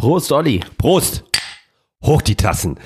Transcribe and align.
Prost, 0.00 0.32
Olli. 0.32 0.60
Prost! 0.78 1.24
Hoch 2.02 2.22
die 2.22 2.34
Tassen. 2.34 2.78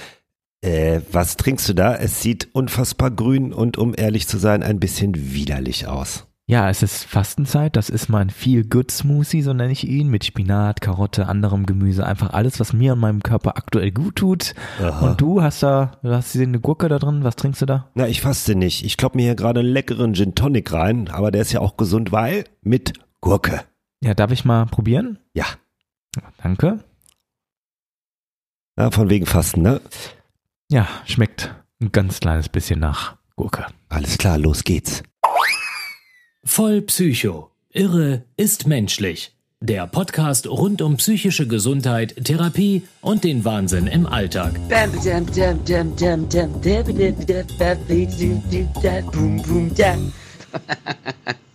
Äh, 0.63 1.01
was 1.13 1.37
trinkst 1.37 1.69
du 1.69 1.73
da? 1.73 1.95
Es 1.95 2.23
sieht 2.23 2.49
unfassbar 2.57 3.13
grün 3.13 3.53
und 3.53 3.79
um 3.79 3.95
ehrlich 3.97 4.27
zu 4.27 4.37
sein, 4.37 4.65
ein 4.65 4.81
bisschen 4.81 5.33
widerlich 5.33 5.87
aus. 5.87 6.27
Ja, 6.49 6.69
es 6.69 6.83
ist 6.83 7.05
Fastenzeit. 7.05 7.77
Das 7.77 7.89
ist 7.89 8.09
mein 8.09 8.31
Feel-Good-Smoothie, 8.31 9.43
so 9.43 9.53
nenne 9.53 9.71
ich 9.71 9.87
ihn, 9.87 10.09
mit 10.09 10.25
Spinat, 10.25 10.81
Karotte, 10.81 11.29
anderem 11.29 11.67
Gemüse. 11.67 12.05
Einfach 12.05 12.33
alles, 12.33 12.59
was 12.59 12.73
mir 12.73 12.95
und 12.95 12.99
meinem 12.99 13.23
Körper 13.23 13.57
aktuell 13.57 13.93
gut 13.93 14.17
tut. 14.17 14.55
Aha. 14.81 15.07
Und 15.11 15.21
du 15.21 15.41
hast 15.41 15.63
da, 15.63 15.93
du 16.03 16.11
hast 16.11 16.35
eine 16.35 16.59
Gurke 16.59 16.89
da 16.89 16.99
drin. 16.99 17.23
Was 17.23 17.37
trinkst 17.37 17.63
du 17.63 17.67
da? 17.67 17.91
Na, 17.95 18.09
ich 18.09 18.23
faste 18.23 18.57
nicht. 18.57 18.85
Ich 18.85 18.97
klopp 18.97 19.15
mir 19.15 19.23
hier 19.23 19.37
gerade 19.37 19.61
einen 19.61 19.69
leckeren 19.69 20.15
Gin 20.15 20.35
Tonic 20.35 20.73
rein, 20.73 21.09
aber 21.09 21.31
der 21.31 21.43
ist 21.43 21.53
ja 21.53 21.61
auch 21.61 21.77
gesund, 21.77 22.11
weil 22.11 22.43
mit 22.61 22.95
Gurke. 23.21 23.61
Ja, 24.03 24.15
darf 24.15 24.33
ich 24.33 24.45
mal 24.45 24.67
probieren? 24.67 25.21
Ja, 25.33 25.47
Danke. 26.43 26.81
Ja, 28.77 28.91
von 28.91 29.09
wegen 29.09 29.27
Fasten, 29.27 29.63
ne? 29.63 29.81
Ja, 30.69 30.89
schmeckt 31.07 31.55
ein 31.81 31.93
ganz 31.93 32.19
kleines 32.19 32.49
bisschen 32.49 32.81
nach 32.81 33.17
Gurke. 33.37 33.67
Alles 33.89 34.19
klar, 34.19 34.37
los 34.37 34.65
geht's. 34.65 35.03
Voll 36.43 36.83
Psycho. 36.83 37.51
Irre 37.71 38.25
ist 38.37 38.67
menschlich. 38.67 39.33
Der 39.61 39.87
Podcast 39.87 40.47
rund 40.47 40.83
um 40.83 40.97
psychische 40.97 41.47
Gesundheit, 41.47 42.17
Therapie 42.23 42.83
und 43.01 43.25
den 43.25 43.45
Wahnsinn 43.45 43.87
im 43.87 44.07
Alltag. 44.07 44.61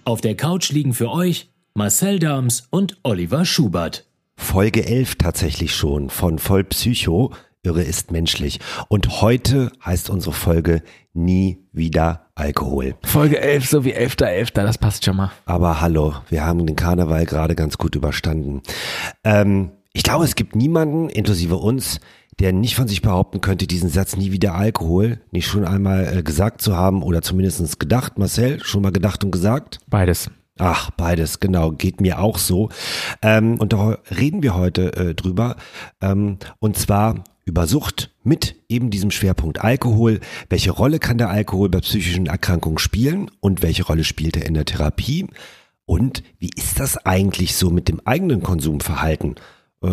Auf 0.05 0.21
der 0.21 0.35
Couch 0.35 0.69
liegen 0.71 0.93
für 0.93 1.11
euch 1.11 1.49
Marcel 1.75 2.19
Dams 2.19 2.67
und 2.71 2.97
Oliver 3.03 3.45
Schubert. 3.45 4.08
Folge 4.39 4.83
11 4.83 5.15
tatsächlich 5.15 5.75
schon 5.75 6.09
von 6.09 6.39
Voll 6.39 6.63
Psycho. 6.63 7.31
Irre 7.61 7.83
ist 7.83 8.11
menschlich. 8.11 8.59
Und 8.87 9.21
heute 9.21 9.71
heißt 9.85 10.09
unsere 10.09 10.33
Folge 10.33 10.81
Nie 11.13 11.59
wieder 11.71 12.27
Alkohol. 12.33 12.95
Folge 13.03 13.39
11, 13.39 13.69
so 13.69 13.85
wie 13.85 13.95
11.11., 13.95 14.53
das 14.53 14.77
passt 14.79 15.05
schon 15.05 15.17
mal. 15.17 15.31
Aber 15.45 15.81
hallo, 15.81 16.15
wir 16.29 16.43
haben 16.45 16.65
den 16.65 16.75
Karneval 16.75 17.25
gerade 17.25 17.53
ganz 17.53 17.77
gut 17.77 17.95
überstanden. 17.95 18.63
Ähm, 19.23 19.71
ich 19.93 20.01
glaube, 20.01 20.23
es 20.23 20.35
gibt 20.35 20.55
niemanden, 20.55 21.09
inklusive 21.09 21.57
uns, 21.57 21.99
der 22.39 22.53
nicht 22.53 22.75
von 22.75 22.87
sich 22.87 23.01
behaupten 23.01 23.41
könnte, 23.41 23.67
diesen 23.67 23.89
Satz 23.89 24.15
nie 24.15 24.31
wieder 24.31 24.55
Alkohol 24.55 25.19
nicht 25.31 25.47
schon 25.47 25.65
einmal 25.65 26.17
äh, 26.17 26.23
gesagt 26.23 26.61
zu 26.61 26.75
haben 26.75 27.03
oder 27.03 27.21
zumindest 27.21 27.79
gedacht. 27.79 28.17
Marcel, 28.17 28.63
schon 28.63 28.81
mal 28.81 28.91
gedacht 28.93 29.23
und 29.23 29.31
gesagt? 29.31 29.79
Beides. 29.87 30.31
Ach, 30.59 30.91
beides, 30.91 31.39
genau, 31.39 31.71
geht 31.71 32.01
mir 32.01 32.19
auch 32.19 32.37
so. 32.37 32.69
Ähm, 33.21 33.57
und 33.59 33.71
da 33.71 33.97
reden 34.11 34.43
wir 34.43 34.55
heute 34.55 34.93
äh, 34.93 35.15
drüber. 35.15 35.55
Ähm, 36.01 36.37
und 36.59 36.77
zwar 36.77 37.23
über 37.45 37.65
Sucht 37.65 38.11
mit 38.23 38.55
eben 38.67 38.89
diesem 38.89 39.09
Schwerpunkt 39.09 39.63
Alkohol. 39.63 40.19
Welche 40.49 40.71
Rolle 40.71 40.99
kann 40.99 41.17
der 41.17 41.29
Alkohol 41.29 41.69
bei 41.69 41.79
psychischen 41.79 42.27
Erkrankungen 42.27 42.77
spielen 42.77 43.31
und 43.39 43.61
welche 43.61 43.85
Rolle 43.85 44.03
spielt 44.03 44.35
er 44.35 44.45
in 44.45 44.53
der 44.53 44.65
Therapie? 44.65 45.27
Und 45.85 46.23
wie 46.39 46.51
ist 46.55 46.77
das 46.79 47.05
eigentlich 47.05 47.55
so 47.55 47.69
mit 47.69 47.87
dem 47.87 48.01
eigenen 48.05 48.43
Konsumverhalten? 48.43 49.35
Äh, 49.81 49.87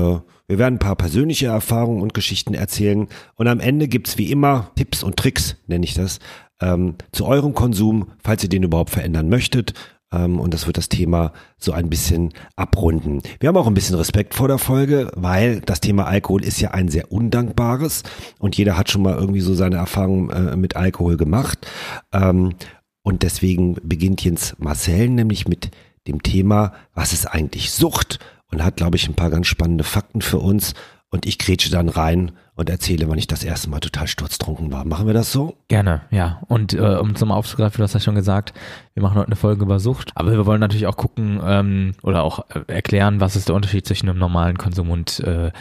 wir 0.49 0.59
werden 0.59 0.75
ein 0.75 0.81
paar 0.81 0.97
persönliche 0.97 1.47
Erfahrungen 1.47 2.03
und 2.03 2.13
Geschichten 2.13 2.55
erzählen 2.55 3.07
und 3.37 3.47
am 3.47 3.61
Ende 3.61 3.87
gibt's 3.87 4.19
wie 4.19 4.33
immer 4.33 4.73
Tipps 4.75 5.05
und 5.05 5.17
Tricks, 5.17 5.57
nenne 5.69 5.85
ich 5.85 5.95
das, 5.95 6.19
ähm, 6.61 6.97
zu 7.13 7.27
eurem 7.27 7.55
Konsum, 7.55 8.09
falls 8.23 8.43
ihr 8.43 8.49
den 8.49 8.63
überhaupt 8.63 8.91
verändern 8.91 9.29
möchtet. 9.29 9.75
Ähm, 10.13 10.39
und 10.41 10.55
das 10.55 10.67
wird 10.67 10.77
das 10.77 10.89
Thema 10.89 11.33
so 11.59 11.73
ein 11.73 11.91
bisschen 11.91 12.33
abrunden. 12.55 13.23
Wir 13.41 13.49
haben 13.49 13.57
auch 13.57 13.67
ein 13.67 13.75
bisschen 13.75 13.97
Respekt 13.97 14.35
vor 14.35 14.49
der 14.49 14.59
Folge, 14.59 15.11
weil 15.15 15.61
das 15.61 15.81
Thema 15.81 16.07
Alkohol 16.07 16.45
ist 16.45 16.61
ja 16.61 16.71
ein 16.71 16.89
sehr 16.89 17.11
undankbares 17.13 18.03
und 18.39 18.57
jeder 18.57 18.77
hat 18.77 18.91
schon 18.91 19.03
mal 19.03 19.17
irgendwie 19.17 19.41
so 19.41 19.55
seine 19.55 19.77
Erfahrungen 19.77 20.31
äh, 20.31 20.57
mit 20.57 20.77
Alkohol 20.77 21.17
gemacht. 21.17 21.67
Ähm, 22.13 22.55
und 23.03 23.23
deswegen 23.23 23.77
beginnt 23.83 24.25
jetzt 24.25 24.59
Marcel 24.59 25.09
nämlich 25.09 25.47
mit 25.47 25.71
dem 26.07 26.23
Thema, 26.23 26.73
was 26.95 27.13
ist 27.13 27.27
eigentlich 27.27 27.71
Sucht? 27.71 28.19
Und 28.51 28.65
hat, 28.65 28.77
glaube 28.77 28.97
ich, 28.97 29.09
ein 29.09 29.15
paar 29.15 29.31
ganz 29.31 29.49
spannende 29.49 29.83
Fakten 29.83 30.23
für 30.23 30.39
uns. 30.39 30.75
Und 31.17 31.25
ich 31.25 31.39
grätsche 31.39 31.71
dann 31.71 31.89
rein 31.89 32.33
und 32.57 32.69
erzähle, 32.69 33.09
wann 33.09 33.17
ich 33.17 33.27
das 33.27 33.43
erste 33.43 33.71
Mal 33.71 33.81
total 33.81 34.07
sturztrunken 34.07 34.71
war. 34.71 34.85
Machen 34.85 35.07
wir 35.07 35.15
das 35.15 35.33
so? 35.33 35.57
Gerne, 35.69 36.03
ja. 36.11 36.43
Und 36.47 36.75
äh, 36.75 36.99
um 37.01 37.17
zum 37.17 37.33
aufzugreifen, 37.33 37.79
du 37.79 37.85
hast 37.85 37.95
ja 37.95 38.01
schon 38.01 38.15
gesagt, 38.15 38.53
wir 38.93 39.03
machen 39.03 39.17
heute 39.17 39.29
eine 39.29 39.37
Folge 39.37 39.63
über 39.63 39.81
Sucht. 39.81 40.11
Aber 40.15 40.31
wir 40.31 40.45
wollen 40.45 40.61
natürlich 40.61 40.87
auch 40.87 40.99
gucken 40.99 41.41
ähm, 41.43 41.93
oder 42.03 42.23
auch 42.23 42.45
äh, 42.51 42.71
erklären, 42.71 43.19
was 43.19 43.35
ist 43.35 43.49
der 43.49 43.55
Unterschied 43.55 43.87
zwischen 43.87 44.11
einem 44.11 44.19
normalen 44.19 44.59
Konsum 44.59 44.91
und 44.91 45.21
äh, 45.21 45.53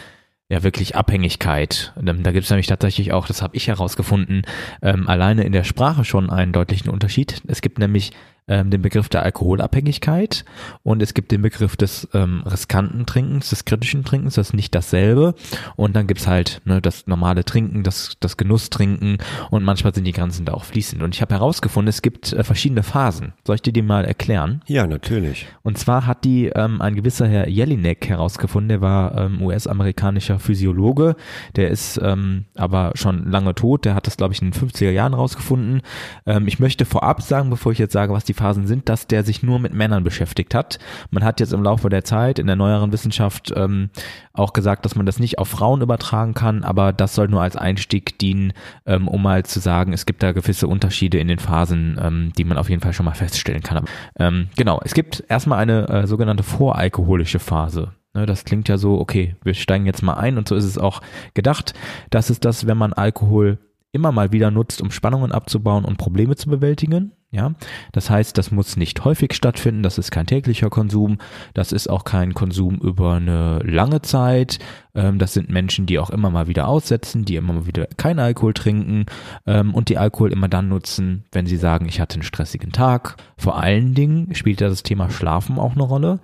ja 0.50 0.62
wirklich 0.62 0.94
Abhängigkeit. 0.94 1.94
Ähm, 1.96 2.22
Da 2.22 2.32
gibt 2.32 2.44
es 2.44 2.50
nämlich 2.50 2.66
tatsächlich 2.66 3.14
auch, 3.14 3.26
das 3.26 3.40
habe 3.40 3.56
ich 3.56 3.68
herausgefunden, 3.68 4.42
ähm, 4.82 5.08
alleine 5.08 5.44
in 5.44 5.52
der 5.52 5.64
Sprache 5.64 6.04
schon 6.04 6.28
einen 6.28 6.52
deutlichen 6.52 6.90
Unterschied. 6.90 7.40
Es 7.46 7.62
gibt 7.62 7.78
nämlich 7.78 8.12
ähm, 8.48 8.70
den 8.70 8.82
Begriff 8.82 9.08
der 9.08 9.22
Alkoholabhängigkeit 9.22 10.44
und 10.82 11.02
es 11.02 11.14
gibt 11.14 11.32
den 11.32 11.42
Begriff 11.42 11.76
des 11.76 12.08
ähm, 12.14 12.42
riskanten 12.46 13.06
Trinkens, 13.06 13.50
des 13.50 13.64
kritischen 13.64 14.04
Trinkens, 14.04 14.34
das 14.34 14.48
ist 14.48 14.54
nicht 14.54 14.74
dasselbe. 14.74 15.34
Und 15.74 15.96
dann 15.96 16.06
gibt's 16.06 16.26
halt 16.26 16.60
ne, 16.64 16.80
das 16.80 17.06
normale 17.06 17.44
Trinken, 17.44 17.82
das, 17.82 18.16
das 18.20 18.36
Genusstrinken 18.36 19.18
und 19.50 19.64
manchmal 19.64 19.94
sind 19.94 20.04
die 20.04 20.12
Grenzen 20.12 20.44
da 20.44 20.54
auch 20.54 20.64
fließend. 20.64 21.02
Und 21.02 21.14
ich 21.14 21.22
habe 21.22 21.34
herausgefunden, 21.34 21.88
es 21.88 22.02
gibt 22.02 22.32
äh, 22.32 22.44
verschiedene 22.44 22.82
Phasen. 22.82 23.32
Soll 23.44 23.56
ich 23.56 23.62
dir 23.62 23.72
die 23.72 23.82
mal 23.82 24.04
erklären? 24.04 24.62
Ja, 24.66 24.86
natürlich. 24.86 25.48
Und 25.62 25.78
zwar 25.78 26.06
hat 26.06 26.24
die 26.24 26.46
ähm, 26.46 26.80
ein 26.80 26.94
gewisser 26.94 27.26
Herr 27.26 27.48
Jelinek 27.48 28.08
herausgefunden, 28.08 28.68
der 28.68 28.80
war 28.80 29.16
ähm, 29.16 29.42
US-amerikanischer 29.42 30.38
Physiologe, 30.38 31.16
der 31.56 31.70
ist 31.70 32.00
ähm, 32.02 32.44
aber 32.54 32.92
schon 32.94 33.28
lange 33.28 33.54
tot, 33.54 33.84
der 33.84 33.94
hat 33.94 34.06
das, 34.06 34.16
glaube 34.16 34.34
ich, 34.34 34.42
in 34.42 34.50
den 34.50 34.60
50er 34.60 34.90
Jahren 34.90 35.14
rausgefunden. 35.14 35.82
Ähm, 36.26 36.46
ich 36.46 36.60
möchte 36.60 36.84
vorab 36.84 37.22
sagen, 37.22 37.50
bevor 37.50 37.72
ich 37.72 37.78
jetzt 37.78 37.92
sage, 37.92 38.12
was 38.12 38.24
die 38.24 38.35
Phasen 38.36 38.66
sind, 38.66 38.88
dass 38.88 39.06
der 39.06 39.24
sich 39.24 39.42
nur 39.42 39.58
mit 39.58 39.74
Männern 39.74 40.04
beschäftigt 40.04 40.54
hat. 40.54 40.78
Man 41.10 41.24
hat 41.24 41.40
jetzt 41.40 41.52
im 41.52 41.62
Laufe 41.62 41.88
der 41.88 42.04
Zeit 42.04 42.38
in 42.38 42.46
der 42.46 42.56
neueren 42.56 42.92
Wissenschaft 42.92 43.52
ähm, 43.56 43.90
auch 44.32 44.52
gesagt, 44.52 44.84
dass 44.84 44.94
man 44.94 45.06
das 45.06 45.18
nicht 45.18 45.38
auf 45.38 45.48
Frauen 45.48 45.80
übertragen 45.80 46.34
kann, 46.34 46.62
aber 46.62 46.92
das 46.92 47.14
soll 47.14 47.28
nur 47.28 47.42
als 47.42 47.56
Einstieg 47.56 48.18
dienen, 48.18 48.52
ähm, 48.84 49.08
um 49.08 49.22
mal 49.22 49.44
zu 49.44 49.60
sagen, 49.60 49.92
es 49.92 50.06
gibt 50.06 50.22
da 50.22 50.32
gewisse 50.32 50.68
Unterschiede 50.68 51.18
in 51.18 51.28
den 51.28 51.38
Phasen, 51.38 51.98
ähm, 52.00 52.32
die 52.36 52.44
man 52.44 52.58
auf 52.58 52.70
jeden 52.70 52.82
Fall 52.82 52.92
schon 52.92 53.06
mal 53.06 53.14
feststellen 53.14 53.62
kann. 53.62 53.84
Ähm, 54.18 54.48
genau, 54.56 54.80
es 54.84 54.94
gibt 54.94 55.24
erstmal 55.28 55.58
eine 55.58 55.88
äh, 55.88 56.06
sogenannte 56.06 56.42
voralkoholische 56.42 57.38
Phase. 57.38 57.92
Ne, 58.14 58.26
Das 58.26 58.44
klingt 58.44 58.68
ja 58.68 58.78
so, 58.78 58.98
okay, 58.98 59.36
wir 59.44 59.54
steigen 59.54 59.86
jetzt 59.86 60.02
mal 60.02 60.14
ein 60.14 60.38
und 60.38 60.48
so 60.48 60.54
ist 60.54 60.64
es 60.64 60.78
auch 60.78 61.02
gedacht. 61.34 61.74
Das 62.10 62.30
ist 62.30 62.44
das, 62.44 62.66
wenn 62.66 62.78
man 62.78 62.92
Alkohol 62.92 63.58
immer 63.96 64.12
mal 64.12 64.30
wieder 64.30 64.50
nutzt, 64.50 64.80
um 64.82 64.90
Spannungen 64.90 65.32
abzubauen 65.32 65.84
und 65.84 65.96
Probleme 65.96 66.36
zu 66.36 66.48
bewältigen. 66.48 67.12
Ja, 67.32 67.54
das 67.92 68.08
heißt, 68.08 68.38
das 68.38 68.52
muss 68.52 68.76
nicht 68.76 69.04
häufig 69.04 69.34
stattfinden. 69.34 69.82
Das 69.82 69.98
ist 69.98 70.10
kein 70.10 70.26
täglicher 70.26 70.70
Konsum. 70.70 71.18
Das 71.54 71.72
ist 71.72 71.88
auch 71.90 72.04
kein 72.04 72.34
Konsum 72.34 72.78
über 72.78 73.14
eine 73.14 73.58
lange 73.58 74.00
Zeit. 74.00 74.58
Ähm, 74.94 75.18
das 75.18 75.32
sind 75.34 75.50
Menschen, 75.50 75.86
die 75.86 75.98
auch 75.98 76.10
immer 76.10 76.30
mal 76.30 76.46
wieder 76.46 76.68
aussetzen, 76.68 77.24
die 77.24 77.36
immer 77.36 77.52
mal 77.52 77.66
wieder 77.66 77.88
keinen 77.96 78.20
Alkohol 78.20 78.54
trinken 78.54 79.06
ähm, 79.44 79.74
und 79.74 79.88
die 79.88 79.98
Alkohol 79.98 80.32
immer 80.32 80.48
dann 80.48 80.68
nutzen, 80.68 81.24
wenn 81.32 81.46
sie 81.46 81.56
sagen, 81.56 81.86
ich 81.88 82.00
hatte 82.00 82.14
einen 82.14 82.22
stressigen 82.22 82.70
Tag. 82.70 83.16
Vor 83.36 83.60
allen 83.60 83.94
Dingen 83.94 84.34
spielt 84.34 84.60
da 84.60 84.68
das 84.68 84.84
Thema 84.84 85.10
Schlafen 85.10 85.58
auch 85.58 85.72
eine 85.72 85.82
Rolle 85.82 86.20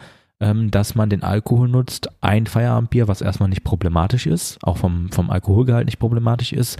dass 0.71 0.95
man 0.95 1.09
den 1.09 1.23
Alkohol 1.23 1.69
nutzt, 1.69 2.09
ein 2.21 2.47
Feierabendbier, 2.47 3.09
was 3.09 3.21
erstmal 3.21 3.49
nicht 3.49 3.65
problematisch 3.65 4.27
ist, 4.27 4.59
auch 4.63 4.77
vom, 4.77 5.11
vom 5.11 5.31
Alkoholgehalt 5.31 5.87
nicht 5.87 5.99
problematisch 5.99 6.53
ist, 6.53 6.79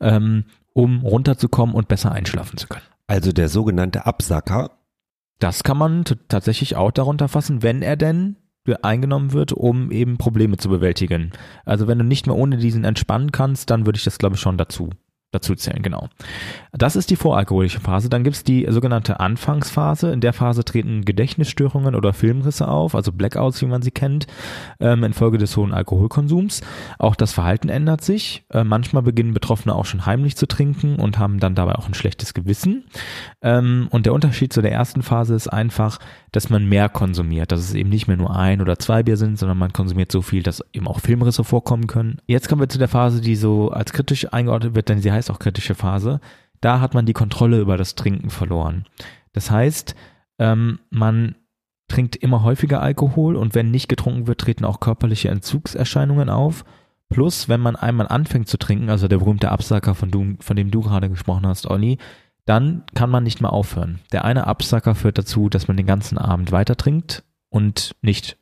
ähm, 0.00 0.44
um 0.72 1.00
runterzukommen 1.02 1.74
und 1.74 1.88
besser 1.88 2.12
einschlafen 2.12 2.56
zu 2.58 2.66
können. 2.66 2.84
Also 3.06 3.32
der 3.32 3.48
sogenannte 3.48 4.06
Absacker. 4.06 4.70
Das 5.38 5.62
kann 5.62 5.76
man 5.76 6.04
tatsächlich 6.28 6.76
auch 6.76 6.90
darunter 6.90 7.28
fassen, 7.28 7.62
wenn 7.62 7.82
er 7.82 7.96
denn 7.96 8.36
eingenommen 8.82 9.32
wird, 9.32 9.52
um 9.52 9.90
eben 9.92 10.16
Probleme 10.16 10.56
zu 10.56 10.68
bewältigen. 10.70 11.32
Also 11.66 11.86
wenn 11.86 11.98
du 11.98 12.04
nicht 12.04 12.26
mehr 12.26 12.36
ohne 12.36 12.56
diesen 12.56 12.84
entspannen 12.84 13.30
kannst, 13.30 13.70
dann 13.70 13.84
würde 13.84 13.98
ich 13.98 14.04
das 14.04 14.18
glaube 14.18 14.36
ich 14.36 14.40
schon 14.40 14.56
dazu 14.56 14.90
dazu 15.34 15.54
zählen, 15.54 15.82
genau. 15.82 16.08
Das 16.72 16.96
ist 16.96 17.10
die 17.10 17.16
voralkoholische 17.16 17.80
Phase. 17.80 18.08
Dann 18.08 18.24
gibt's 18.24 18.44
die 18.44 18.66
sogenannte 18.68 19.20
Anfangsphase. 19.20 20.10
In 20.12 20.20
der 20.20 20.32
Phase 20.32 20.64
treten 20.64 21.04
Gedächtnisstörungen 21.04 21.94
oder 21.94 22.12
Filmrisse 22.12 22.68
auf, 22.68 22.94
also 22.94 23.12
Blackouts, 23.12 23.60
wie 23.62 23.66
man 23.66 23.82
sie 23.82 23.90
kennt, 23.90 24.26
ähm, 24.80 25.04
infolge 25.04 25.38
des 25.38 25.56
hohen 25.56 25.72
Alkoholkonsums. 25.72 26.62
Auch 26.98 27.14
das 27.14 27.32
Verhalten 27.32 27.68
ändert 27.68 28.02
sich. 28.02 28.44
Äh, 28.50 28.64
manchmal 28.64 29.02
beginnen 29.02 29.34
Betroffene 29.34 29.74
auch 29.74 29.84
schon 29.84 30.06
heimlich 30.06 30.36
zu 30.36 30.46
trinken 30.46 30.96
und 30.96 31.18
haben 31.18 31.40
dann 31.40 31.54
dabei 31.54 31.76
auch 31.76 31.86
ein 31.86 31.94
schlechtes 31.94 32.34
Gewissen. 32.34 32.84
Ähm, 33.42 33.88
und 33.90 34.06
der 34.06 34.12
Unterschied 34.12 34.52
zu 34.52 34.62
der 34.62 34.72
ersten 34.72 35.02
Phase 35.02 35.34
ist 35.34 35.48
einfach, 35.48 35.98
dass 36.32 36.50
man 36.50 36.68
mehr 36.68 36.88
konsumiert, 36.88 37.52
dass 37.52 37.60
es 37.60 37.74
eben 37.74 37.90
nicht 37.90 38.08
mehr 38.08 38.16
nur 38.16 38.34
ein 38.34 38.60
oder 38.60 38.78
zwei 38.78 39.02
Bier 39.02 39.16
sind, 39.16 39.38
sondern 39.38 39.58
man 39.58 39.72
konsumiert 39.72 40.10
so 40.10 40.22
viel, 40.22 40.42
dass 40.42 40.62
eben 40.72 40.88
auch 40.88 41.00
Filmrisse 41.00 41.44
vorkommen 41.44 41.86
können. 41.86 42.18
Jetzt 42.26 42.48
kommen 42.48 42.60
wir 42.60 42.68
zu 42.68 42.78
der 42.78 42.88
Phase, 42.88 43.20
die 43.20 43.36
so 43.36 43.70
als 43.70 43.92
kritisch 43.92 44.32
eingeordnet 44.32 44.74
wird, 44.74 44.88
denn 44.88 45.00
sie 45.00 45.12
heißt 45.12 45.23
auch 45.30 45.38
kritische 45.38 45.74
Phase. 45.74 46.20
Da 46.60 46.80
hat 46.80 46.94
man 46.94 47.06
die 47.06 47.12
Kontrolle 47.12 47.60
über 47.60 47.76
das 47.76 47.94
Trinken 47.94 48.30
verloren. 48.30 48.84
Das 49.32 49.50
heißt, 49.50 49.94
ähm, 50.38 50.78
man 50.90 51.36
trinkt 51.88 52.16
immer 52.16 52.42
häufiger 52.42 52.82
Alkohol 52.82 53.36
und 53.36 53.54
wenn 53.54 53.70
nicht 53.70 53.88
getrunken 53.88 54.26
wird, 54.26 54.40
treten 54.40 54.64
auch 54.64 54.80
körperliche 54.80 55.28
Entzugserscheinungen 55.28 56.30
auf. 56.30 56.64
Plus, 57.10 57.48
wenn 57.48 57.60
man 57.60 57.76
einmal 57.76 58.08
anfängt 58.08 58.48
zu 58.48 58.56
trinken, 58.56 58.88
also 58.88 59.08
der 59.08 59.18
berühmte 59.18 59.50
Absacker, 59.50 59.94
von, 59.94 60.10
du, 60.10 60.36
von 60.40 60.56
dem 60.56 60.70
du 60.70 60.80
gerade 60.80 61.10
gesprochen 61.10 61.46
hast, 61.46 61.66
Olli, 61.66 61.98
dann 62.46 62.84
kann 62.94 63.10
man 63.10 63.22
nicht 63.24 63.40
mehr 63.40 63.52
aufhören. 63.52 64.00
Der 64.12 64.24
eine 64.24 64.46
Absacker 64.46 64.94
führt 64.94 65.18
dazu, 65.18 65.48
dass 65.48 65.68
man 65.68 65.76
den 65.76 65.86
ganzen 65.86 66.18
Abend 66.18 66.52
weiter 66.52 66.76
trinkt 66.76 67.24
und 67.50 67.94
nicht 68.02 68.36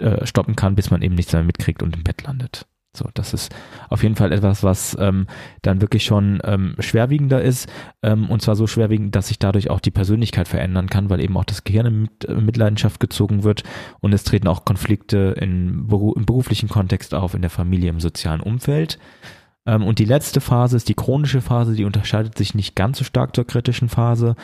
äh, 0.00 0.26
stoppen 0.26 0.56
kann, 0.56 0.74
bis 0.74 0.90
man 0.90 1.02
eben 1.02 1.14
nichts 1.14 1.32
mehr 1.32 1.42
mitkriegt 1.42 1.82
und 1.82 1.96
im 1.96 2.04
Bett 2.04 2.22
landet. 2.22 2.66
So, 2.96 3.08
das 3.14 3.34
ist 3.34 3.54
auf 3.90 4.02
jeden 4.02 4.16
Fall 4.16 4.32
etwas, 4.32 4.62
was 4.62 4.96
ähm, 5.00 5.26
dann 5.62 5.80
wirklich 5.80 6.04
schon 6.04 6.40
ähm, 6.44 6.76
schwerwiegender 6.78 7.42
ist 7.42 7.68
ähm, 8.02 8.30
und 8.30 8.42
zwar 8.42 8.56
so 8.56 8.66
schwerwiegend, 8.66 9.14
dass 9.16 9.28
sich 9.28 9.38
dadurch 9.38 9.70
auch 9.70 9.80
die 9.80 9.90
Persönlichkeit 9.90 10.48
verändern 10.48 10.88
kann, 10.88 11.10
weil 11.10 11.20
eben 11.20 11.36
auch 11.36 11.44
das 11.44 11.64
Gehirn 11.64 11.86
in 11.86 12.08
äh, 12.28 12.40
Mitleidenschaft 12.40 13.00
gezogen 13.00 13.42
wird 13.42 13.64
und 14.00 14.12
es 14.12 14.24
treten 14.24 14.48
auch 14.48 14.64
Konflikte 14.64 15.34
in 15.40 15.64
im 15.64 16.26
beruflichen 16.26 16.68
Kontext 16.68 17.14
auf, 17.14 17.34
in 17.34 17.42
der 17.42 17.50
Familie, 17.50 17.90
im 17.90 18.00
sozialen 18.00 18.40
Umfeld. 18.40 18.98
Ähm, 19.66 19.84
und 19.84 19.98
die 19.98 20.04
letzte 20.04 20.40
Phase 20.40 20.76
ist 20.76 20.88
die 20.88 20.94
chronische 20.94 21.40
Phase, 21.40 21.74
die 21.74 21.84
unterscheidet 21.84 22.36
sich 22.36 22.54
nicht 22.54 22.76
ganz 22.76 22.98
so 22.98 23.04
stark 23.04 23.34
zur 23.34 23.46
kritischen 23.46 23.88
Phase. 23.88 24.36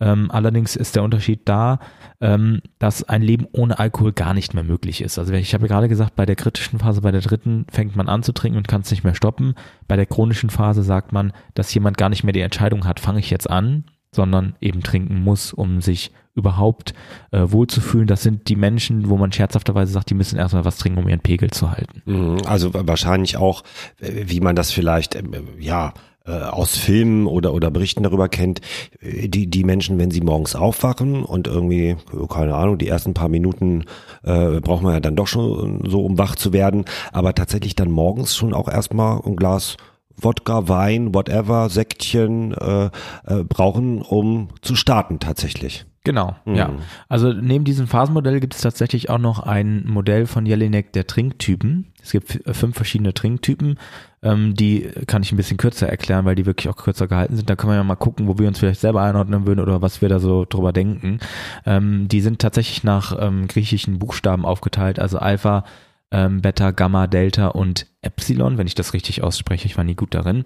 Ähm, 0.00 0.30
allerdings 0.30 0.76
ist 0.76 0.96
der 0.96 1.02
Unterschied 1.02 1.40
da, 1.46 1.80
ähm, 2.20 2.60
dass 2.78 3.02
ein 3.08 3.22
Leben 3.22 3.46
ohne 3.52 3.78
Alkohol 3.78 4.12
gar 4.12 4.34
nicht 4.34 4.54
mehr 4.54 4.64
möglich 4.64 5.00
ist. 5.00 5.18
Also 5.18 5.32
ich 5.32 5.54
habe 5.54 5.64
ja 5.64 5.68
gerade 5.68 5.88
gesagt, 5.88 6.14
bei 6.14 6.26
der 6.26 6.36
kritischen 6.36 6.78
Phase, 6.78 7.00
bei 7.00 7.10
der 7.10 7.20
dritten 7.20 7.66
fängt 7.70 7.96
man 7.96 8.08
an 8.08 8.22
zu 8.22 8.32
trinken 8.32 8.58
und 8.58 8.68
kann 8.68 8.82
es 8.82 8.90
nicht 8.90 9.04
mehr 9.04 9.14
stoppen. 9.14 9.54
Bei 9.88 9.96
der 9.96 10.06
chronischen 10.06 10.50
Phase 10.50 10.82
sagt 10.82 11.12
man, 11.12 11.32
dass 11.54 11.74
jemand 11.74 11.96
gar 11.98 12.08
nicht 12.08 12.24
mehr 12.24 12.32
die 12.32 12.40
Entscheidung 12.40 12.86
hat, 12.86 13.00
fange 13.00 13.18
ich 13.18 13.30
jetzt 13.30 13.50
an, 13.50 13.84
sondern 14.10 14.54
eben 14.60 14.82
trinken 14.82 15.22
muss, 15.22 15.52
um 15.52 15.80
sich 15.80 16.10
überhaupt 16.38 16.94
äh, 17.32 17.42
wohlzufühlen. 17.46 18.06
Das 18.06 18.22
sind 18.22 18.48
die 18.48 18.56
Menschen, 18.56 19.10
wo 19.10 19.16
man 19.16 19.32
scherzhafterweise 19.32 19.92
sagt, 19.92 20.08
die 20.10 20.14
müssen 20.14 20.38
erstmal 20.38 20.64
was 20.64 20.78
trinken, 20.78 21.00
um 21.00 21.08
ihren 21.08 21.20
Pegel 21.20 21.50
zu 21.50 21.70
halten. 21.70 22.02
Mhm, 22.06 22.38
also 22.46 22.72
wahrscheinlich 22.72 23.36
auch, 23.36 23.64
äh, 24.00 24.24
wie 24.26 24.40
man 24.40 24.56
das 24.56 24.70
vielleicht, 24.70 25.16
äh, 25.16 25.22
ja, 25.58 25.92
äh, 26.24 26.30
aus 26.30 26.76
Filmen 26.76 27.26
oder, 27.26 27.54
oder 27.54 27.70
Berichten 27.70 28.02
darüber 28.02 28.28
kennt, 28.28 28.60
die, 29.00 29.48
die 29.48 29.64
Menschen, 29.64 29.98
wenn 29.98 30.10
sie 30.10 30.20
morgens 30.20 30.54
aufwachen 30.54 31.24
und 31.24 31.46
irgendwie, 31.46 31.96
keine 32.28 32.54
Ahnung, 32.54 32.76
die 32.76 32.88
ersten 32.88 33.14
paar 33.14 33.30
Minuten 33.30 33.84
äh, 34.24 34.60
braucht 34.60 34.82
man 34.82 34.92
ja 34.92 35.00
dann 35.00 35.16
doch 35.16 35.26
schon 35.26 35.82
so, 35.88 36.04
um 36.04 36.18
wach 36.18 36.36
zu 36.36 36.52
werden, 36.52 36.84
aber 37.12 37.34
tatsächlich 37.34 37.76
dann 37.76 37.90
morgens 37.90 38.36
schon 38.36 38.52
auch 38.52 38.68
erstmal 38.68 39.20
ein 39.24 39.36
Glas 39.36 39.78
Wodka, 40.20 40.68
Wein, 40.68 41.14
whatever, 41.14 41.68
Säckchen 41.68 42.52
äh, 42.52 42.86
äh, 43.26 43.44
brauchen, 43.44 44.02
um 44.02 44.48
zu 44.62 44.76
starten 44.76 45.18
tatsächlich. 45.18 45.86
Genau, 46.08 46.36
mhm. 46.46 46.54
ja. 46.54 46.70
Also 47.10 47.34
neben 47.34 47.64
diesem 47.64 47.86
Phasenmodell 47.86 48.40
gibt 48.40 48.54
es 48.54 48.62
tatsächlich 48.62 49.10
auch 49.10 49.18
noch 49.18 49.40
ein 49.40 49.84
Modell 49.86 50.26
von 50.26 50.46
Jelinek 50.46 50.92
der 50.94 51.06
Trinktypen. 51.06 51.92
Es 52.02 52.12
gibt 52.12 52.40
fünf 52.50 52.76
verschiedene 52.76 53.12
Trinktypen. 53.12 53.78
Ähm, 54.22 54.54
die 54.54 54.88
kann 55.06 55.22
ich 55.22 55.32
ein 55.32 55.36
bisschen 55.36 55.58
kürzer 55.58 55.88
erklären, 55.88 56.24
weil 56.24 56.34
die 56.34 56.46
wirklich 56.46 56.70
auch 56.70 56.76
kürzer 56.76 57.08
gehalten 57.08 57.36
sind. 57.36 57.50
Da 57.50 57.56
können 57.56 57.72
wir 57.72 57.76
ja 57.76 57.84
mal 57.84 57.96
gucken, 57.96 58.26
wo 58.26 58.38
wir 58.38 58.48
uns 58.48 58.58
vielleicht 58.58 58.80
selber 58.80 59.02
einordnen 59.02 59.46
würden 59.46 59.60
oder 59.60 59.82
was 59.82 60.00
wir 60.00 60.08
da 60.08 60.18
so 60.18 60.46
drüber 60.48 60.72
denken. 60.72 61.18
Ähm, 61.66 62.08
die 62.08 62.22
sind 62.22 62.38
tatsächlich 62.38 62.84
nach 62.84 63.14
ähm, 63.20 63.46
griechischen 63.46 63.98
Buchstaben 63.98 64.46
aufgeteilt. 64.46 64.98
Also 64.98 65.18
Alpha, 65.18 65.64
ähm, 66.10 66.40
Beta, 66.40 66.70
Gamma, 66.70 67.06
Delta 67.06 67.48
und 67.48 67.86
Epsilon, 68.00 68.58
wenn 68.58 68.66
ich 68.66 68.74
das 68.74 68.94
richtig 68.94 69.22
ausspreche. 69.22 69.66
Ich 69.66 69.76
war 69.76 69.84
nie 69.84 69.94
gut 69.94 70.14
darin. 70.14 70.44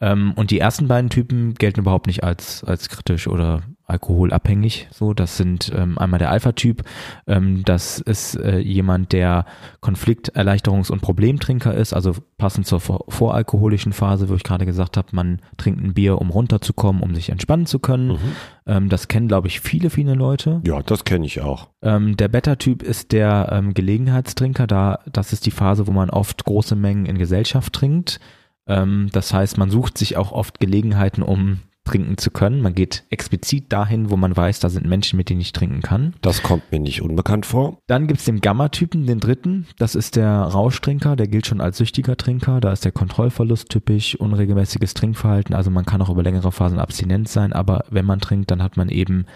Ähm, 0.00 0.32
und 0.36 0.50
die 0.50 0.58
ersten 0.58 0.88
beiden 0.88 1.10
Typen 1.10 1.54
gelten 1.54 1.80
überhaupt 1.80 2.06
nicht 2.06 2.22
als, 2.22 2.62
als 2.64 2.88
kritisch 2.88 3.26
oder 3.26 3.62
alkoholabhängig. 3.90 4.88
So, 4.90 5.12
das 5.14 5.36
sind 5.36 5.72
ähm, 5.74 5.98
einmal 5.98 6.18
der 6.18 6.30
Alpha-Typ. 6.30 6.84
Ähm, 7.26 7.62
das 7.64 7.98
ist 7.98 8.36
äh, 8.36 8.58
jemand, 8.58 9.12
der 9.12 9.44
Konflikterleichterungs- 9.82 10.90
und 10.90 11.02
Problemtrinker 11.02 11.74
ist, 11.74 11.92
also 11.92 12.14
passend 12.38 12.66
zur 12.66 12.80
vor 12.80 13.04
voralkoholischen 13.08 13.92
Phase, 13.92 14.28
wo 14.28 14.34
ich 14.34 14.44
gerade 14.44 14.66
gesagt 14.66 14.96
habe, 14.96 15.08
man 15.12 15.40
trinkt 15.56 15.82
ein 15.82 15.94
Bier, 15.94 16.18
um 16.18 16.30
runterzukommen, 16.30 17.02
um 17.02 17.14
sich 17.14 17.30
entspannen 17.30 17.66
zu 17.66 17.78
können. 17.78 18.12
Mhm. 18.12 18.18
Ähm, 18.66 18.88
das 18.88 19.08
kennen, 19.08 19.28
glaube 19.28 19.48
ich, 19.48 19.60
viele, 19.60 19.90
viele 19.90 20.14
Leute. 20.14 20.60
Ja, 20.64 20.82
das 20.82 21.04
kenne 21.04 21.26
ich 21.26 21.40
auch. 21.40 21.68
Ähm, 21.82 22.16
der 22.16 22.28
Beta-Typ 22.28 22.82
ist 22.82 23.12
der 23.12 23.48
ähm, 23.52 23.74
Gelegenheitstrinker. 23.74 24.66
Da, 24.66 25.00
das 25.10 25.32
ist 25.32 25.46
die 25.46 25.50
Phase, 25.50 25.86
wo 25.86 25.92
man 25.92 26.10
oft 26.10 26.44
große 26.44 26.76
Mengen 26.76 27.06
in 27.06 27.18
Gesellschaft 27.18 27.72
trinkt. 27.72 28.20
Ähm, 28.66 29.08
das 29.12 29.34
heißt, 29.34 29.58
man 29.58 29.70
sucht 29.70 29.98
sich 29.98 30.16
auch 30.16 30.32
oft 30.32 30.60
Gelegenheiten, 30.60 31.22
um 31.22 31.60
trinken 31.90 32.18
zu 32.18 32.30
können. 32.30 32.60
Man 32.60 32.74
geht 32.74 33.04
explizit 33.10 33.72
dahin, 33.72 34.10
wo 34.10 34.16
man 34.16 34.36
weiß, 34.36 34.60
da 34.60 34.68
sind 34.68 34.86
Menschen, 34.86 35.16
mit 35.16 35.28
denen 35.28 35.40
ich 35.40 35.52
trinken 35.52 35.82
kann. 35.82 36.14
Das 36.22 36.42
kommt 36.42 36.70
mir 36.70 36.78
nicht 36.78 37.02
unbekannt 37.02 37.46
vor. 37.46 37.78
Dann 37.88 38.06
gibt 38.06 38.20
es 38.20 38.26
den 38.26 38.40
Gamma-Typen, 38.40 39.06
den 39.06 39.18
dritten. 39.18 39.66
Das 39.78 39.96
ist 39.96 40.14
der 40.14 40.30
Rauschtrinker, 40.30 41.16
der 41.16 41.26
gilt 41.26 41.46
schon 41.46 41.60
als 41.60 41.78
süchtiger 41.78 42.16
Trinker. 42.16 42.60
Da 42.60 42.72
ist 42.72 42.84
der 42.84 42.92
Kontrollverlust 42.92 43.68
typisch, 43.68 44.14
unregelmäßiges 44.14 44.94
Trinkverhalten. 44.94 45.54
Also 45.54 45.70
man 45.70 45.84
kann 45.84 46.00
auch 46.00 46.10
über 46.10 46.22
längere 46.22 46.52
Phasen 46.52 46.78
abstinent 46.78 47.28
sein, 47.28 47.52
aber 47.52 47.84
wenn 47.90 48.06
man 48.06 48.20
trinkt, 48.20 48.50
dann 48.52 48.62
hat 48.62 48.76
man 48.76 48.88
eben 48.88 49.26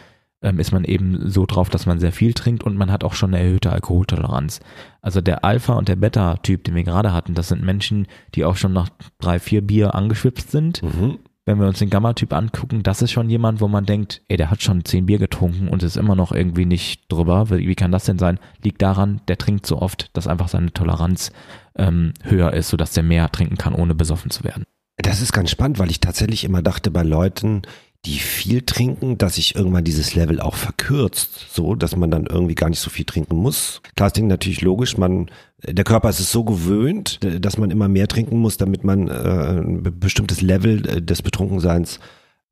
ähm, 0.43 0.61
ist 0.61 0.73
man 0.73 0.85
eben 0.85 1.29
so 1.31 1.47
drauf, 1.47 1.71
dass 1.71 1.87
man 1.87 1.99
sehr 1.99 2.13
viel 2.13 2.35
trinkt 2.35 2.63
und 2.63 2.77
man 2.77 2.93
hat 2.93 3.03
auch 3.03 3.15
schon 3.15 3.35
eine 3.35 3.43
erhöhte 3.43 3.73
Alkoholtoleranz. 3.73 4.61
Also 5.01 5.21
der 5.21 5.45
Alpha- 5.45 5.75
und 5.75 5.89
der 5.89 5.97
Beta-Typ, 5.97 6.65
den 6.65 6.75
wir 6.75 6.85
gerade 6.85 7.13
hatten, 7.13 7.35
das 7.35 7.49
sind 7.49 7.65
Menschen, 7.65 8.07
die 8.35 8.45
auch 8.45 8.57
schon 8.57 8.75
nach 8.75 8.91
drei, 9.19 9.39
vier 9.39 9.63
Bier 9.63 9.95
angeschwipst 9.95 10.51
sind. 10.51 10.83
Mhm 10.83 11.19
wenn 11.47 11.61
wir 11.61 11.67
uns 11.67 11.79
den 11.79 11.91
Gamma-Typ 11.91 12.33
angucken, 12.33 12.83
das 12.83 13.03
ist 13.03 13.13
schon 13.13 13.29
jemand, 13.29 13.61
wo 13.61 13.69
man 13.69 13.85
denkt, 13.85 14.23
ey, 14.29 14.37
der 14.37 14.51
hat 14.51 14.63
schon 14.63 14.85
zehn 14.85 15.07
Bier 15.07 15.19
getrunken 15.19 15.69
und 15.69 15.83
ist 15.83 15.97
immer 15.97 16.15
noch 16.15 16.33
irgendwie 16.33 16.65
nicht 16.65 17.13
drüber. 17.13 17.51
Wie 17.51 17.75
kann 17.75 17.93
das 17.93 18.05
denn 18.05 18.19
sein? 18.19 18.39
Liegt 18.63 18.81
daran, 18.81 19.21
der 19.29 19.37
trinkt 19.37 19.67
so 19.67 19.81
oft, 19.81 20.11
dass 20.17 20.27
einfach 20.27 20.49
seine 20.49 20.73
Toleranz 20.73 21.33
ähm, 21.77 22.15
höher 22.23 22.53
ist, 22.55 22.69
sodass 22.69 22.93
der 22.93 23.03
mehr 23.03 23.31
trinken 23.31 23.59
kann, 23.59 23.75
ohne 23.75 23.95
besoffen 23.95 24.31
zu 24.31 24.45
werden. 24.45 24.65
Das 24.97 25.21
ist 25.21 25.33
ganz 25.33 25.51
spannend, 25.51 25.79
weil 25.79 25.91
ich 25.91 26.01
tatsächlich 26.01 26.45
immer 26.45 26.63
dachte, 26.63 26.91
bei 26.91 27.03
Leuten, 27.03 27.63
die 28.07 28.19
viel 28.19 28.63
trinken, 28.63 29.19
dass 29.19 29.37
sich 29.37 29.55
irgendwann 29.55 29.85
dieses 29.85 30.15
Level 30.15 30.41
auch 30.41 30.57
verkürzt, 30.57 31.47
so 31.53 31.75
dass 31.75 31.97
man 31.97 32.11
dann 32.11 32.27
irgendwie 32.27 32.55
gar 32.55 32.69
nicht 32.69 32.81
so 32.81 32.91
viel 32.91 33.05
trinken 33.05 33.37
muss. 33.37 33.81
Klar, 33.97 34.11
das 34.11 34.13
Ding 34.15 34.27
natürlich 34.27 34.61
logisch, 34.61 34.97
man 34.97 35.31
der 35.67 35.85
Körper 35.85 36.11
ist 36.11 36.21
es 36.21 36.31
so 36.31 36.45
gewöhnt, 36.45 37.21
dass 37.41 37.59
man 37.59 37.71
immer 37.71 37.89
mehr 37.89 38.09
trinken 38.09 38.39
muss, 38.39 38.57
damit 38.57 38.85
man 38.85 39.09
äh, 39.09 39.13
ein 39.13 39.83
bestimmtes 39.99 40.41
Level 40.43 40.87
äh, 40.87 41.03
des 41.03 41.23
Betrunkenseins 41.23 42.01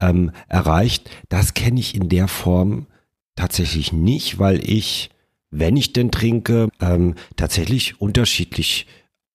ähm, 0.01 0.33
erreicht. 0.49 1.11
Das 1.29 1.55
kenne 1.55 1.81
ich 1.81 1.95
in 1.95 2.09
der 2.09 2.29
Form 2.29 2.87
tatsächlich 3.37 3.93
nicht, 3.93 4.39
weil 4.39 4.61
ich, 4.69 5.11
wenn 5.51 5.77
ich 5.77 5.93
denn 5.93 6.11
trinke, 6.11 6.69
ähm, 6.81 7.15
tatsächlich 7.37 8.01
unterschiedlich 8.01 8.87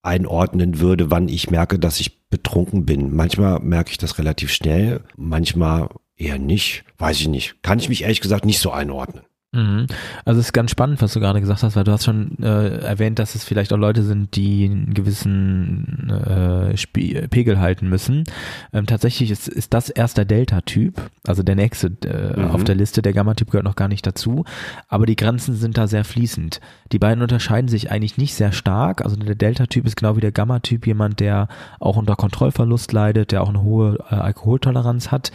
einordnen 0.02 0.80
würde, 0.80 1.12
wann 1.12 1.28
ich 1.28 1.52
merke, 1.52 1.80
dass 1.80 2.00
ich 2.00 2.30
betrunken 2.30 2.86
bin. 2.86 3.16
Manchmal 3.16 3.60
merke 3.60 3.92
ich 3.92 3.98
das 3.98 4.18
relativ 4.18 4.52
schnell, 4.52 5.02
manchmal 5.16 5.90
eher 6.18 6.40
nicht. 6.40 6.84
Weiß 6.98 7.20
ich 7.20 7.28
nicht. 7.28 7.62
Kann 7.64 7.80
ich 7.80 7.90
mich 7.90 8.04
ehrlich 8.04 8.22
gesagt 8.22 8.46
nicht 8.46 8.60
so 8.60 8.72
einordnen. 8.72 9.22
Mhm. 9.54 9.88
Also 10.26 10.42
es 10.42 10.48
ist 10.48 10.54
ganz 10.54 10.72
spannend, 10.72 11.02
was 11.02 11.14
du 11.14 11.22
gerade 11.22 11.40
gesagt 11.40 11.64
hast, 11.64 11.76
weil 11.78 11.86
du 11.86 11.92
hast 11.94 12.04
schon 12.04 12.38
äh, 12.44 12.80
erwähnt, 12.80 13.18
dass 13.18 13.34
es 13.34 13.46
vielleicht 13.46 13.72
auch 13.72 13.78
Leute 13.78 14.04
sind, 14.04 14.36
die 14.36 14.66
einen 14.66 14.94
gewissen 14.94 16.10
äh, 16.10 17.28
Pegel 17.28 17.60
halten 17.60 17.88
müssen. 17.88 18.26
Ähm, 18.74 18.86
tatsächlich 18.86 19.32
ist, 19.32 19.48
ist 19.48 19.74
das 19.74 19.90
erst 19.90 20.18
der 20.18 20.26
Delta-Typ, 20.26 21.02
also 21.26 21.44
der 21.44 21.56
nächste 21.56 21.88
äh, 22.06 22.40
mhm. 22.40 22.52
auf 22.52 22.66
der 22.66 22.76
Liste. 22.76 23.02
Der 23.02 23.14
Gamma-Typ 23.14 23.50
gehört 23.50 23.66
noch 23.66 23.78
gar 23.78 23.88
nicht 23.88 24.06
dazu, 24.06 24.44
aber 24.90 25.06
die 25.06 25.16
Grenzen 25.16 25.56
sind 25.56 25.78
da 25.78 25.88
sehr 25.88 26.04
fließend. 26.04 26.60
Die 26.92 27.00
beiden 27.00 27.24
unterscheiden 27.24 27.70
sich 27.70 27.90
eigentlich 27.90 28.18
nicht 28.18 28.36
sehr 28.36 28.52
stark. 28.52 29.02
Also 29.02 29.16
der 29.16 29.36
Delta-Typ 29.36 29.86
ist 29.86 29.96
genau 29.96 30.18
wie 30.18 30.22
der 30.22 30.34
Gamma-Typ 30.34 30.86
jemand, 30.86 31.22
der 31.22 31.48
auch 31.80 31.96
unter 31.96 32.18
Kontrollverlust 32.18 32.92
leidet, 32.92 33.32
der 33.32 33.44
auch 33.44 33.50
eine 33.50 33.64
hohe 33.64 33.98
äh, 34.12 34.16
Alkoholtoleranz 34.16 35.10
hat 35.10 35.32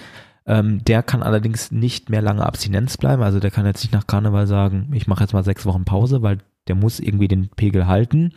ähm, 0.46 0.84
der 0.84 1.02
kann 1.02 1.22
allerdings 1.22 1.70
nicht 1.70 2.10
mehr 2.10 2.22
lange 2.22 2.44
Abstinenz 2.44 2.96
bleiben. 2.96 3.22
Also 3.22 3.40
der 3.40 3.50
kann 3.50 3.66
jetzt 3.66 3.82
nicht 3.82 3.92
nach 3.92 4.06
Karneval 4.06 4.46
sagen, 4.46 4.90
ich 4.92 5.06
mache 5.06 5.22
jetzt 5.22 5.32
mal 5.32 5.44
sechs 5.44 5.66
Wochen 5.66 5.84
Pause, 5.84 6.22
weil 6.22 6.38
der 6.68 6.74
muss 6.74 7.00
irgendwie 7.00 7.28
den 7.28 7.48
Pegel 7.48 7.86
halten. 7.86 8.32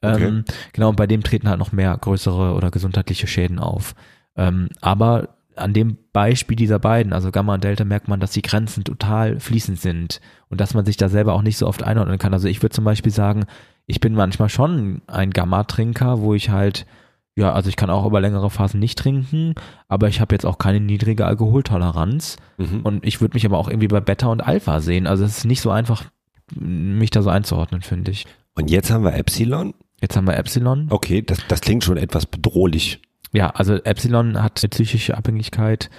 Okay. 0.00 0.24
Ähm, 0.24 0.44
genau, 0.72 0.90
und 0.90 0.96
bei 0.96 1.06
dem 1.06 1.22
treten 1.22 1.48
halt 1.48 1.58
noch 1.58 1.72
mehr 1.72 1.96
größere 1.96 2.54
oder 2.54 2.70
gesundheitliche 2.70 3.26
Schäden 3.26 3.58
auf. 3.58 3.94
Ähm, 4.36 4.68
aber 4.80 5.30
an 5.56 5.72
dem 5.72 5.98
Beispiel 6.12 6.56
dieser 6.56 6.78
beiden, 6.78 7.12
also 7.12 7.32
Gamma 7.32 7.54
und 7.54 7.64
Delta, 7.64 7.84
merkt 7.84 8.08
man, 8.08 8.20
dass 8.20 8.30
die 8.30 8.42
Grenzen 8.42 8.84
total 8.84 9.40
fließend 9.40 9.80
sind 9.80 10.20
und 10.48 10.60
dass 10.60 10.74
man 10.74 10.84
sich 10.86 10.96
da 10.96 11.08
selber 11.08 11.34
auch 11.34 11.42
nicht 11.42 11.58
so 11.58 11.66
oft 11.66 11.82
einordnen 11.82 12.18
kann. 12.18 12.32
Also 12.32 12.46
ich 12.46 12.62
würde 12.62 12.74
zum 12.74 12.84
Beispiel 12.84 13.10
sagen, 13.10 13.44
ich 13.86 14.00
bin 14.00 14.14
manchmal 14.14 14.48
schon 14.48 15.02
ein 15.08 15.30
Gamma-Trinker, 15.30 16.20
wo 16.20 16.34
ich 16.34 16.50
halt 16.50 16.86
ja, 17.38 17.52
also 17.52 17.68
ich 17.68 17.76
kann 17.76 17.88
auch 17.88 18.04
über 18.04 18.20
längere 18.20 18.50
Phasen 18.50 18.80
nicht 18.80 18.98
trinken, 18.98 19.54
aber 19.86 20.08
ich 20.08 20.20
habe 20.20 20.34
jetzt 20.34 20.44
auch 20.44 20.58
keine 20.58 20.80
niedrige 20.80 21.24
Alkoholtoleranz. 21.24 22.36
Mhm. 22.56 22.80
Und 22.82 23.06
ich 23.06 23.20
würde 23.20 23.34
mich 23.34 23.46
aber 23.46 23.58
auch 23.58 23.68
irgendwie 23.68 23.86
bei 23.86 24.00
Beta 24.00 24.26
und 24.26 24.40
Alpha 24.40 24.80
sehen. 24.80 25.06
Also 25.06 25.24
es 25.24 25.38
ist 25.38 25.44
nicht 25.44 25.60
so 25.60 25.70
einfach, 25.70 26.04
mich 26.52 27.10
da 27.10 27.22
so 27.22 27.30
einzuordnen, 27.30 27.82
finde 27.82 28.10
ich. 28.10 28.26
Und 28.56 28.70
jetzt 28.70 28.90
haben 28.90 29.04
wir 29.04 29.14
Epsilon? 29.14 29.72
Jetzt 30.00 30.16
haben 30.16 30.26
wir 30.26 30.36
Epsilon. 30.36 30.88
Okay, 30.90 31.22
das, 31.22 31.38
das 31.46 31.60
klingt 31.60 31.84
schon 31.84 31.96
etwas 31.96 32.26
bedrohlich. 32.26 33.00
Ja, 33.32 33.50
also 33.50 33.76
Epsilon 33.76 34.42
hat 34.42 34.60
eine 34.60 34.70
psychische 34.70 35.16
Abhängigkeit 35.16 35.90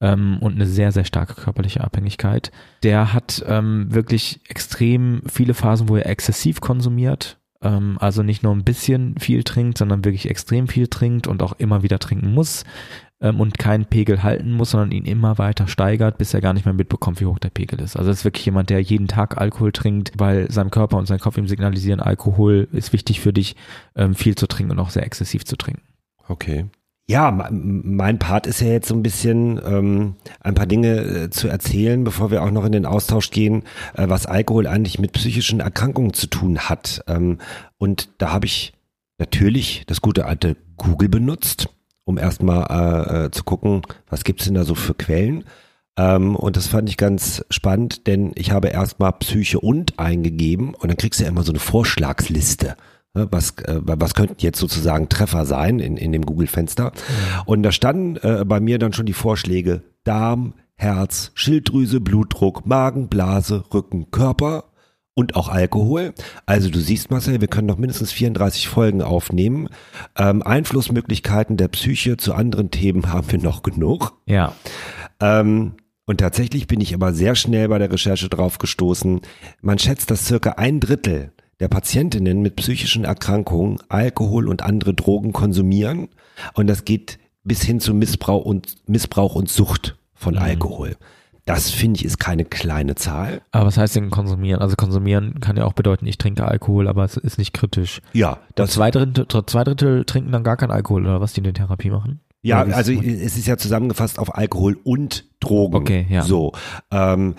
ähm, 0.00 0.38
und 0.40 0.54
eine 0.54 0.66
sehr, 0.66 0.92
sehr 0.92 1.04
starke 1.04 1.34
körperliche 1.34 1.84
Abhängigkeit. 1.84 2.52
Der 2.82 3.12
hat 3.12 3.44
ähm, 3.46 3.88
wirklich 3.90 4.40
extrem 4.48 5.20
viele 5.26 5.52
Phasen, 5.52 5.90
wo 5.90 5.96
er 5.96 6.06
exzessiv 6.06 6.62
konsumiert. 6.62 7.38
Ähm, 7.62 7.96
also 8.00 8.22
nicht 8.22 8.42
nur 8.42 8.54
ein 8.54 8.64
bisschen 8.64 9.16
viel 9.18 9.44
trinkt, 9.44 9.78
sondern 9.78 10.04
wirklich 10.04 10.28
extrem 10.28 10.68
viel 10.68 10.88
trinkt 10.88 11.26
und 11.26 11.42
auch 11.42 11.54
immer 11.54 11.82
wieder 11.82 11.98
trinken 11.98 12.32
muss 12.32 12.64
ähm, 13.20 13.40
und 13.40 13.58
keinen 13.58 13.86
Pegel 13.86 14.22
halten 14.22 14.52
muss, 14.52 14.70
sondern 14.70 14.92
ihn 14.92 15.04
immer 15.04 15.38
weiter 15.38 15.66
steigert, 15.68 16.18
bis 16.18 16.34
er 16.34 16.40
gar 16.40 16.52
nicht 16.52 16.64
mehr 16.64 16.74
mitbekommt, 16.74 17.20
wie 17.20 17.26
hoch 17.26 17.38
der 17.38 17.50
Pegel 17.50 17.80
ist. 17.80 17.96
Also 17.96 18.10
das 18.10 18.18
ist 18.18 18.24
wirklich 18.24 18.44
jemand, 18.46 18.70
der 18.70 18.80
jeden 18.80 19.08
Tag 19.08 19.38
Alkohol 19.38 19.72
trinkt, 19.72 20.12
weil 20.16 20.50
sein 20.50 20.70
Körper 20.70 20.96
und 20.98 21.06
sein 21.06 21.20
Kopf 21.20 21.38
ihm 21.38 21.48
signalisieren, 21.48 22.00
Alkohol 22.00 22.68
ist 22.72 22.92
wichtig 22.92 23.20
für 23.20 23.32
dich, 23.32 23.56
ähm, 23.94 24.14
viel 24.14 24.34
zu 24.34 24.46
trinken 24.46 24.72
und 24.72 24.78
auch 24.78 24.90
sehr 24.90 25.04
exzessiv 25.04 25.44
zu 25.44 25.56
trinken. 25.56 25.82
Okay. 26.28 26.66
Ja, 27.08 27.30
mein 27.30 28.18
Part 28.18 28.48
ist 28.48 28.60
ja 28.60 28.66
jetzt 28.66 28.88
so 28.88 28.94
ein 28.94 29.02
bisschen 29.04 29.60
ähm, 29.64 30.16
ein 30.40 30.54
paar 30.54 30.66
Dinge 30.66 30.96
äh, 30.96 31.30
zu 31.30 31.46
erzählen, 31.46 32.02
bevor 32.02 32.32
wir 32.32 32.42
auch 32.42 32.50
noch 32.50 32.64
in 32.64 32.72
den 32.72 32.84
Austausch 32.84 33.30
gehen, 33.30 33.62
äh, 33.94 34.08
was 34.08 34.26
Alkohol 34.26 34.66
eigentlich 34.66 34.98
mit 34.98 35.12
psychischen 35.12 35.60
Erkrankungen 35.60 36.14
zu 36.14 36.26
tun 36.26 36.58
hat. 36.58 37.04
Ähm, 37.06 37.38
und 37.78 38.08
da 38.18 38.32
habe 38.32 38.46
ich 38.46 38.72
natürlich 39.18 39.84
das 39.86 40.00
gute 40.00 40.26
alte 40.26 40.56
Google 40.76 41.08
benutzt, 41.08 41.68
um 42.04 42.18
erstmal 42.18 42.66
äh, 42.70 43.26
äh, 43.26 43.30
zu 43.30 43.44
gucken, 43.44 43.82
was 44.08 44.24
gibt's 44.24 44.46
denn 44.46 44.54
da 44.54 44.64
so 44.64 44.74
für 44.74 44.94
Quellen. 44.94 45.44
Ähm, 45.96 46.34
und 46.34 46.56
das 46.56 46.66
fand 46.66 46.88
ich 46.88 46.96
ganz 46.96 47.44
spannend, 47.50 48.08
denn 48.08 48.32
ich 48.34 48.50
habe 48.50 48.68
erstmal 48.68 49.12
Psyche 49.12 49.60
und 49.60 49.96
eingegeben 49.96 50.74
und 50.74 50.88
dann 50.88 50.96
kriegst 50.96 51.20
du 51.20 51.24
ja 51.24 51.30
immer 51.30 51.44
so 51.44 51.52
eine 51.52 51.60
Vorschlagsliste. 51.60 52.76
Ne, 53.16 53.28
was, 53.30 53.52
äh, 53.64 53.80
was 53.82 54.14
könnten 54.14 54.36
jetzt 54.38 54.58
sozusagen 54.58 55.08
Treffer 55.08 55.46
sein 55.46 55.78
in, 55.78 55.96
in 55.96 56.12
dem 56.12 56.26
Google-Fenster? 56.26 56.92
Und 57.46 57.62
da 57.62 57.72
standen 57.72 58.16
äh, 58.16 58.44
bei 58.44 58.60
mir 58.60 58.78
dann 58.78 58.92
schon 58.92 59.06
die 59.06 59.14
Vorschläge 59.14 59.82
Darm, 60.04 60.52
Herz, 60.74 61.32
Schilddrüse, 61.34 62.00
Blutdruck, 62.00 62.66
Magen, 62.66 63.08
Blase, 63.08 63.64
Rücken, 63.72 64.10
Körper 64.10 64.64
und 65.14 65.34
auch 65.34 65.48
Alkohol. 65.48 66.12
Also 66.44 66.68
du 66.68 66.78
siehst, 66.78 67.10
Marcel, 67.10 67.40
wir 67.40 67.48
können 67.48 67.66
noch 67.66 67.78
mindestens 67.78 68.12
34 68.12 68.68
Folgen 68.68 69.00
aufnehmen. 69.00 69.70
Ähm, 70.16 70.42
Einflussmöglichkeiten 70.42 71.56
der 71.56 71.68
Psyche 71.68 72.18
zu 72.18 72.34
anderen 72.34 72.70
Themen 72.70 73.10
haben 73.12 73.32
wir 73.32 73.40
noch 73.40 73.62
genug. 73.62 74.12
Ja. 74.26 74.52
Ähm, 75.20 75.72
und 76.04 76.18
tatsächlich 76.18 76.66
bin 76.66 76.82
ich 76.82 76.94
aber 76.94 77.14
sehr 77.14 77.34
schnell 77.34 77.68
bei 77.68 77.78
der 77.78 77.90
Recherche 77.90 78.28
drauf 78.28 78.58
gestoßen. 78.58 79.22
Man 79.62 79.78
schätzt, 79.78 80.10
dass 80.10 80.26
circa 80.26 80.50
ein 80.50 80.80
Drittel 80.80 81.32
der 81.60 81.68
Patientinnen 81.68 82.42
mit 82.42 82.56
psychischen 82.56 83.04
Erkrankungen 83.04 83.78
Alkohol 83.88 84.48
und 84.48 84.62
andere 84.62 84.94
Drogen 84.94 85.32
konsumieren. 85.32 86.08
Und 86.54 86.66
das 86.66 86.84
geht 86.84 87.18
bis 87.44 87.62
hin 87.62 87.80
zu 87.80 87.94
Missbrauch 87.94 88.44
und, 88.44 88.76
Missbrauch 88.88 89.34
und 89.34 89.48
Sucht 89.48 89.96
von 90.14 90.34
mhm. 90.34 90.40
Alkohol. 90.40 90.96
Das 91.46 91.70
finde 91.70 92.00
ich 92.00 92.04
ist 92.04 92.18
keine 92.18 92.44
kleine 92.44 92.96
Zahl. 92.96 93.40
Aber 93.52 93.66
was 93.66 93.78
heißt 93.78 93.94
denn 93.94 94.10
konsumieren? 94.10 94.60
Also 94.60 94.74
konsumieren 94.74 95.38
kann 95.38 95.56
ja 95.56 95.64
auch 95.64 95.74
bedeuten, 95.74 96.04
ich 96.06 96.18
trinke 96.18 96.44
Alkohol, 96.44 96.88
aber 96.88 97.04
es 97.04 97.16
ist 97.16 97.38
nicht 97.38 97.54
kritisch. 97.54 98.02
Ja. 98.12 98.38
Das 98.56 98.72
zwei 98.72 98.90
Drittel, 98.90 99.26
zwei 99.46 99.62
Drittel 99.62 100.04
trinken 100.04 100.32
dann 100.32 100.42
gar 100.42 100.56
keinen 100.56 100.72
Alkohol 100.72 101.06
oder 101.06 101.20
was 101.20 101.34
die 101.34 101.38
in 101.38 101.44
der 101.44 101.54
Therapie 101.54 101.90
machen? 101.90 102.20
Ja, 102.42 102.62
also 102.62 102.92
es 102.92 103.36
ist 103.36 103.46
ja 103.46 103.56
zusammengefasst 103.56 104.18
auf 104.18 104.36
Alkohol 104.36 104.76
und 104.82 105.24
Drogen. 105.40 105.74
Okay, 105.74 106.06
ja. 106.08 106.22
So. 106.22 106.52
Ähm, 106.90 107.36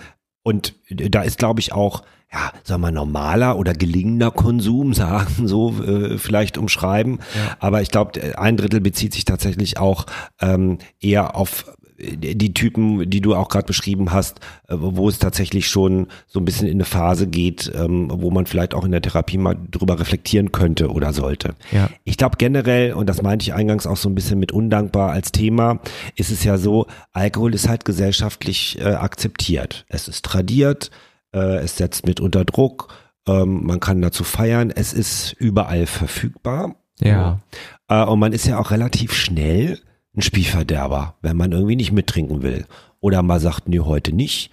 und 0.48 0.74
da 0.88 1.20
ist, 1.22 1.38
glaube 1.38 1.60
ich, 1.60 1.74
auch 1.74 2.02
ja, 2.32 2.52
sagen 2.62 2.82
wir 2.82 2.90
normaler 2.90 3.58
oder 3.58 3.74
gelingender 3.74 4.30
Konsum 4.30 4.94
sagen, 5.04 5.46
so 5.46 5.74
äh, 5.82 6.16
vielleicht 6.16 6.56
umschreiben. 6.56 7.20
Ja. 7.34 7.56
Aber 7.60 7.82
ich 7.82 7.90
glaube, 7.90 8.38
ein 8.38 8.56
Drittel 8.56 8.80
bezieht 8.80 9.12
sich 9.12 9.24
tatsächlich 9.26 9.78
auch 9.78 10.06
ähm, 10.40 10.78
eher 11.00 11.36
auf 11.36 11.66
die 11.98 12.54
Typen, 12.54 13.10
die 13.10 13.20
du 13.20 13.34
auch 13.34 13.48
gerade 13.48 13.66
beschrieben 13.66 14.12
hast, 14.12 14.38
äh, 14.68 14.74
wo 14.78 15.08
es 15.08 15.18
tatsächlich 15.18 15.68
schon 15.68 16.06
so 16.26 16.40
ein 16.40 16.44
bisschen 16.44 16.68
in 16.68 16.74
eine 16.74 16.84
Phase 16.84 17.26
geht, 17.26 17.70
ähm, 17.74 18.08
wo 18.12 18.30
man 18.30 18.46
vielleicht 18.46 18.74
auch 18.74 18.84
in 18.84 18.92
der 18.92 19.02
Therapie 19.02 19.38
mal 19.38 19.56
drüber 19.70 19.98
reflektieren 19.98 20.52
könnte 20.52 20.90
oder 20.90 21.12
sollte. 21.12 21.54
Ja. 21.72 21.90
Ich 22.04 22.16
glaube 22.16 22.36
generell, 22.38 22.92
und 22.92 23.08
das 23.08 23.22
meinte 23.22 23.42
ich 23.42 23.54
eingangs 23.54 23.86
auch 23.86 23.96
so 23.96 24.08
ein 24.08 24.14
bisschen 24.14 24.38
mit 24.38 24.52
undankbar 24.52 25.10
als 25.10 25.32
Thema, 25.32 25.80
ist 26.14 26.30
es 26.30 26.44
ja 26.44 26.56
so, 26.56 26.86
Alkohol 27.12 27.54
ist 27.54 27.68
halt 27.68 27.84
gesellschaftlich 27.84 28.78
äh, 28.80 28.84
akzeptiert. 28.84 29.84
Es 29.88 30.06
ist 30.06 30.24
tradiert, 30.24 30.90
äh, 31.32 31.58
es 31.58 31.76
setzt 31.76 32.06
mit 32.06 32.20
unter 32.20 32.44
Druck, 32.44 32.94
ähm, 33.26 33.64
man 33.64 33.80
kann 33.80 34.00
dazu 34.00 34.22
feiern, 34.22 34.70
es 34.70 34.92
ist 34.92 35.32
überall 35.32 35.86
verfügbar. 35.86 36.76
Ja. 37.00 37.40
Äh, 37.88 38.04
und 38.04 38.20
man 38.20 38.32
ist 38.32 38.46
ja 38.46 38.58
auch 38.58 38.70
relativ 38.70 39.12
schnell 39.12 39.80
ein 40.18 40.22
Spielverderber, 40.22 41.14
wenn 41.22 41.36
man 41.36 41.52
irgendwie 41.52 41.76
nicht 41.76 41.92
mittrinken 41.92 42.42
will. 42.42 42.66
Oder 43.00 43.22
mal 43.22 43.40
sagt, 43.40 43.68
nee, 43.68 43.80
heute 43.80 44.12
nicht. 44.12 44.50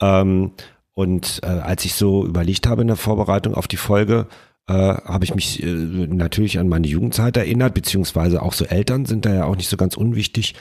Ähm, 0.00 0.52
und 0.94 1.40
äh, 1.42 1.46
als 1.46 1.84
ich 1.84 1.94
so 1.94 2.24
überlegt 2.24 2.66
habe 2.66 2.82
in 2.82 2.88
der 2.88 2.96
Vorbereitung 2.96 3.54
auf 3.54 3.68
die 3.68 3.76
Folge, 3.76 4.26
äh, 4.68 4.72
habe 4.72 5.24
ich 5.24 5.34
mich 5.34 5.62
äh, 5.62 5.66
natürlich 5.66 6.58
an 6.58 6.68
meine 6.68 6.86
Jugendzeit 6.86 7.36
erinnert, 7.36 7.74
beziehungsweise 7.74 8.42
auch 8.42 8.52
so 8.52 8.64
Eltern 8.64 9.06
sind 9.06 9.24
da 9.24 9.34
ja 9.34 9.44
auch 9.44 9.56
nicht 9.56 9.68
so 9.68 9.76
ganz 9.76 9.96
unwichtig. 9.96 10.54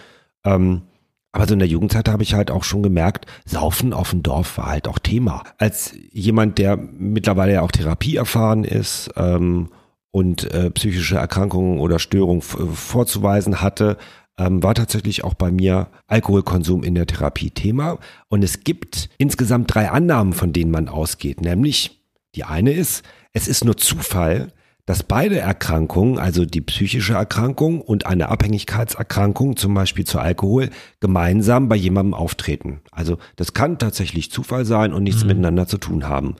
Ähm, 0.43 0.83
aber 1.31 1.45
so 1.45 1.53
in 1.53 1.59
der 1.59 1.67
Jugendzeit 1.67 2.09
habe 2.09 2.23
ich 2.23 2.33
halt 2.33 2.49
auch 2.49 2.63
schon 2.63 2.81
gemerkt, 2.81 3.25
Saufen 3.45 3.93
auf 3.93 4.11
dem 4.11 4.23
Dorf 4.23 4.57
war 4.57 4.67
halt 4.67 4.87
auch 4.87 4.97
Thema. 4.97 5.43
Als 5.57 5.93
jemand, 6.11 6.57
der 6.57 6.77
mittlerweile 6.77 7.53
ja 7.53 7.61
auch 7.61 7.71
Therapie 7.71 8.15
erfahren 8.15 8.63
ist 8.63 9.11
ähm, 9.17 9.69
und 10.11 10.51
äh, 10.51 10.71
psychische 10.71 11.17
Erkrankungen 11.17 11.79
oder 11.79 11.99
Störungen 11.99 12.41
vorzuweisen 12.41 13.61
hatte, 13.61 13.97
ähm, 14.37 14.61
war 14.63 14.75
tatsächlich 14.75 15.23
auch 15.23 15.33
bei 15.33 15.51
mir 15.51 15.87
Alkoholkonsum 16.07 16.83
in 16.83 16.95
der 16.95 17.07
Therapie 17.07 17.51
Thema. 17.51 17.97
Und 18.29 18.43
es 18.43 18.63
gibt 18.63 19.09
insgesamt 19.17 19.73
drei 19.73 19.89
Annahmen, 19.89 20.33
von 20.33 20.53
denen 20.53 20.71
man 20.71 20.87
ausgeht. 20.87 21.41
Nämlich, 21.41 22.01
die 22.35 22.43
eine 22.43 22.71
ist, 22.71 23.03
es 23.33 23.47
ist 23.47 23.65
nur 23.65 23.77
Zufall, 23.77 24.53
dass 24.87 25.03
beide 25.03 25.37
Erkrankungen, 25.37 26.17
also 26.17 26.45
die 26.45 26.61
psychische 26.61 27.13
Erkrankung 27.13 27.81
und 27.81 28.05
eine 28.05 28.29
Abhängigkeitserkrankung, 28.29 29.57
zum 29.57 29.73
Beispiel 29.73 30.05
zu 30.05 30.17
Alkohol, 30.17 30.69
gemeinsam 31.01 31.67
bei 31.67 31.75
jemandem 31.75 32.13
auftreten. 32.13 32.79
Also 32.91 33.17
das 33.35 33.53
kann 33.53 33.79
tatsächlich 33.79 34.31
Zufall 34.31 34.63
sein 34.63 34.93
und 34.93 35.03
nichts 35.03 35.23
mhm. 35.23 35.27
miteinander 35.27 35.67
zu 35.67 35.77
tun 35.77 36.07
haben. 36.07 36.35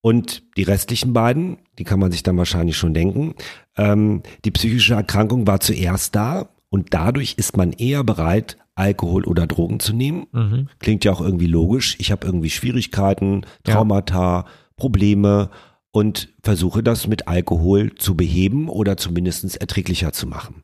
Und 0.00 0.44
die 0.56 0.62
restlichen 0.62 1.12
beiden, 1.12 1.58
die 1.78 1.84
kann 1.84 2.00
man 2.00 2.10
sich 2.10 2.22
dann 2.22 2.38
wahrscheinlich 2.38 2.78
schon 2.78 2.94
denken, 2.94 3.34
ähm, 3.76 4.22
die 4.46 4.50
psychische 4.50 4.94
Erkrankung 4.94 5.46
war 5.46 5.60
zuerst 5.60 6.14
da 6.14 6.48
und 6.70 6.94
dadurch 6.94 7.34
ist 7.36 7.56
man 7.56 7.72
eher 7.72 8.04
bereit, 8.04 8.56
Alkohol 8.74 9.24
oder 9.24 9.46
Drogen 9.46 9.80
zu 9.80 9.92
nehmen. 9.92 10.26
Mhm. 10.32 10.68
Klingt 10.78 11.04
ja 11.04 11.12
auch 11.12 11.20
irgendwie 11.20 11.46
logisch. 11.46 11.96
Ich 11.98 12.10
habe 12.10 12.26
irgendwie 12.26 12.50
Schwierigkeiten, 12.50 13.42
Traumata, 13.64 14.40
ja. 14.40 14.44
Probleme 14.76 15.50
und 15.90 16.28
versuche 16.42 16.82
das 16.82 17.06
mit 17.06 17.28
Alkohol 17.28 17.94
zu 17.96 18.16
beheben 18.16 18.68
oder 18.68 18.96
zumindest 18.96 19.56
erträglicher 19.56 20.12
zu 20.12 20.26
machen. 20.26 20.62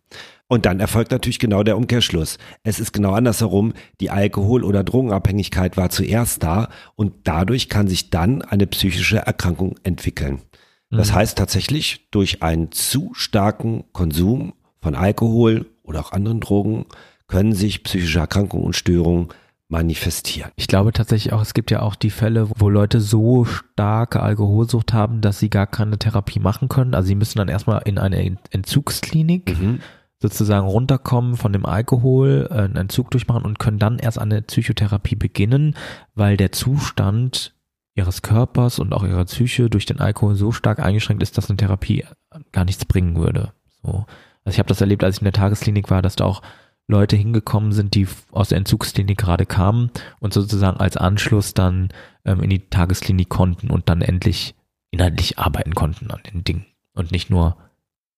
Und 0.48 0.64
dann 0.64 0.78
erfolgt 0.78 1.10
natürlich 1.10 1.40
genau 1.40 1.64
der 1.64 1.76
Umkehrschluss. 1.76 2.38
Es 2.62 2.78
ist 2.78 2.92
genau 2.92 3.12
andersherum, 3.12 3.72
die 4.00 4.10
Alkohol- 4.10 4.62
oder 4.62 4.84
Drogenabhängigkeit 4.84 5.76
war 5.76 5.90
zuerst 5.90 6.42
da 6.44 6.68
und 6.94 7.12
dadurch 7.25 7.68
kann 7.68 7.88
sich 7.88 8.10
dann 8.10 8.42
eine 8.42 8.68
psychische 8.68 9.18
Erkrankung 9.18 9.75
entwickeln. 9.82 10.42
Das 10.90 11.10
mhm. 11.10 11.14
heißt 11.16 11.36
tatsächlich, 11.36 12.08
durch 12.12 12.44
einen 12.44 12.70
zu 12.70 13.10
starken 13.14 13.84
Konsum 13.92 14.54
von 14.80 14.94
Alkohol 14.94 15.66
oder 15.86 16.00
auch 16.00 16.12
anderen 16.12 16.40
Drogen 16.40 16.86
können 17.26 17.52
sich 17.52 17.82
psychische 17.82 18.18
Erkrankungen 18.18 18.66
und 18.66 18.76
Störungen 18.76 19.28
manifestieren. 19.68 20.52
Ich 20.54 20.68
glaube 20.68 20.92
tatsächlich 20.92 21.32
auch, 21.32 21.42
es 21.42 21.54
gibt 21.54 21.70
ja 21.70 21.82
auch 21.82 21.96
die 21.96 22.10
Fälle, 22.10 22.48
wo 22.56 22.68
Leute 22.68 23.00
so 23.00 23.44
starke 23.44 24.20
Alkoholsucht 24.20 24.92
haben, 24.92 25.20
dass 25.20 25.40
sie 25.40 25.50
gar 25.50 25.66
keine 25.66 25.98
Therapie 25.98 26.38
machen 26.38 26.68
können. 26.68 26.94
Also 26.94 27.08
sie 27.08 27.16
müssen 27.16 27.38
dann 27.38 27.48
erstmal 27.48 27.82
in 27.84 27.98
eine 27.98 28.36
Entzugsklinik 28.50 29.58
mhm. 29.58 29.80
sozusagen 30.20 30.68
runterkommen 30.68 31.36
von 31.36 31.52
dem 31.52 31.66
Alkohol, 31.66 32.48
äh, 32.50 32.54
einen 32.54 32.76
Entzug 32.76 33.10
durchmachen 33.10 33.44
und 33.44 33.58
können 33.58 33.80
dann 33.80 33.98
erst 33.98 34.20
eine 34.20 34.42
Psychotherapie 34.42 35.16
beginnen, 35.16 35.74
weil 36.14 36.36
der 36.36 36.52
Zustand 36.52 37.52
ihres 37.96 38.22
Körpers 38.22 38.78
und 38.78 38.92
auch 38.92 39.02
ihrer 39.02 39.24
Psyche 39.24 39.68
durch 39.68 39.86
den 39.86 39.98
Alkohol 39.98 40.36
so 40.36 40.52
stark 40.52 40.78
eingeschränkt 40.78 41.22
ist, 41.22 41.38
dass 41.38 41.50
eine 41.50 41.56
Therapie 41.56 42.04
gar 42.52 42.64
nichts 42.64 42.84
bringen 42.84 43.16
würde. 43.16 43.52
So. 43.82 44.04
Also 44.46 44.54
ich 44.54 44.58
habe 44.60 44.68
das 44.68 44.80
erlebt, 44.80 45.02
als 45.02 45.16
ich 45.16 45.22
in 45.22 45.26
der 45.26 45.32
Tagesklinik 45.32 45.90
war, 45.90 46.02
dass 46.02 46.16
da 46.16 46.24
auch 46.24 46.40
Leute 46.86 47.16
hingekommen 47.16 47.72
sind, 47.72 47.96
die 47.96 48.06
aus 48.30 48.50
der 48.50 48.58
Entzugsklinik 48.58 49.18
gerade 49.18 49.44
kamen 49.44 49.90
und 50.20 50.32
sozusagen 50.32 50.78
als 50.78 50.96
Anschluss 50.96 51.52
dann 51.52 51.88
ähm, 52.24 52.40
in 52.44 52.50
die 52.50 52.70
Tagesklinik 52.70 53.28
konnten 53.28 53.70
und 53.70 53.88
dann 53.88 54.02
endlich 54.02 54.54
inhaltlich 54.92 55.40
arbeiten 55.40 55.74
konnten 55.74 56.12
an 56.12 56.20
den 56.32 56.44
Dingen 56.44 56.64
und 56.94 57.10
nicht 57.10 57.28
nur 57.28 57.56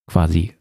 quasi 0.06 0.54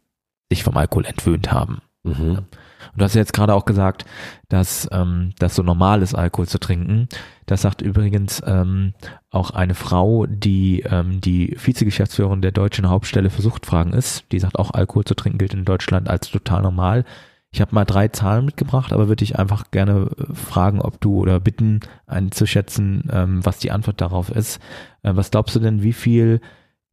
sich 0.50 0.62
vom 0.62 0.78
Alkohol 0.78 1.04
entwöhnt 1.04 1.52
haben. 1.52 1.82
Mhm. 2.02 2.46
Und 2.92 3.00
du 3.00 3.04
hast 3.04 3.14
ja 3.14 3.20
jetzt 3.20 3.32
gerade 3.32 3.54
auch 3.54 3.64
gesagt, 3.64 4.04
dass 4.48 4.88
ähm, 4.92 5.32
das 5.38 5.54
so 5.54 5.62
normal 5.62 6.02
ist, 6.02 6.14
Alkohol 6.14 6.46
zu 6.46 6.58
trinken. 6.58 7.08
Das 7.46 7.62
sagt 7.62 7.82
übrigens 7.82 8.42
ähm, 8.46 8.94
auch 9.30 9.50
eine 9.50 9.74
Frau, 9.74 10.26
die 10.26 10.80
ähm, 10.80 11.20
die 11.20 11.56
Vizegeschäftsführerin 11.58 12.42
der 12.42 12.52
deutschen 12.52 12.88
Hauptstelle 12.88 13.30
für 13.30 13.42
Suchtfragen 13.42 13.92
ist. 13.92 14.24
Die 14.32 14.38
sagt 14.38 14.58
auch, 14.58 14.72
Alkohol 14.72 15.04
zu 15.04 15.14
trinken 15.14 15.38
gilt 15.38 15.54
in 15.54 15.64
Deutschland 15.64 16.08
als 16.08 16.30
total 16.30 16.62
normal. 16.62 17.04
Ich 17.50 17.62
habe 17.62 17.74
mal 17.74 17.86
drei 17.86 18.08
Zahlen 18.08 18.44
mitgebracht, 18.44 18.92
aber 18.92 19.08
würde 19.08 19.24
ich 19.24 19.38
einfach 19.38 19.70
gerne 19.70 20.10
äh, 20.18 20.34
fragen, 20.34 20.80
ob 20.80 21.00
du 21.00 21.18
oder 21.18 21.40
bitten, 21.40 21.80
einzuschätzen, 22.06 23.08
ähm, 23.10 23.44
was 23.44 23.58
die 23.58 23.70
Antwort 23.70 24.00
darauf 24.00 24.30
ist. 24.30 24.60
Äh, 25.02 25.16
was 25.16 25.30
glaubst 25.30 25.56
du 25.56 25.60
denn, 25.60 25.82
wie 25.82 25.94
viel 25.94 26.40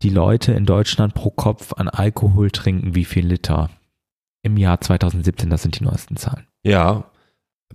die 0.02 0.10
Leute 0.10 0.54
in 0.54 0.66
Deutschland 0.66 1.14
pro 1.14 1.30
Kopf 1.30 1.74
an 1.74 1.90
Alkohol 1.90 2.52
trinken, 2.52 2.96
wie 2.96 3.06
viel 3.06 3.28
Liter? 3.28 3.70
Im 4.46 4.58
Jahr 4.58 4.80
2017, 4.80 5.50
das 5.50 5.64
sind 5.64 5.80
die 5.80 5.84
neuesten 5.84 6.18
Zahlen. 6.18 6.46
Ja, 6.64 7.06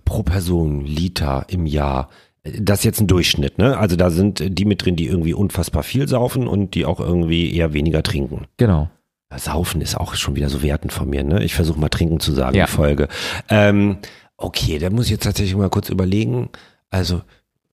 pro 0.05 0.23
Person, 0.23 0.85
Liter 0.85 1.45
im 1.49 1.65
Jahr. 1.65 2.07
Das 2.43 2.79
ist 2.79 2.85
jetzt 2.85 3.01
ein 3.01 3.07
Durchschnitt, 3.07 3.57
ne? 3.57 3.77
Also 3.77 3.97
da 3.97 4.09
sind 4.09 4.41
die 4.57 4.63
mit 4.63 4.85
drin, 4.85 4.95
die 4.95 5.07
irgendwie 5.07 5.33
unfassbar 5.33 5.83
viel 5.83 6.07
saufen 6.07 6.47
und 6.47 6.73
die 6.73 6.85
auch 6.85 7.01
irgendwie 7.01 7.53
eher 7.53 7.73
weniger 7.73 8.03
trinken. 8.03 8.47
Genau. 8.55 8.89
Saufen 9.35 9.81
ist 9.81 9.97
auch 9.97 10.15
schon 10.15 10.37
wieder 10.37 10.47
so 10.47 10.63
wertend 10.63 10.93
von 10.93 11.09
mir, 11.09 11.25
ne? 11.25 11.43
Ich 11.43 11.55
versuche 11.55 11.77
mal 11.77 11.89
trinken 11.89 12.21
zu 12.21 12.31
sagen, 12.31 12.55
Ja. 12.55 12.67
die 12.67 12.71
Folge. 12.71 13.09
Ähm, 13.49 13.97
okay, 14.37 14.79
da 14.79 14.89
muss 14.89 15.05
ich 15.05 15.11
jetzt 15.11 15.23
tatsächlich 15.23 15.57
mal 15.57 15.69
kurz 15.69 15.89
überlegen. 15.89 16.47
Also 16.89 17.21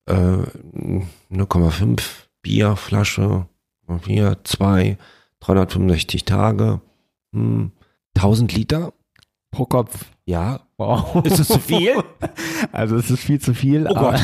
äh, 0.06 0.12
0,5 1.30 2.02
Bierflasche, 2.42 3.46
Bier, 4.04 4.38
2, 4.42 4.98
365 5.38 6.24
Tage, 6.24 6.80
hm, 7.32 7.70
1000 8.18 8.52
Liter, 8.54 8.92
Pro 9.50 9.64
Kopf. 9.64 10.04
ja. 10.26 10.60
Wow. 10.80 11.16
Ist 11.24 11.40
es 11.40 11.48
zu 11.48 11.58
viel? 11.58 11.94
Also 12.72 12.96
es 12.96 13.10
ist 13.10 13.20
viel 13.20 13.40
zu 13.40 13.54
viel. 13.54 13.86
Oh 13.88 13.94
Gott. 13.94 14.20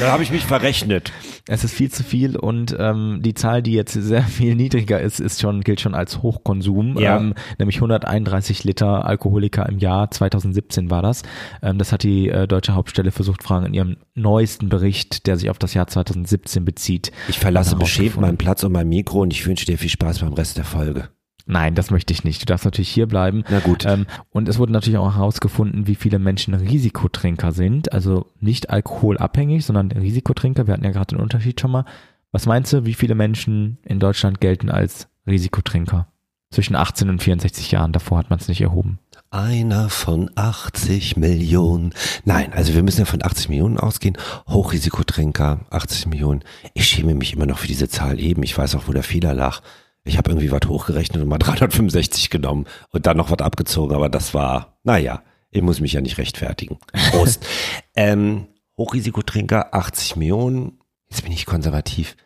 Da 0.00 0.12
habe 0.12 0.22
ich 0.22 0.30
mich 0.32 0.44
verrechnet. 0.44 1.12
Es 1.46 1.62
ist 1.62 1.74
viel 1.74 1.90
zu 1.90 2.02
viel 2.02 2.36
und 2.36 2.74
ähm, 2.78 3.20
die 3.22 3.34
Zahl, 3.34 3.62
die 3.62 3.72
jetzt 3.72 3.92
sehr 3.92 4.22
viel 4.22 4.54
niedriger 4.54 4.98
ist, 5.00 5.20
ist 5.20 5.40
schon 5.42 5.60
gilt 5.60 5.80
schon 5.80 5.94
als 5.94 6.22
Hochkonsum, 6.22 6.96
Ja. 6.98 7.18
ähm, 7.18 7.34
nämlich 7.58 7.76
131 7.76 8.64
Liter 8.64 9.04
Alkoholiker 9.04 9.68
im 9.68 9.78
Jahr. 9.78 10.10
2017 10.10 10.90
war 10.90 11.02
das. 11.02 11.22
Ähm, 11.62 11.76
das 11.76 11.92
hat 11.92 12.02
die 12.02 12.30
äh, 12.30 12.46
deutsche 12.48 12.74
Hauptstelle 12.74 13.10
für 13.12 13.24
Suchtfragen 13.24 13.66
in 13.66 13.74
ihrem 13.74 13.96
neuesten 14.14 14.70
Bericht, 14.70 15.26
der 15.26 15.36
sich 15.36 15.50
auf 15.50 15.58
das 15.58 15.74
Jahr 15.74 15.86
2017 15.86 16.64
bezieht. 16.64 17.12
Ich 17.28 17.38
verlasse 17.38 17.76
beschämt 17.76 18.18
meinen 18.18 18.38
Platz 18.38 18.64
und 18.64 18.72
mein 18.72 18.88
Mikro 18.88 19.20
und 19.20 19.32
ich 19.34 19.46
wünsche 19.46 19.66
dir 19.66 19.76
viel 19.76 19.90
Spaß 19.90 20.20
beim 20.20 20.32
Rest 20.32 20.56
der 20.56 20.64
Folge. 20.64 21.10
Nein, 21.46 21.74
das 21.74 21.90
möchte 21.90 22.12
ich 22.12 22.24
nicht. 22.24 22.40
Du 22.40 22.46
darfst 22.46 22.64
natürlich 22.64 22.88
hier 22.88 23.06
bleiben. 23.06 23.44
Na 23.50 23.60
gut. 23.60 23.84
Ähm, 23.84 24.06
und 24.30 24.48
es 24.48 24.58
wurde 24.58 24.72
natürlich 24.72 24.98
auch 24.98 25.14
herausgefunden, 25.14 25.86
wie 25.86 25.94
viele 25.94 26.18
Menschen 26.18 26.54
Risikotrinker 26.54 27.52
sind. 27.52 27.92
Also 27.92 28.26
nicht 28.40 28.70
alkoholabhängig, 28.70 29.64
sondern 29.66 29.92
Risikotrinker. 29.92 30.66
Wir 30.66 30.74
hatten 30.74 30.84
ja 30.84 30.92
gerade 30.92 31.14
den 31.14 31.22
Unterschied 31.22 31.60
schon 31.60 31.70
mal. 31.70 31.84
Was 32.32 32.46
meinst 32.46 32.72
du, 32.72 32.86
wie 32.86 32.94
viele 32.94 33.14
Menschen 33.14 33.78
in 33.84 34.00
Deutschland 34.00 34.40
gelten 34.40 34.70
als 34.70 35.08
Risikotrinker? 35.26 36.08
Zwischen 36.50 36.76
18 36.76 37.10
und 37.10 37.22
64 37.22 37.70
Jahren. 37.70 37.92
Davor 37.92 38.18
hat 38.18 38.30
man 38.30 38.38
es 38.38 38.48
nicht 38.48 38.60
erhoben. 38.60 38.98
Einer 39.30 39.90
von 39.90 40.30
80 40.36 41.16
Millionen. 41.16 41.92
Nein, 42.24 42.52
also 42.52 42.72
wir 42.74 42.82
müssen 42.82 43.00
ja 43.00 43.04
von 43.04 43.22
80 43.22 43.48
Millionen 43.50 43.78
ausgehen. 43.78 44.16
Hochrisikotrinker, 44.48 45.66
80 45.70 46.06
Millionen. 46.06 46.42
Ich 46.72 46.86
schäme 46.86 47.14
mich 47.14 47.34
immer 47.34 47.46
noch 47.46 47.58
für 47.58 47.66
diese 47.66 47.88
Zahl 47.88 48.18
eben. 48.20 48.44
Ich 48.44 48.56
weiß 48.56 48.76
auch, 48.76 48.86
wo 48.86 48.92
der 48.92 49.02
Fehler 49.02 49.34
lag. 49.34 49.60
Ich 50.04 50.18
habe 50.18 50.30
irgendwie 50.30 50.52
was 50.52 50.68
hochgerechnet 50.68 51.22
und 51.22 51.28
mal 51.28 51.38
365 51.38 52.30
genommen 52.30 52.66
und 52.90 53.06
dann 53.06 53.16
noch 53.16 53.30
was 53.30 53.38
abgezogen, 53.38 53.94
aber 53.94 54.08
das 54.08 54.34
war, 54.34 54.78
naja, 54.84 55.22
ich 55.50 55.62
muss 55.62 55.80
mich 55.80 55.92
ja 55.92 56.00
nicht 56.00 56.18
rechtfertigen. 56.18 56.78
Prost. 57.10 57.46
ähm, 57.96 58.48
Hochrisikotrinker, 58.76 59.72
80 59.72 60.16
Millionen. 60.16 60.80
Jetzt 61.08 61.22
bin 61.22 61.32
ich 61.32 61.46
konservativ. 61.46 62.16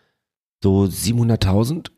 So 0.62 0.85
700.000? 0.85 1.90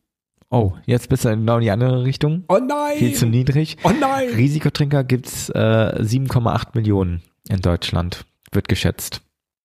Oh, 0.50 0.72
jetzt 0.84 1.08
bist 1.08 1.24
du 1.24 1.30
genau 1.30 1.58
in 1.58 1.62
die 1.62 1.70
andere 1.70 2.02
Richtung. 2.02 2.44
Oh 2.48 2.58
nein! 2.58 2.98
Viel 2.98 3.14
zu 3.14 3.26
niedrig. 3.26 3.76
Oh 3.84 3.90
nein! 3.90 4.30
Risikotrinker 4.30 5.04
gibt's 5.04 5.48
äh, 5.50 6.02
7,8 6.02 6.70
Millionen 6.74 7.22
in 7.48 7.60
Deutschland. 7.60 8.26
Wird 8.50 8.68
geschätzt. 8.68 9.22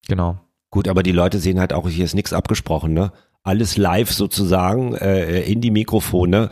Genau. 0.07 0.39
Gut, 0.69 0.88
aber 0.88 1.01
die 1.01 1.12
Leute 1.12 1.39
sehen 1.39 1.60
halt 1.60 1.74
auch, 1.74 1.89
hier 1.89 2.05
ist 2.05 2.13
nichts 2.13 2.34
abgesprochen, 2.34 2.93
ne? 2.93 3.12
Alles 3.46 3.78
live 3.78 4.12
sozusagen 4.12 4.96
äh, 4.96 5.42
in 5.42 5.62
die 5.62 5.72
Mikrofone. 5.72 6.50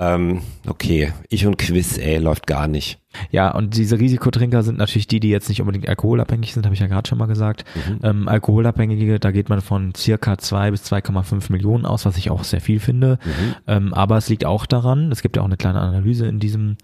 Ähm, 0.00 0.42
okay, 0.68 1.12
ich 1.28 1.44
und 1.44 1.58
Quiz, 1.58 1.98
ey, 1.98 2.18
läuft 2.18 2.46
gar 2.46 2.68
nicht. 2.68 3.00
Ja, 3.32 3.50
und 3.50 3.76
diese 3.76 3.98
Risikotrinker 3.98 4.62
sind 4.62 4.78
natürlich 4.78 5.08
die, 5.08 5.18
die 5.18 5.30
jetzt 5.30 5.48
nicht 5.48 5.60
unbedingt 5.60 5.88
alkoholabhängig 5.88 6.54
sind, 6.54 6.64
habe 6.64 6.74
ich 6.74 6.80
ja 6.80 6.86
gerade 6.86 7.08
schon 7.08 7.18
mal 7.18 7.26
gesagt. 7.26 7.64
Mhm. 7.74 7.98
Ähm, 8.04 8.28
Alkoholabhängige, 8.28 9.18
da 9.18 9.32
geht 9.32 9.48
man 9.48 9.60
von 9.60 9.92
circa 9.96 10.38
2 10.38 10.70
bis 10.70 10.84
2,5 10.84 11.50
Millionen 11.50 11.84
aus, 11.84 12.06
was 12.06 12.16
ich 12.16 12.30
auch 12.30 12.44
sehr 12.44 12.60
viel 12.60 12.78
finde. 12.78 13.18
Mhm. 13.24 13.54
Ähm, 13.66 13.94
aber 13.94 14.16
es 14.16 14.28
liegt 14.28 14.44
auch 14.44 14.66
daran, 14.66 15.10
es 15.10 15.20
gibt 15.20 15.34
ja 15.34 15.42
auch 15.42 15.46
eine 15.46 15.56
kleine 15.56 15.80
Analyse 15.80 16.28
in 16.28 16.38
diesem 16.38 16.76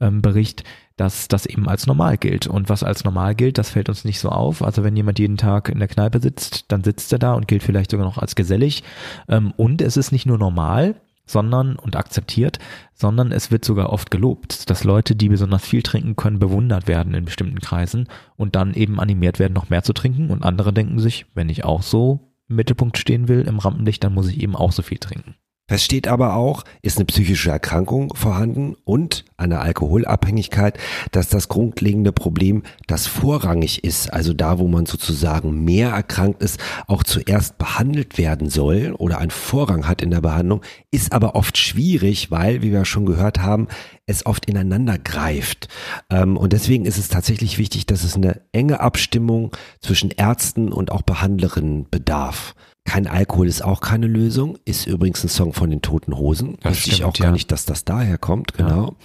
ähm, 0.00 0.22
Bericht, 0.22 0.64
dass 0.96 1.28
das 1.28 1.46
eben 1.46 1.68
als 1.68 1.86
normal 1.86 2.16
gilt. 2.16 2.46
Und 2.46 2.68
was 2.68 2.82
als 2.82 3.04
normal 3.04 3.34
gilt, 3.34 3.58
das 3.58 3.70
fällt 3.70 3.88
uns 3.88 4.04
nicht 4.04 4.20
so 4.20 4.28
auf. 4.28 4.62
Also 4.62 4.84
wenn 4.84 4.96
jemand 4.96 5.18
jeden 5.18 5.36
Tag 5.36 5.68
in 5.68 5.78
der 5.78 5.88
Kneipe 5.88 6.20
sitzt, 6.20 6.66
dann 6.68 6.84
sitzt 6.84 7.12
er 7.12 7.18
da 7.18 7.34
und 7.34 7.48
gilt 7.48 7.62
vielleicht 7.62 7.90
sogar 7.90 8.06
noch 8.06 8.18
als 8.18 8.34
gesellig. 8.34 8.82
Ähm, 9.28 9.52
und 9.56 9.82
es 9.82 9.96
ist 9.96 10.12
nicht 10.12 10.26
nur 10.26 10.38
normal, 10.38 10.96
sondern 11.26 11.76
und 11.76 11.96
akzeptiert, 11.96 12.58
sondern 12.94 13.32
es 13.32 13.50
wird 13.50 13.64
sogar 13.64 13.90
oft 13.90 14.10
gelobt, 14.10 14.68
dass 14.70 14.84
Leute, 14.84 15.16
die 15.16 15.28
besonders 15.28 15.64
viel 15.64 15.82
trinken 15.82 16.16
können, 16.16 16.38
bewundert 16.38 16.88
werden 16.88 17.14
in 17.14 17.24
bestimmten 17.24 17.60
Kreisen 17.60 18.08
und 18.36 18.56
dann 18.56 18.74
eben 18.74 19.00
animiert 19.00 19.38
werden, 19.38 19.52
noch 19.52 19.70
mehr 19.70 19.82
zu 19.82 19.92
trinken. 19.92 20.30
Und 20.30 20.42
andere 20.42 20.72
denken 20.72 20.98
sich, 20.98 21.26
wenn 21.34 21.48
ich 21.48 21.64
auch 21.64 21.82
so 21.82 22.32
im 22.48 22.56
Mittelpunkt 22.56 22.98
stehen 22.98 23.28
will, 23.28 23.42
im 23.42 23.58
Rampenlicht, 23.58 24.02
dann 24.04 24.14
muss 24.14 24.28
ich 24.28 24.40
eben 24.40 24.56
auch 24.56 24.72
so 24.72 24.82
viel 24.82 24.98
trinken. 24.98 25.36
Fest 25.68 25.84
steht 25.84 26.08
aber 26.08 26.34
auch, 26.34 26.64
ist 26.82 26.98
eine 26.98 27.06
psychische 27.06 27.50
Erkrankung 27.50 28.14
vorhanden 28.14 28.76
und 28.84 29.24
eine 29.36 29.60
Alkoholabhängigkeit, 29.60 30.78
dass 31.12 31.28
das 31.28 31.48
grundlegende 31.48 32.12
Problem, 32.12 32.62
das 32.88 33.06
vorrangig 33.06 33.84
ist, 33.84 34.12
also 34.12 34.34
da, 34.34 34.58
wo 34.58 34.66
man 34.66 34.86
sozusagen 34.86 35.64
mehr 35.64 35.90
erkrankt 35.90 36.42
ist, 36.42 36.60
auch 36.88 37.04
zuerst 37.04 37.58
behandelt 37.58 38.18
werden 38.18 38.50
soll 38.50 38.94
oder 38.98 39.18
einen 39.18 39.30
Vorrang 39.30 39.88
hat 39.88 40.02
in 40.02 40.10
der 40.10 40.20
Behandlung, 40.20 40.62
ist 40.90 41.12
aber 41.12 41.36
oft 41.36 41.56
schwierig, 41.56 42.30
weil, 42.30 42.62
wie 42.62 42.72
wir 42.72 42.84
schon 42.84 43.06
gehört 43.06 43.40
haben, 43.40 43.68
es 44.04 44.26
oft 44.26 44.46
ineinander 44.46 44.98
greift. 44.98 45.68
Ähm, 46.10 46.36
Und 46.36 46.52
deswegen 46.52 46.84
ist 46.86 46.98
es 46.98 47.08
tatsächlich 47.08 47.56
wichtig, 47.56 47.86
dass 47.86 48.02
es 48.02 48.16
eine 48.16 48.42
enge 48.52 48.80
Abstimmung 48.80 49.52
zwischen 49.80 50.10
Ärzten 50.10 50.72
und 50.72 50.90
auch 50.90 51.02
Behandlerinnen 51.02 51.86
bedarf. 51.88 52.54
Kein 52.84 53.06
Alkohol 53.06 53.46
ist 53.46 53.62
auch 53.62 53.80
keine 53.80 54.06
Lösung. 54.06 54.58
Ist 54.64 54.86
übrigens 54.86 55.22
ein 55.24 55.28
Song 55.28 55.52
von 55.52 55.70
den 55.70 55.82
Toten 55.82 56.16
Hosen. 56.16 56.58
Das 56.62 56.78
Wusste 56.78 56.90
ich 56.90 57.04
auch 57.04 57.14
gar 57.14 57.28
ja. 57.28 57.32
nicht, 57.32 57.52
dass 57.52 57.64
das 57.64 57.84
daher 57.84 58.18
kommt. 58.18 58.54
Genau. 58.54 58.96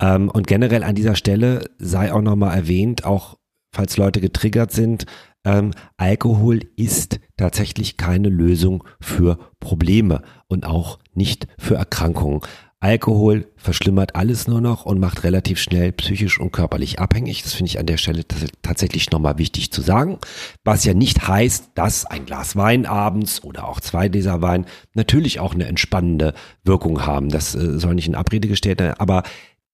Ähm, 0.00 0.28
und 0.28 0.46
generell 0.46 0.82
an 0.82 0.94
dieser 0.94 1.14
Stelle 1.14 1.64
sei 1.78 2.12
auch 2.12 2.22
nochmal 2.22 2.56
erwähnt, 2.56 3.04
auch 3.04 3.36
falls 3.74 3.96
Leute 3.96 4.20
getriggert 4.20 4.72
sind, 4.72 5.06
ähm, 5.44 5.72
Alkohol 5.96 6.60
ist 6.76 7.20
tatsächlich 7.36 7.96
keine 7.96 8.28
Lösung 8.28 8.84
für 9.00 9.38
Probleme 9.60 10.22
und 10.48 10.66
auch 10.66 10.98
nicht 11.14 11.46
für 11.58 11.76
Erkrankungen. 11.76 12.40
Alkohol 12.80 13.48
verschlimmert 13.56 14.14
alles 14.14 14.46
nur 14.46 14.60
noch 14.60 14.86
und 14.86 15.00
macht 15.00 15.24
relativ 15.24 15.58
schnell 15.58 15.90
psychisch 15.90 16.38
und 16.38 16.52
körperlich 16.52 17.00
abhängig. 17.00 17.42
Das 17.42 17.54
finde 17.54 17.70
ich 17.70 17.80
an 17.80 17.86
der 17.86 17.96
Stelle 17.96 18.22
tats- 18.22 18.52
tatsächlich 18.62 19.10
nochmal 19.10 19.36
wichtig 19.38 19.72
zu 19.72 19.82
sagen. 19.82 20.18
Was 20.62 20.84
ja 20.84 20.94
nicht 20.94 21.26
heißt, 21.26 21.70
dass 21.74 22.06
ein 22.06 22.24
Glas 22.24 22.54
Wein 22.54 22.86
abends 22.86 23.42
oder 23.42 23.66
auch 23.66 23.80
zwei 23.80 24.08
Gläser 24.08 24.42
Wein 24.42 24.64
natürlich 24.94 25.40
auch 25.40 25.54
eine 25.54 25.66
entspannende 25.66 26.34
Wirkung 26.62 27.04
haben. 27.04 27.30
Das 27.30 27.56
äh, 27.56 27.80
soll 27.80 27.96
nicht 27.96 28.06
in 28.06 28.14
Abrede 28.14 28.46
gestellt 28.46 28.78
werden. 28.78 28.94
Aber 29.00 29.24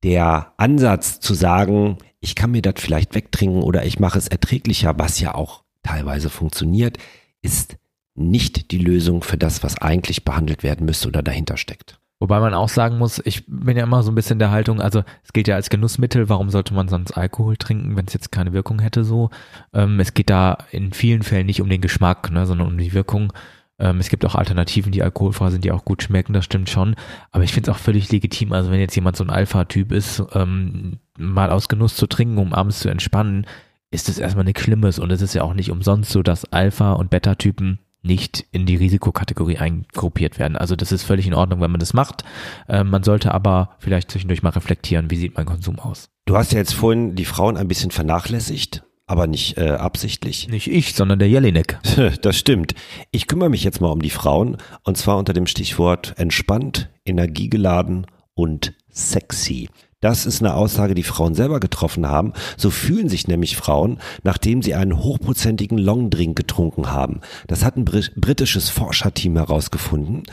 der 0.02 0.54
Ansatz 0.56 1.20
zu 1.20 1.34
sagen, 1.34 1.98
ich 2.20 2.34
kann 2.34 2.52
mir 2.52 2.62
das 2.62 2.76
vielleicht 2.78 3.14
wegtrinken 3.14 3.62
oder 3.62 3.84
ich 3.84 4.00
mache 4.00 4.18
es 4.18 4.28
erträglicher, 4.28 4.98
was 4.98 5.20
ja 5.20 5.34
auch 5.34 5.62
teilweise 5.82 6.30
funktioniert, 6.30 6.96
ist 7.42 7.76
nicht 8.14 8.70
die 8.70 8.78
Lösung 8.78 9.22
für 9.22 9.36
das, 9.36 9.62
was 9.62 9.76
eigentlich 9.76 10.24
behandelt 10.24 10.62
werden 10.62 10.86
müsste 10.86 11.08
oder 11.08 11.22
dahinter 11.22 11.58
steckt. 11.58 11.98
Wobei 12.24 12.40
man 12.40 12.54
auch 12.54 12.70
sagen 12.70 12.96
muss, 12.96 13.20
ich 13.26 13.44
bin 13.46 13.76
ja 13.76 13.82
immer 13.82 14.02
so 14.02 14.10
ein 14.10 14.14
bisschen 14.14 14.38
der 14.38 14.50
Haltung, 14.50 14.80
also 14.80 15.02
es 15.22 15.34
gilt 15.34 15.46
ja 15.46 15.56
als 15.56 15.68
Genussmittel, 15.68 16.30
warum 16.30 16.48
sollte 16.48 16.72
man 16.72 16.88
sonst 16.88 17.12
Alkohol 17.12 17.58
trinken, 17.58 17.98
wenn 17.98 18.06
es 18.06 18.14
jetzt 18.14 18.32
keine 18.32 18.54
Wirkung 18.54 18.78
hätte 18.78 19.04
so. 19.04 19.28
Ähm, 19.74 20.00
es 20.00 20.14
geht 20.14 20.30
da 20.30 20.56
in 20.70 20.94
vielen 20.94 21.22
Fällen 21.22 21.44
nicht 21.44 21.60
um 21.60 21.68
den 21.68 21.82
Geschmack, 21.82 22.30
ne, 22.30 22.46
sondern 22.46 22.68
um 22.68 22.78
die 22.78 22.94
Wirkung. 22.94 23.30
Ähm, 23.78 24.00
es 24.00 24.08
gibt 24.08 24.24
auch 24.24 24.36
Alternativen, 24.36 24.90
die 24.90 25.02
alkoholfrei 25.02 25.50
sind, 25.50 25.64
die 25.66 25.70
auch 25.72 25.84
gut 25.84 26.02
schmecken, 26.02 26.32
das 26.32 26.46
stimmt 26.46 26.70
schon. 26.70 26.96
Aber 27.30 27.44
ich 27.44 27.52
finde 27.52 27.70
es 27.70 27.76
auch 27.76 27.78
völlig 27.80 28.10
legitim, 28.10 28.54
also 28.54 28.70
wenn 28.70 28.80
jetzt 28.80 28.94
jemand 28.94 29.16
so 29.16 29.24
ein 29.24 29.28
Alpha-Typ 29.28 29.92
ist, 29.92 30.22
ähm, 30.32 31.00
mal 31.18 31.50
aus 31.50 31.68
Genuss 31.68 31.94
zu 31.94 32.06
trinken, 32.06 32.38
um 32.38 32.54
abends 32.54 32.80
zu 32.80 32.88
entspannen, 32.88 33.46
ist 33.90 34.08
das 34.08 34.18
erstmal 34.18 34.46
nichts 34.46 34.62
Schlimmes. 34.62 34.98
Und 34.98 35.12
es 35.12 35.20
ist 35.20 35.34
ja 35.34 35.42
auch 35.42 35.52
nicht 35.52 35.70
umsonst 35.70 36.10
so, 36.10 36.22
dass 36.22 36.50
Alpha- 36.50 36.94
und 36.94 37.10
Beta-Typen 37.10 37.80
nicht 38.04 38.44
in 38.52 38.66
die 38.66 38.76
Risikokategorie 38.76 39.58
eingruppiert 39.58 40.38
werden. 40.38 40.56
Also 40.56 40.76
das 40.76 40.92
ist 40.92 41.02
völlig 41.02 41.26
in 41.26 41.34
Ordnung, 41.34 41.60
wenn 41.60 41.70
man 41.70 41.80
das 41.80 41.94
macht. 41.94 42.24
Ähm, 42.68 42.90
man 42.90 43.02
sollte 43.02 43.32
aber 43.32 43.70
vielleicht 43.78 44.10
zwischendurch 44.10 44.42
mal 44.42 44.50
reflektieren, 44.50 45.10
wie 45.10 45.16
sieht 45.16 45.36
mein 45.36 45.46
Konsum 45.46 45.78
aus. 45.78 46.10
Du 46.26 46.36
hast 46.36 46.52
ja 46.52 46.58
jetzt 46.58 46.74
vorhin 46.74 47.14
die 47.14 47.24
Frauen 47.24 47.56
ein 47.56 47.68
bisschen 47.68 47.90
vernachlässigt, 47.90 48.84
aber 49.06 49.26
nicht 49.26 49.58
äh, 49.58 49.70
absichtlich. 49.70 50.48
Nicht 50.48 50.68
ich, 50.68 50.94
sondern 50.94 51.18
der 51.18 51.28
Jelinek. 51.28 51.78
Das 52.22 52.36
stimmt. 52.36 52.74
Ich 53.10 53.26
kümmere 53.26 53.50
mich 53.50 53.64
jetzt 53.64 53.80
mal 53.80 53.90
um 53.90 54.02
die 54.02 54.10
Frauen 54.10 54.58
und 54.82 54.96
zwar 54.96 55.16
unter 55.16 55.32
dem 55.32 55.46
Stichwort 55.46 56.14
entspannt, 56.16 56.90
energiegeladen 57.04 58.06
und 58.34 58.74
sexy. 58.90 59.68
Das 60.04 60.26
ist 60.26 60.42
eine 60.42 60.52
Aussage, 60.52 60.94
die 60.94 61.02
Frauen 61.02 61.34
selber 61.34 61.60
getroffen 61.60 62.06
haben. 62.06 62.34
So 62.58 62.68
fühlen 62.68 63.08
sich 63.08 63.26
nämlich 63.26 63.56
Frauen, 63.56 64.00
nachdem 64.22 64.60
sie 64.60 64.74
einen 64.74 65.02
hochprozentigen 65.02 65.78
Longdrink 65.78 66.36
getrunken 66.36 66.92
haben. 66.92 67.20
Das 67.46 67.64
hat 67.64 67.78
ein 67.78 67.86
britisches 67.86 68.68
Forscherteam 68.68 69.34
herausgefunden. 69.38 70.24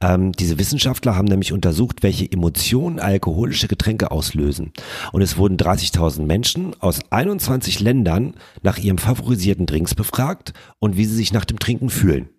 Ähm, 0.00 0.32
diese 0.32 0.58
Wissenschaftler 0.58 1.14
haben 1.14 1.28
nämlich 1.28 1.52
untersucht, 1.52 2.02
welche 2.02 2.28
Emotionen 2.28 2.98
alkoholische 2.98 3.68
Getränke 3.68 4.10
auslösen. 4.10 4.72
Und 5.12 5.22
es 5.22 5.36
wurden 5.36 5.58
30.000 5.58 6.22
Menschen 6.22 6.74
aus 6.80 6.98
21 7.10 7.78
Ländern 7.78 8.34
nach 8.64 8.78
ihrem 8.78 8.98
favorisierten 8.98 9.66
Drinks 9.66 9.94
befragt 9.94 10.54
und 10.80 10.96
wie 10.96 11.04
sie 11.04 11.14
sich 11.14 11.32
nach 11.32 11.44
dem 11.44 11.60
Trinken 11.60 11.88
fühlen. 11.88 12.30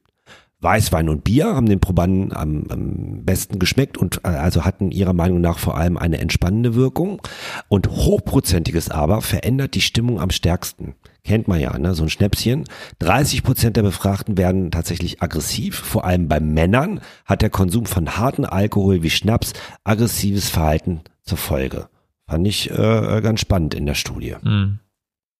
Weißwein 0.61 1.09
und 1.09 1.23
Bier 1.23 1.55
haben 1.55 1.67
den 1.67 1.79
Probanden 1.79 2.33
am, 2.33 2.65
am 2.69 3.25
besten 3.25 3.57
geschmeckt 3.57 3.97
und 3.97 4.21
äh, 4.23 4.29
also 4.29 4.63
hatten 4.63 4.91
ihrer 4.91 5.13
Meinung 5.13 5.41
nach 5.41 5.57
vor 5.57 5.75
allem 5.75 5.97
eine 5.97 6.19
entspannende 6.19 6.75
Wirkung. 6.75 7.21
Und 7.67 7.89
hochprozentiges 7.89 8.91
aber 8.91 9.21
verändert 9.21 9.73
die 9.73 9.81
Stimmung 9.81 10.19
am 10.19 10.29
stärksten. 10.29 10.93
Kennt 11.23 11.47
man 11.47 11.59
ja, 11.59 11.77
ne? 11.77 11.93
so 11.93 12.03
ein 12.03 12.09
Schnäpschen. 12.09 12.65
30 12.99 13.43
Prozent 13.43 13.75
der 13.75 13.83
Befragten 13.83 14.37
werden 14.37 14.71
tatsächlich 14.71 15.21
aggressiv. 15.21 15.75
Vor 15.75 16.05
allem 16.05 16.27
bei 16.27 16.39
Männern 16.39 17.01
hat 17.25 17.41
der 17.41 17.49
Konsum 17.49 17.85
von 17.85 18.17
harten 18.17 18.45
Alkohol 18.45 19.03
wie 19.03 19.09
Schnaps 19.09 19.53
aggressives 19.83 20.49
Verhalten 20.49 21.01
zur 21.23 21.37
Folge. 21.37 21.89
Fand 22.27 22.47
ich 22.47 22.69
äh, 22.71 23.21
ganz 23.21 23.41
spannend 23.41 23.73
in 23.73 23.85
der 23.85 23.95
Studie. 23.95 24.35
Mhm. 24.41 24.79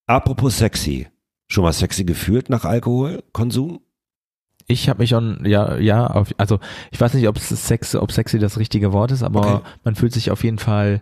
Apropos 0.07 0.57
sexy. 0.57 1.07
Schon 1.47 1.63
mal 1.63 1.73
sexy 1.73 2.05
gefühlt 2.05 2.49
nach 2.49 2.65
Alkoholkonsum? 2.65 3.81
Ich 4.67 4.89
habe 4.89 4.99
mich 4.99 5.09
schon, 5.09 5.45
ja, 5.45 5.77
ja, 5.77 6.07
auf, 6.07 6.29
also 6.37 6.59
ich 6.91 6.99
weiß 6.99 7.13
nicht, 7.13 7.27
ob 7.27 7.39
Sex, 7.39 7.95
ob 7.95 8.11
sexy 8.11 8.39
das 8.39 8.57
richtige 8.57 8.93
Wort 8.93 9.11
ist, 9.11 9.23
aber 9.23 9.55
okay. 9.55 9.69
man 9.83 9.95
fühlt 9.95 10.13
sich 10.13 10.31
auf 10.31 10.43
jeden 10.43 10.59
Fall 10.59 11.01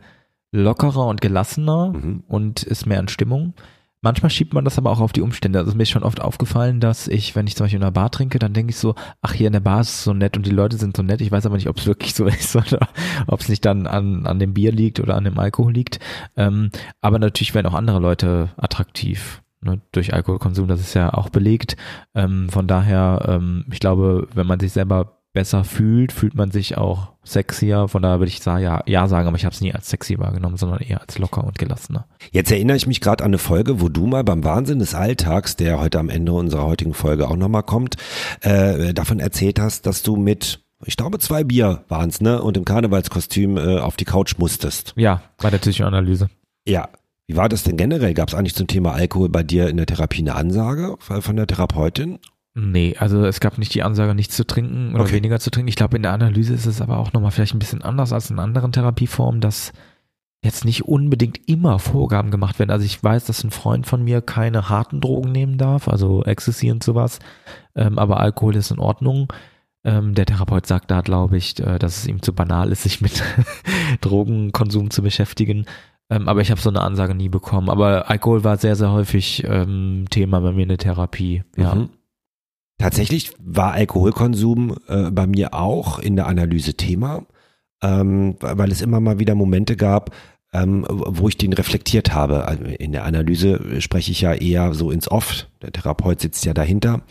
lockerer 0.52 1.08
und 1.08 1.22
gelassener 1.22 1.94
mhm. 1.94 2.24
und 2.28 2.64
ist 2.64 2.86
mehr 2.86 3.00
in 3.00 3.08
Stimmung. 3.08 3.54
Manchmal 4.02 4.30
schiebt 4.30 4.54
man 4.54 4.64
das 4.64 4.78
aber 4.78 4.92
auch 4.92 5.02
auf 5.02 5.12
die 5.12 5.22
Umstände. 5.22 5.60
Also 5.60 5.76
mir 5.76 5.84
ist 5.84 5.90
schon 5.90 6.04
oft 6.04 6.22
aufgefallen, 6.22 6.80
dass 6.80 7.10
ich, 7.10 7.36
wenn 7.36 7.48
ich 7.48 7.58
zum 7.58 7.66
Beispiel 7.66 7.80
in 7.80 7.84
einer 7.84 7.92
Bar 7.92 8.12
trinke, 8.12 8.40
dann 8.40 8.54
denke 8.54 8.70
ich 8.72 8.78
so, 8.78 8.96
ach 9.22 9.34
hier 9.34 9.48
in 9.48 9.54
der 9.54 9.60
Bar 9.60 9.82
ist 9.82 9.90
es 9.90 10.04
so 10.06 10.14
nett 10.14 10.38
und 10.38 10.46
die 10.46 10.52
Leute 10.52 10.78
sind 10.78 10.96
so 10.96 11.04
nett. 11.04 11.20
Ich 11.20 11.32
weiß 11.32 11.46
aber 11.46 11.58
nicht, 11.58 11.68
ob 11.68 11.78
es 11.78 11.86
wirklich 11.86 12.16
so 12.16 12.26
ist 12.28 12.56
oder 12.56 12.88
ob 13.28 13.42
es 13.42 13.50
nicht 13.50 13.66
dann 13.66 13.88
an, 13.88 14.26
an 14.26 14.40
dem 14.40 14.54
Bier 14.54 14.72
liegt 14.72 15.02
oder 15.02 15.16
an 15.16 15.26
dem 15.26 15.38
Alkohol 15.38 15.74
liegt. 15.74 16.00
Ähm, 16.38 16.72
aber 17.02 17.20
natürlich 17.20 17.54
werden 17.54 17.68
auch 17.68 17.74
andere 17.74 18.00
Leute 18.00 18.50
attraktiv 18.56 19.42
ne, 19.62 19.82
durch 19.92 20.14
Alkoholkonsum, 20.14 20.68
das 20.68 20.80
ist 20.80 20.94
ja 20.94 21.14
auch 21.14 21.30
belegt. 21.30 21.78
Ähm, 22.16 22.50
von 22.50 22.68
daher, 22.68 23.26
ähm, 23.28 23.66
ich 23.72 23.80
glaube, 23.80 24.28
wenn 24.34 24.48
man 24.48 24.60
sich 24.60 24.74
selber 24.74 25.20
besser 25.34 25.64
fühlt, 25.64 26.12
fühlt 26.12 26.34
man 26.34 26.52
sich 26.52 26.78
auch 26.78 27.14
sexier. 27.24 27.88
Von 27.88 28.02
daher 28.02 28.20
würde 28.20 28.30
ich 28.32 28.42
sagen, 28.42 28.64
ja, 28.64 28.82
ja 28.88 29.08
sagen, 29.08 29.28
aber 29.28 29.38
ich 29.38 29.46
habe 29.46 29.54
es 29.54 29.62
nie 29.62 29.74
als 29.74 29.90
sexy 29.90 30.18
wahrgenommen, 30.18 30.58
sondern 30.58 30.80
eher 30.80 31.02
als 31.02 31.20
locker 31.20 31.44
und 31.44 31.60
gelassener. 31.60 32.08
Jetzt 32.32 32.52
erinnere 32.52 32.78
ich 32.78 32.88
mich 32.88 33.00
gerade 33.00 33.24
an 33.24 33.30
eine 33.30 33.38
Folge, 33.38 33.80
wo 33.80 33.90
du 33.90 34.08
mal 34.08 34.24
beim 34.24 34.44
Wahnsinn 34.44 34.80
des 34.80 34.96
Alltags, 34.96 35.56
der 35.56 35.80
heute 35.80 36.00
am 36.00 36.10
Ende 36.10 36.32
unserer 36.32 36.66
heutigen 36.66 36.94
Folge 36.94 37.28
auch 37.28 37.36
nochmal 37.36 37.64
kommt, 37.64 37.98
äh, 38.42 38.94
davon 38.94 39.20
erzählt 39.20 39.60
hast, 39.60 39.86
dass 39.86 40.04
du 40.04 40.16
mit 40.16 40.64
ich 40.86 40.96
glaube, 40.96 41.20
zwei 41.20 41.44
Bier 41.44 41.84
waren's, 41.90 42.22
ne? 42.22 42.42
Und 42.42 42.56
im 42.56 42.64
Karnevalskostüm 42.64 43.58
äh, 43.58 43.80
auf 43.80 43.98
die 43.98 44.06
Couch 44.06 44.38
musstest. 44.38 44.94
Ja, 44.96 45.22
bei 45.38 45.50
der 45.50 45.58
Psychoanalyse. 45.58 46.30
Ja, 46.66 46.88
wie 47.30 47.38
war 47.38 47.48
das 47.48 47.62
denn 47.62 47.78
generell? 47.78 48.16
Gab 48.16 48.30
es 48.30 48.34
eigentlich 48.34 48.56
zum 48.56 48.66
Thema 48.66 48.94
Alkohol 48.94 49.30
bei 49.30 49.44
dir 49.44 49.70
in 49.70 49.78
der 49.78 49.86
Therapie 49.86 50.22
eine 50.22 50.34
Ansage 50.34 50.96
von 50.98 51.36
der 51.36 51.46
Therapeutin? 51.46 52.18
Nee, 52.56 52.96
also 52.98 53.24
es 53.24 53.40
gab 53.40 53.60
nicht 53.60 53.72
die 53.76 53.84
Ansage, 53.84 54.16
nichts 54.16 54.36
zu 54.36 54.48
trinken 54.48 54.96
oder 54.96 55.04
okay. 55.04 55.14
weniger 55.14 55.40
zu 55.40 55.52
trinken. 55.52 55.68
Ich 55.68 55.76
glaube, 55.76 55.96
in 55.96 56.02
der 56.02 56.12
Analyse 56.12 56.56
ist 56.56 56.66
es 56.66 56.82
aber 56.82 56.98
auch 56.98 57.14
nochmal 57.14 57.30
vielleicht 57.30 57.54
ein 57.54 57.60
bisschen 57.60 57.84
anders 57.84 58.14
als 58.14 58.32
in 58.32 58.40
anderen 58.40 58.72
Therapieformen, 58.72 59.42
dass 59.42 59.74
jetzt 60.44 60.66
nicht 60.66 60.86
unbedingt 60.86 61.48
immer 61.48 61.78
Vorgaben 61.78 62.32
gemacht 62.32 62.58
werden. 62.58 62.72
Also 62.72 62.84
ich 62.84 63.04
weiß, 63.04 63.26
dass 63.26 63.44
ein 63.44 63.52
Freund 63.52 63.86
von 63.86 64.04
mir 64.04 64.22
keine 64.24 64.68
harten 64.68 65.00
Drogen 65.00 65.32
nehmen 65.32 65.60
darf, 65.60 65.88
also 65.88 66.24
Ecstasy 66.24 66.72
und 66.72 66.84
sowas, 66.84 67.20
ähm, 67.76 68.00
aber 68.00 68.20
Alkohol 68.20 68.56
ist 68.56 68.72
in 68.72 68.80
Ordnung. 68.80 69.32
Ähm, 69.84 70.16
der 70.16 70.26
Therapeut 70.26 70.66
sagt 70.66 70.90
da, 70.90 71.02
glaube 71.02 71.38
ich, 71.38 71.60
äh, 71.60 71.78
dass 71.78 71.98
es 71.98 72.08
ihm 72.08 72.24
zu 72.24 72.34
banal 72.34 72.72
ist, 72.72 72.84
sich 72.84 73.02
mit 73.02 73.24
Drogenkonsum 74.02 74.90
zu 74.90 75.04
beschäftigen. 75.04 75.68
Ähm, 76.10 76.28
aber 76.28 76.42
ich 76.42 76.52
habe 76.52 76.60
so 76.60 76.70
eine 76.70 76.82
Ansage 76.82 77.14
nie 77.14 77.30
bekommen. 77.30 77.70
Aber 77.70 78.10
Alkohol 78.10 78.44
war 78.44 78.58
sehr, 78.58 78.76
sehr 78.76 78.92
häufig 78.92 79.44
ähm, 79.48 80.06
Thema 80.10 80.40
bei 80.42 80.52
mir 80.52 80.64
in 80.64 80.70
der 80.70 80.78
Therapie. 80.78 81.44
Ja. 81.56 81.76
Mhm. 81.76 81.90
Tatsächlich 82.80 83.34
war 83.40 83.74
Alkoholkonsum 83.74 84.78
äh, 84.88 85.12
bei 85.12 85.28
mir 85.28 85.54
auch 85.54 86.00
in 86.00 86.16
der 86.16 86.28
Analyse 86.28 86.76
Thema, 86.76 87.26
ähm, 87.84 88.38
weil 88.40 88.72
es 88.72 88.82
immer 88.82 89.02
mal 89.02 89.20
wieder 89.20 89.36
Momente 89.36 89.76
gab, 89.76 90.16
ähm, 90.54 90.86
wo 90.90 91.28
ich 91.28 91.38
den 91.38 91.54
reflektiert 91.54 92.14
habe. 92.14 92.48
Also 92.48 92.64
in 92.64 92.94
der 92.94 93.04
Analyse 93.04 93.82
spreche 93.82 94.12
ich 94.12 94.22
ja 94.22 94.34
eher 94.34 94.74
so 94.74 94.92
ins 94.92 95.12
Off. 95.12 95.48
Der 95.62 95.74
Therapeut 95.74 96.22
sitzt 96.22 96.46
ja 96.46 96.54
dahinter 96.54 97.02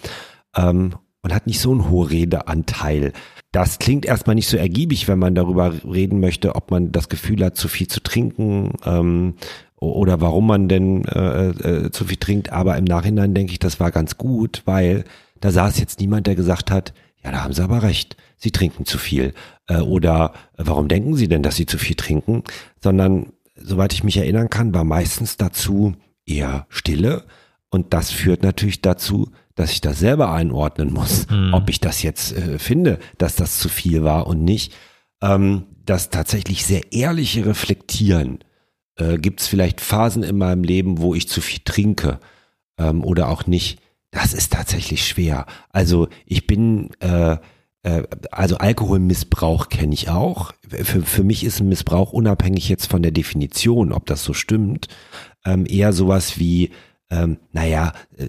ähm, 0.56 0.94
und 1.22 1.34
hat 1.34 1.46
nicht 1.46 1.60
so 1.60 1.70
einen 1.70 1.88
hohen 1.90 2.08
Redeanteil. 2.08 3.12
Das 3.52 3.78
klingt 3.78 4.04
erstmal 4.04 4.34
nicht 4.34 4.48
so 4.48 4.56
ergiebig, 4.58 5.08
wenn 5.08 5.18
man 5.18 5.34
darüber 5.34 5.72
reden 5.84 6.20
möchte, 6.20 6.54
ob 6.54 6.70
man 6.70 6.92
das 6.92 7.08
Gefühl 7.08 7.44
hat, 7.44 7.56
zu 7.56 7.68
viel 7.68 7.88
zu 7.88 8.02
trinken 8.02 8.74
ähm, 8.84 9.34
oder 9.76 10.20
warum 10.20 10.46
man 10.46 10.68
denn 10.68 11.04
äh, 11.06 11.48
äh, 11.48 11.90
zu 11.90 12.04
viel 12.04 12.18
trinkt. 12.18 12.52
Aber 12.52 12.76
im 12.76 12.84
Nachhinein 12.84 13.34
denke 13.34 13.52
ich, 13.52 13.58
das 13.58 13.80
war 13.80 13.90
ganz 13.90 14.18
gut, 14.18 14.62
weil 14.66 15.04
da 15.40 15.50
saß 15.50 15.78
jetzt 15.78 16.00
niemand, 16.00 16.26
der 16.26 16.34
gesagt 16.34 16.70
hat, 16.70 16.92
ja, 17.24 17.30
da 17.30 17.42
haben 17.42 17.52
Sie 17.54 17.62
aber 17.62 17.82
recht, 17.82 18.16
Sie 18.36 18.50
trinken 18.50 18.84
zu 18.84 18.98
viel. 18.98 19.32
Äh, 19.66 19.78
oder 19.78 20.34
warum 20.56 20.88
denken 20.88 21.14
Sie 21.14 21.28
denn, 21.28 21.42
dass 21.42 21.56
Sie 21.56 21.66
zu 21.66 21.78
viel 21.78 21.96
trinken? 21.96 22.42
Sondern, 22.80 23.32
soweit 23.56 23.92
ich 23.92 24.04
mich 24.04 24.18
erinnern 24.18 24.50
kann, 24.50 24.74
war 24.74 24.84
meistens 24.84 25.36
dazu 25.36 25.94
eher 26.26 26.66
Stille. 26.68 27.24
Und 27.70 27.92
das 27.92 28.10
führt 28.10 28.42
natürlich 28.42 28.82
dazu, 28.82 29.30
dass 29.58 29.72
ich 29.72 29.80
das 29.80 29.98
selber 29.98 30.32
einordnen 30.32 30.92
muss, 30.92 31.28
mhm. 31.28 31.52
ob 31.52 31.68
ich 31.68 31.80
das 31.80 32.04
jetzt 32.04 32.32
äh, 32.32 32.60
finde, 32.60 33.00
dass 33.18 33.34
das 33.34 33.58
zu 33.58 33.68
viel 33.68 34.04
war 34.04 34.28
und 34.28 34.44
nicht. 34.44 34.72
Ähm, 35.20 35.64
das 35.84 36.10
tatsächlich 36.10 36.64
sehr 36.64 36.92
ehrliche 36.92 37.44
Reflektieren. 37.44 38.38
Äh, 38.94 39.18
Gibt 39.18 39.40
es 39.40 39.48
vielleicht 39.48 39.80
Phasen 39.80 40.22
in 40.22 40.38
meinem 40.38 40.62
Leben, 40.62 41.00
wo 41.00 41.12
ich 41.12 41.28
zu 41.28 41.40
viel 41.40 41.58
trinke 41.64 42.20
ähm, 42.78 43.02
oder 43.02 43.28
auch 43.28 43.48
nicht? 43.48 43.80
Das 44.12 44.32
ist 44.32 44.52
tatsächlich 44.52 45.04
schwer. 45.04 45.44
Also 45.70 46.06
ich 46.24 46.46
bin, 46.46 46.90
äh, 47.00 47.38
äh, 47.82 48.04
also 48.30 48.58
Alkoholmissbrauch 48.58 49.70
kenne 49.70 49.92
ich 49.92 50.08
auch. 50.08 50.52
Für, 50.68 51.02
für 51.02 51.24
mich 51.24 51.42
ist 51.42 51.58
ein 51.58 51.68
Missbrauch 51.68 52.12
unabhängig 52.12 52.68
jetzt 52.68 52.86
von 52.86 53.02
der 53.02 53.12
Definition, 53.12 53.92
ob 53.92 54.06
das 54.06 54.22
so 54.22 54.34
stimmt, 54.34 54.86
ähm, 55.44 55.66
eher 55.68 55.92
sowas 55.92 56.38
wie 56.38 56.70
ähm, 57.10 57.38
naja, 57.52 57.92
äh, 58.16 58.26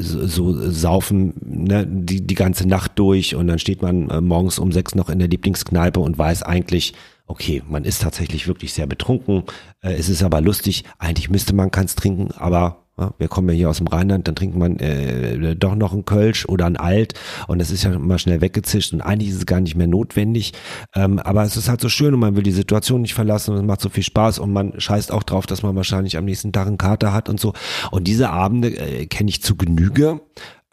so, 0.00 0.26
so 0.26 0.70
saufen 0.70 1.34
ne, 1.40 1.86
die, 1.86 2.26
die 2.26 2.34
ganze 2.34 2.66
Nacht 2.68 2.92
durch 2.98 3.34
und 3.34 3.48
dann 3.48 3.58
steht 3.58 3.82
man 3.82 4.08
äh, 4.08 4.20
morgens 4.20 4.58
um 4.58 4.72
sechs 4.72 4.94
noch 4.94 5.08
in 5.08 5.18
der 5.18 5.28
Lieblingskneipe 5.28 6.00
und 6.00 6.18
weiß 6.18 6.42
eigentlich, 6.42 6.94
okay, 7.26 7.62
man 7.68 7.84
ist 7.84 8.02
tatsächlich 8.02 8.46
wirklich 8.46 8.72
sehr 8.72 8.86
betrunken, 8.86 9.44
äh, 9.82 9.92
es 9.94 10.08
ist 10.08 10.22
aber 10.22 10.40
lustig, 10.40 10.84
eigentlich 10.98 11.30
müsste 11.30 11.54
man 11.54 11.70
keins 11.70 11.94
trinken, 11.94 12.30
aber 12.36 12.86
wir 13.18 13.28
kommen 13.28 13.48
ja 13.48 13.54
hier 13.54 13.70
aus 13.70 13.78
dem 13.78 13.86
Rheinland, 13.86 14.28
dann 14.28 14.34
trinkt 14.34 14.56
man 14.56 14.78
äh, 14.78 15.56
doch 15.56 15.74
noch 15.74 15.92
ein 15.92 16.04
Kölsch 16.04 16.46
oder 16.46 16.66
ein 16.66 16.76
Alt 16.76 17.14
und 17.48 17.58
das 17.58 17.70
ist 17.70 17.84
ja 17.84 17.92
immer 17.92 18.18
schnell 18.18 18.40
weggezischt 18.40 18.92
und 18.92 19.00
eigentlich 19.00 19.30
ist 19.30 19.36
es 19.36 19.46
gar 19.46 19.60
nicht 19.60 19.74
mehr 19.74 19.86
notwendig. 19.86 20.52
Ähm, 20.94 21.18
aber 21.18 21.44
es 21.44 21.56
ist 21.56 21.68
halt 21.68 21.80
so 21.80 21.88
schön 21.88 22.14
und 22.14 22.20
man 22.20 22.36
will 22.36 22.42
die 22.42 22.52
Situation 22.52 23.02
nicht 23.02 23.14
verlassen 23.14 23.52
und 23.52 23.58
es 23.58 23.66
macht 23.66 23.80
so 23.80 23.88
viel 23.88 24.02
Spaß 24.02 24.38
und 24.38 24.52
man 24.52 24.78
scheißt 24.78 25.12
auch 25.12 25.22
drauf, 25.22 25.46
dass 25.46 25.62
man 25.62 25.76
wahrscheinlich 25.76 26.16
am 26.16 26.24
nächsten 26.24 26.52
Tag 26.52 26.66
einen 26.66 26.78
Kater 26.78 27.12
hat 27.12 27.28
und 27.28 27.40
so. 27.40 27.54
Und 27.90 28.06
diese 28.06 28.30
Abende 28.30 28.68
äh, 28.68 29.06
kenne 29.06 29.30
ich 29.30 29.42
zu 29.42 29.56
Genüge. 29.56 30.20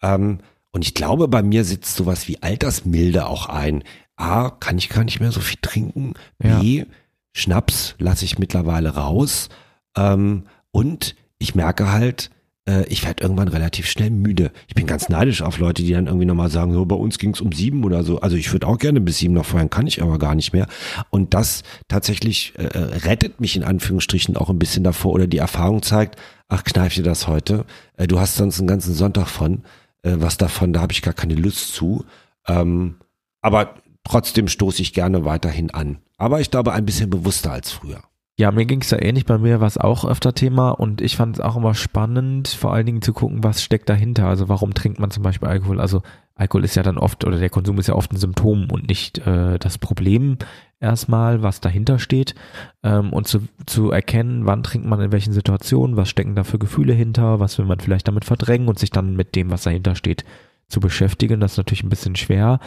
Ähm, 0.01 0.39
und 0.71 0.86
ich 0.86 0.93
glaube, 0.93 1.27
bei 1.27 1.41
mir 1.41 1.63
sitzt 1.63 1.95
sowas 1.95 2.27
wie 2.27 2.41
Altersmilde 2.41 3.27
auch 3.27 3.47
ein. 3.47 3.84
A, 4.15 4.49
kann 4.49 4.77
ich 4.77 4.89
gar 4.89 5.03
nicht 5.03 5.19
mehr 5.19 5.32
so 5.32 5.39
viel 5.39 5.60
trinken. 5.62 6.13
B, 6.39 6.80
ja. 6.80 6.86
Schnaps 7.34 7.95
lasse 7.99 8.25
ich 8.25 8.39
mittlerweile 8.39 8.89
raus. 8.89 9.49
Ähm, 9.95 10.43
und 10.71 11.15
ich 11.39 11.56
merke 11.56 11.91
halt, 11.91 12.30
äh, 12.67 12.86
ich 12.88 13.06
werde 13.06 13.23
irgendwann 13.23 13.47
relativ 13.47 13.88
schnell 13.88 14.10
müde. 14.10 14.52
Ich 14.67 14.76
bin 14.76 14.86
ganz 14.86 15.10
neidisch 15.10 15.41
auf 15.41 15.58
Leute, 15.58 15.84
die 15.84 15.93
dann 15.93 16.08
irgendwie 16.08 16.26
nochmal 16.26 16.50
sagen, 16.50 16.73
so 16.73 16.86
bei 16.86 16.95
uns 16.95 17.17
ging 17.17 17.34
es 17.34 17.41
um 17.41 17.52
sieben 17.52 17.84
oder 17.84 18.04
so. 18.04 18.19
Also 18.19 18.36
ich 18.36 18.52
würde 18.52 18.67
auch 18.67 18.78
gerne 18.78 19.02
bis 19.02 19.17
sieben 19.17 19.34
noch 19.34 19.45
feiern, 19.45 19.69
kann 19.69 19.88
ich 19.88 20.02
aber 20.02 20.19
gar 20.19 20.36
nicht 20.36 20.54
mehr. 20.54 20.67
Und 21.10 21.34
das 21.34 21.63
tatsächlich 21.88 22.54
äh, 22.58 22.65
rettet 22.78 23.39
mich 23.39 23.56
in 23.56 23.63
Anführungsstrichen 23.63 24.38
auch 24.38 24.50
ein 24.50 24.60
bisschen 24.60 24.84
davor 24.84 25.13
oder 25.13 25.28
die 25.28 25.38
Erfahrung 25.38 25.82
zeigt, 25.82 26.19
ach, 26.47 26.63
kneif 26.63 26.93
dir 26.93 27.04
das 27.04 27.28
heute. 27.28 27.65
Äh, 27.95 28.08
du 28.08 28.19
hast 28.19 28.36
sonst 28.36 28.60
einen 28.60 28.67
ganzen 28.67 28.93
Sonntag 28.93 29.28
von. 29.28 29.63
Äh, 30.04 30.15
was 30.19 30.38
davon, 30.38 30.73
da 30.73 30.82
habe 30.82 30.93
ich 30.93 31.02
gar 31.02 31.13
keine 31.13 31.36
Lust 31.36 31.73
zu. 31.73 32.06
Ähm, 32.47 32.95
aber 33.41 33.76
trotzdem 34.04 34.47
stoße 34.47 34.82
ich 34.82 34.93
gerne 34.93 35.26
weiterhin 35.26 35.71
an. 35.71 36.00
Aber 36.17 36.41
ich 36.41 36.52
glaube, 36.52 36.73
ein 36.73 36.86
bisschen 36.86 37.10
bewusster 37.10 37.52
als 37.52 37.71
früher. 37.71 38.02
Ja, 38.39 38.52
mir 38.52 38.65
ging 38.65 38.82
es 38.82 38.91
ja 38.91 39.02
ähnlich. 39.02 39.26
Bei 39.26 39.39
mir 39.39 39.60
war 39.62 39.67
es 39.67 39.80
auch 39.80 40.06
öfter 40.06 40.36
Thema 40.36 40.69
und 40.69 41.02
ich 41.02 41.17
fand 41.17 41.38
es 41.38 41.41
auch 41.41 41.56
immer 41.56 41.73
spannend, 41.73 42.47
vor 42.47 42.71
allen 42.71 42.86
Dingen 42.86 43.02
zu 43.02 43.12
gucken, 43.12 43.43
was 43.43 43.63
steckt 43.63 43.89
dahinter. 43.89 44.28
Also 44.28 44.47
warum 44.47 44.76
trinkt 44.76 45.00
man 45.00 45.10
zum 45.10 45.23
Beispiel 45.23 45.47
Alkohol? 45.47 45.82
Also 45.82 46.04
Alkohol 46.36 46.63
ist 46.63 46.76
ja 46.76 46.84
dann 46.84 47.00
oft 47.00 47.26
oder 47.26 47.39
der 47.39 47.50
Konsum 47.50 47.80
ist 47.80 47.88
ja 47.88 47.95
oft 47.95 48.13
ein 48.13 48.17
Symptom 48.17 48.69
und 48.69 48.88
nicht 48.88 49.17
äh, 49.26 49.58
das 49.58 49.80
Problem. 49.80 50.38
erstmal, 50.80 51.41
was 51.41 51.62
dahinter 51.62 51.97
steht 51.97 52.36
ähm, 52.84 53.12
und 53.12 53.28
zu, 53.28 53.47
zu 53.65 53.89
erkennen, 53.89 54.45
wann 54.45 54.62
trinkt 54.62 54.88
man 54.88 55.02
in 55.02 55.12
welchen 55.12 55.34
Situationen, 55.34 55.97
was 55.97 56.08
stecken 56.10 56.36
da 56.36 56.43
für 56.43 56.60
Gefühle 56.60 56.93
hinter, 56.93 57.39
was 57.39 57.58
will 57.58 57.65
man 57.65 57.80
vielleicht 57.80 58.08
damit 58.08 58.26
verdrängen 58.26 58.67
und 58.67 58.78
sich 58.78 58.91
dann 58.91 59.15
mit 59.15 59.36
dem, 59.36 59.50
was 59.50 59.63
dahinter 59.63 59.95
steht, 59.95 60.26
zu 60.67 60.80
beschäftigen. 60.80 61.39
Das 61.39 61.54
ist 61.54 61.58
natürlich 61.58 61.84
ein 61.84 61.89
bisschen 61.89 62.15
schwer. 62.15 62.60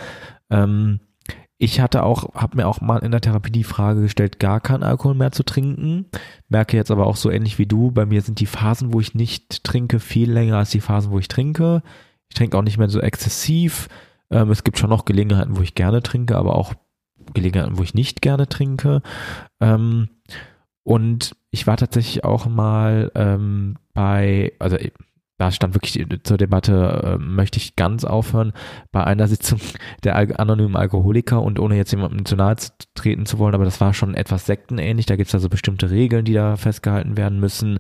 Ähm, 0.51 0.99
ich 1.63 1.79
hatte 1.79 2.05
auch, 2.05 2.35
habe 2.35 2.57
mir 2.57 2.67
auch 2.67 2.81
mal 2.81 3.01
in 3.01 3.11
der 3.11 3.21
Therapie 3.21 3.51
die 3.51 3.65
Frage 3.65 4.01
gestellt, 4.01 4.41
gar 4.41 4.61
keinen 4.61 4.83
Alkohol 4.83 5.15
mehr 5.15 5.31
zu 5.31 5.45
trinken. 5.45 6.07
Merke 6.49 6.79
jetzt 6.79 6.91
aber 6.91 7.07
auch 7.07 7.17
so 7.17 7.31
ähnlich 7.31 7.59
wie 7.59 7.67
du, 7.67 7.91
bei 7.91 8.07
mir 8.07 8.23
sind 8.23 8.41
die 8.41 8.47
Phasen, 8.47 8.95
wo 8.95 9.01
ich 9.01 9.15
nicht 9.15 9.63
trinke, 9.63 10.01
viel 10.01 10.33
länger 10.33 10.57
als 10.57 10.71
die 10.71 10.81
Phasen, 10.81 11.13
wo 11.13 11.19
ich 11.19 11.29
trinke. 11.29 11.83
Ich 12.31 12.35
trinke 12.35 12.57
auch 12.57 12.63
nicht 12.63 12.79
mehr 12.79 12.89
so 12.89 12.99
exzessiv. 13.01 13.89
Ähm, 14.31 14.51
es 14.51 14.65
gibt 14.65 14.79
schon 14.79 14.89
noch 14.89 15.05
Gelegenheiten, 15.05 15.59
wo 15.59 15.61
ich 15.61 15.75
gerne 15.75 16.03
trinke, 16.03 16.39
aber 16.39 16.57
auch 16.57 16.73
Gelegenheiten, 17.35 17.77
wo 17.77 17.83
ich 17.83 17.93
nicht 17.93 18.23
gerne 18.23 18.49
trinke. 18.49 19.03
Ähm, 19.61 20.09
und 20.83 21.37
ich 21.51 21.67
war 21.67 21.77
tatsächlich 21.77 22.25
auch 22.25 22.47
mal 22.47 23.13
ähm, 23.15 23.77
bei, 23.93 24.55
also 24.59 24.79
da 25.41 25.51
stand 25.51 25.75
wirklich 25.75 26.07
zur 26.23 26.37
Debatte, 26.37 27.19
äh, 27.19 27.19
möchte 27.19 27.57
ich 27.57 27.75
ganz 27.75 28.05
aufhören, 28.05 28.53
bei 28.93 29.05
einer 29.05 29.27
Sitzung 29.27 29.59
der 30.05 30.15
Al 30.15 30.37
anonymen 30.37 30.77
Alkoholiker 30.77 31.41
und 31.41 31.59
ohne 31.59 31.77
jetzt 31.77 31.93
jemandem 31.93 32.27
zu 32.27 32.37
nahe 32.37 32.57
treten 32.95 33.25
zu 33.25 33.39
wollen, 33.39 33.55
aber 33.55 33.65
das 33.65 33.81
war 33.81 33.95
schon 33.95 34.15
etwas 34.15 34.45
sektenähnlich, 34.45 35.07
da 35.07 35.17
gibt 35.17 35.29
es 35.29 35.35
also 35.35 35.49
bestimmte 35.49 35.91
Regeln, 35.91 36.27
die 36.27 36.35
da 36.35 36.57
festgehalten 36.57 37.17
werden 37.17 37.41
müssen. 37.41 37.79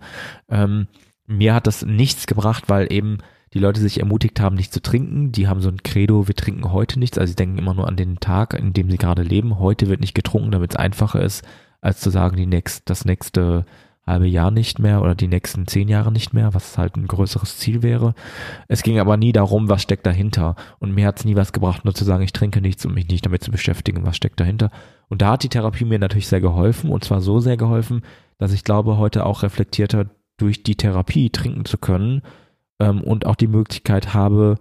Ähm, 0.48 0.86
mir 1.26 1.54
hat 1.54 1.66
das 1.66 1.84
nichts 1.84 2.26
gebracht, 2.26 2.64
weil 2.68 2.90
eben 2.90 3.18
die 3.52 3.58
Leute 3.58 3.80
sich 3.80 4.00
ermutigt 4.00 4.40
haben, 4.40 4.56
nicht 4.56 4.72
zu 4.72 4.80
trinken. 4.80 5.32
Die 5.32 5.46
haben 5.46 5.60
so 5.60 5.68
ein 5.68 5.82
Credo, 5.82 6.28
wir 6.28 6.36
trinken 6.36 6.72
heute 6.72 6.98
nichts. 6.98 7.18
Also 7.18 7.32
sie 7.32 7.36
denken 7.36 7.58
immer 7.58 7.74
nur 7.74 7.88
an 7.88 7.96
den 7.96 8.20
Tag, 8.20 8.54
in 8.54 8.72
dem 8.72 8.90
sie 8.90 8.96
gerade 8.96 9.22
leben. 9.22 9.58
Heute 9.58 9.88
wird 9.88 10.00
nicht 10.00 10.14
getrunken, 10.14 10.52
damit 10.52 10.70
es 10.70 10.76
einfacher 10.76 11.20
ist, 11.20 11.44
als 11.80 12.00
zu 12.00 12.10
sagen, 12.10 12.36
die 12.36 12.46
nächst, 12.46 12.88
das 12.88 13.04
nächste 13.04 13.66
halbe 14.10 14.26
Jahr 14.26 14.50
nicht 14.50 14.78
mehr 14.78 15.00
oder 15.00 15.14
die 15.14 15.28
nächsten 15.28 15.66
zehn 15.66 15.88
Jahre 15.88 16.12
nicht 16.12 16.34
mehr, 16.34 16.52
was 16.52 16.76
halt 16.76 16.96
ein 16.96 17.06
größeres 17.06 17.58
Ziel 17.58 17.82
wäre. 17.82 18.14
Es 18.68 18.82
ging 18.82 18.98
aber 18.98 19.16
nie 19.16 19.32
darum, 19.32 19.68
was 19.68 19.82
steckt 19.82 20.06
dahinter. 20.06 20.56
Und 20.78 20.94
mir 20.94 21.06
hat 21.06 21.18
es 21.18 21.24
nie 21.24 21.36
was 21.36 21.52
gebracht, 21.52 21.84
nur 21.84 21.94
zu 21.94 22.04
sagen, 22.04 22.22
ich 22.22 22.32
trinke 22.32 22.60
nichts 22.60 22.84
und 22.84 22.94
mich 22.94 23.08
nicht 23.08 23.24
damit 23.24 23.42
zu 23.42 23.50
beschäftigen, 23.50 24.04
was 24.04 24.16
steckt 24.16 24.40
dahinter. 24.40 24.70
Und 25.08 25.22
da 25.22 25.32
hat 25.32 25.42
die 25.42 25.48
Therapie 25.48 25.84
mir 25.84 25.98
natürlich 25.98 26.28
sehr 26.28 26.40
geholfen 26.40 26.90
und 26.90 27.04
zwar 27.04 27.20
so 27.20 27.40
sehr 27.40 27.56
geholfen, 27.56 28.02
dass 28.38 28.52
ich 28.52 28.64
glaube, 28.64 28.98
heute 28.98 29.26
auch 29.26 29.42
reflektierter 29.42 30.06
durch 30.36 30.62
die 30.62 30.76
Therapie 30.76 31.30
trinken 31.30 31.64
zu 31.64 31.78
können 31.78 32.22
ähm, 32.80 33.02
und 33.02 33.26
auch 33.26 33.36
die 33.36 33.46
Möglichkeit 33.46 34.14
habe, 34.14 34.56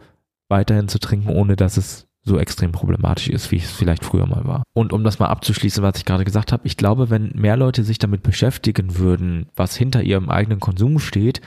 weiterhin 0.50 0.88
zu 0.88 1.00
trinken, 1.00 1.30
ohne 1.30 1.56
dass 1.56 1.78
es 1.78 2.09
so 2.30 2.40
extrem 2.40 2.72
problematisch 2.72 3.28
ist, 3.28 3.52
wie 3.52 3.58
es 3.58 3.72
vielleicht 3.72 4.06
früher 4.06 4.26
mal 4.26 4.46
war. 4.46 4.64
Und 4.74 4.94
um 4.94 5.04
das 5.04 5.20
mal 5.20 5.28
abzuschließen, 5.28 5.84
was 5.84 5.98
ich 5.98 6.06
gerade 6.06 6.24
gesagt 6.24 6.52
habe, 6.52 6.66
ich 6.66 6.78
glaube, 6.78 7.10
wenn 7.10 7.32
mehr 7.36 7.58
Leute 7.58 7.84
sich 7.84 7.98
damit 7.98 8.24
beschäftigen 8.24 8.98
würden, 8.98 9.48
was 9.56 9.76
hinter 9.76 10.04
ihrem 10.04 10.30
eigenen 10.30 10.60
Konsum 10.60 11.00
steht, 11.00 11.42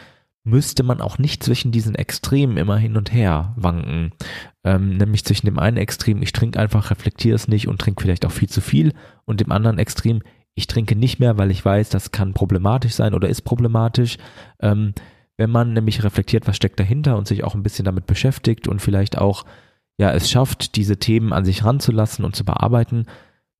müsste 0.45 0.83
man 0.83 1.01
auch 1.01 1.18
nicht 1.18 1.42
zwischen 1.42 1.71
diesen 1.71 1.95
Extremen 1.95 2.57
immer 2.57 2.77
hin 2.77 2.97
und 2.97 3.12
her 3.12 3.55
wanken. 3.57 4.11
Ähm, 4.64 4.97
nämlich 4.97 5.25
zwischen 5.25 5.47
dem 5.47 5.59
einen 5.59 5.77
Extrem, 5.77 6.21
ich 6.21 6.33
trinke 6.33 6.59
einfach, 6.59 6.90
reflektiere 6.90 7.37
es 7.37 7.47
nicht 7.47 7.68
und 7.68 7.81
trinke 7.81 8.03
vielleicht 8.03 8.27
auch 8.27 8.33
viel 8.33 8.49
zu 8.49 8.61
viel, 8.61 8.92
und 9.25 9.40
dem 9.40 9.53
anderen 9.53 9.79
Extrem, 9.79 10.21
ich 10.55 10.66
trinke 10.66 10.97
nicht 10.97 11.21
mehr, 11.21 11.38
weil 11.38 11.51
ich 11.51 11.64
weiß, 11.64 11.90
das 11.90 12.11
kann 12.11 12.35
problematisch 12.35 12.92
sein 12.92 13.14
oder 13.14 13.29
ist 13.29 13.42
problematisch. 13.42 14.18
Ähm, 14.61 14.95
wenn 15.38 15.51
man 15.51 15.73
nämlich 15.73 16.03
reflektiert, 16.03 16.47
was 16.47 16.57
steckt 16.57 16.79
dahinter 16.79 17.16
und 17.16 17.27
sich 17.27 17.45
auch 17.45 17.55
ein 17.55 17.62
bisschen 17.62 17.85
damit 17.85 18.07
beschäftigt 18.07 18.68
und 18.68 18.83
vielleicht 18.83 19.16
auch 19.18 19.45
ja 19.98 20.12
es 20.12 20.31
schafft, 20.31 20.76
diese 20.76 20.98
Themen 20.98 21.33
an 21.33 21.44
sich 21.44 21.64
ranzulassen 21.64 22.24
und 22.24 22.37
zu 22.37 22.44
bearbeiten, 22.44 23.07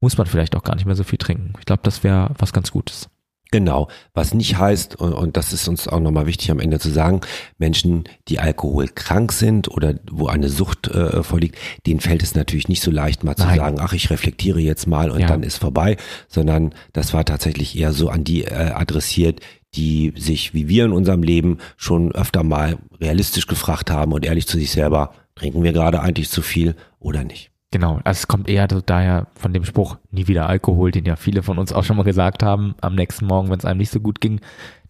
muss 0.01 0.19
man 0.19 0.27
vielleicht 0.27 0.57
auch 0.57 0.65
gar 0.65 0.75
nicht 0.75 0.87
mehr 0.87 0.97
so 0.97 1.05
viel 1.05 1.19
trinken. 1.19 1.53
Ich 1.59 1.65
glaube, 1.65 1.83
das 1.85 2.03
wäre 2.03 2.35
was 2.39 2.53
ganz 2.53 2.73
Gutes. 2.73 3.09
Genau, 3.53 3.89
was 4.15 4.33
nicht 4.33 4.57
heißt, 4.57 4.97
und, 4.97 5.13
und 5.13 5.37
das 5.37 5.53
ist 5.53 5.69
uns 5.69 5.87
auch 5.87 6.01
nochmal 6.01 6.27
wichtig 6.27 6.51
am 6.51 6.59
Ende 6.59 6.79
zu 6.79 6.89
sagen, 6.89 7.21
Menschen, 7.59 8.05
die 8.29 8.41
alkoholkrank 8.41 9.31
sind 9.31 9.69
oder 9.69 9.95
wo 10.11 10.27
eine 10.27 10.49
Sucht 10.49 10.89
äh, 10.89 11.23
vorliegt, 11.23 11.59
denen 11.87 12.01
fällt 12.01 12.23
es 12.23 12.35
natürlich 12.35 12.69
nicht 12.69 12.83
so 12.83 12.91
leicht, 12.91 13.25
mal 13.25 13.35
Nein. 13.37 13.51
zu 13.51 13.57
sagen, 13.57 13.77
ach, 13.79 13.93
ich 13.93 14.09
reflektiere 14.09 14.59
jetzt 14.59 14.87
mal 14.87 15.11
und 15.11 15.21
ja. 15.21 15.27
dann 15.27 15.43
ist 15.43 15.59
vorbei, 15.59 15.99
sondern 16.29 16.75
das 16.95 17.13
war 17.13 17.27
tatsächlich 17.27 17.79
eher 17.79 17.93
so 17.93 18.09
an 18.09 18.25
die 18.25 18.45
äh, 18.45 18.71
adressiert, 18.71 19.41
die 19.75 20.15
sich, 20.17 20.55
wie 20.55 20.69
wir 20.69 20.87
in 20.87 20.93
unserem 20.93 21.23
Leben, 21.23 21.59
schon 21.77 22.11
öfter 22.13 22.45
mal 22.45 22.79
realistisch 23.03 23.47
gefragt 23.47 23.91
haben 23.91 24.13
und 24.13 24.25
ehrlich 24.25 24.47
zu 24.47 24.57
sich 24.57 24.71
selber, 24.71 25.13
trinken 25.43 25.63
wir 25.65 25.73
gerade 25.73 26.01
eigentlich 26.01 26.31
zu 26.31 26.41
viel 26.41 26.77
oder 27.01 27.25
nicht? 27.25 27.51
Genau, 27.73 28.01
also 28.05 28.19
es 28.19 28.29
kommt 28.29 28.49
eher 28.49 28.69
daher 28.69 29.27
von 29.35 29.53
dem 29.53 29.65
Spruch, 29.65 29.97
nie 30.11 30.29
wieder 30.29 30.49
Alkohol, 30.49 30.91
den 30.91 31.05
ja 31.05 31.17
viele 31.17 31.43
von 31.43 31.59
uns 31.59 31.73
auch 31.73 31.85
schon 31.85 31.97
mal 31.97 32.03
gesagt 32.05 32.43
haben, 32.43 32.75
am 32.81 32.95
nächsten 32.95 33.27
Morgen, 33.27 33.51
wenn 33.51 33.59
es 33.59 33.65
einem 33.65 33.79
nicht 33.79 33.91
so 33.91 33.99
gut 33.99 34.21
ging. 34.21 34.41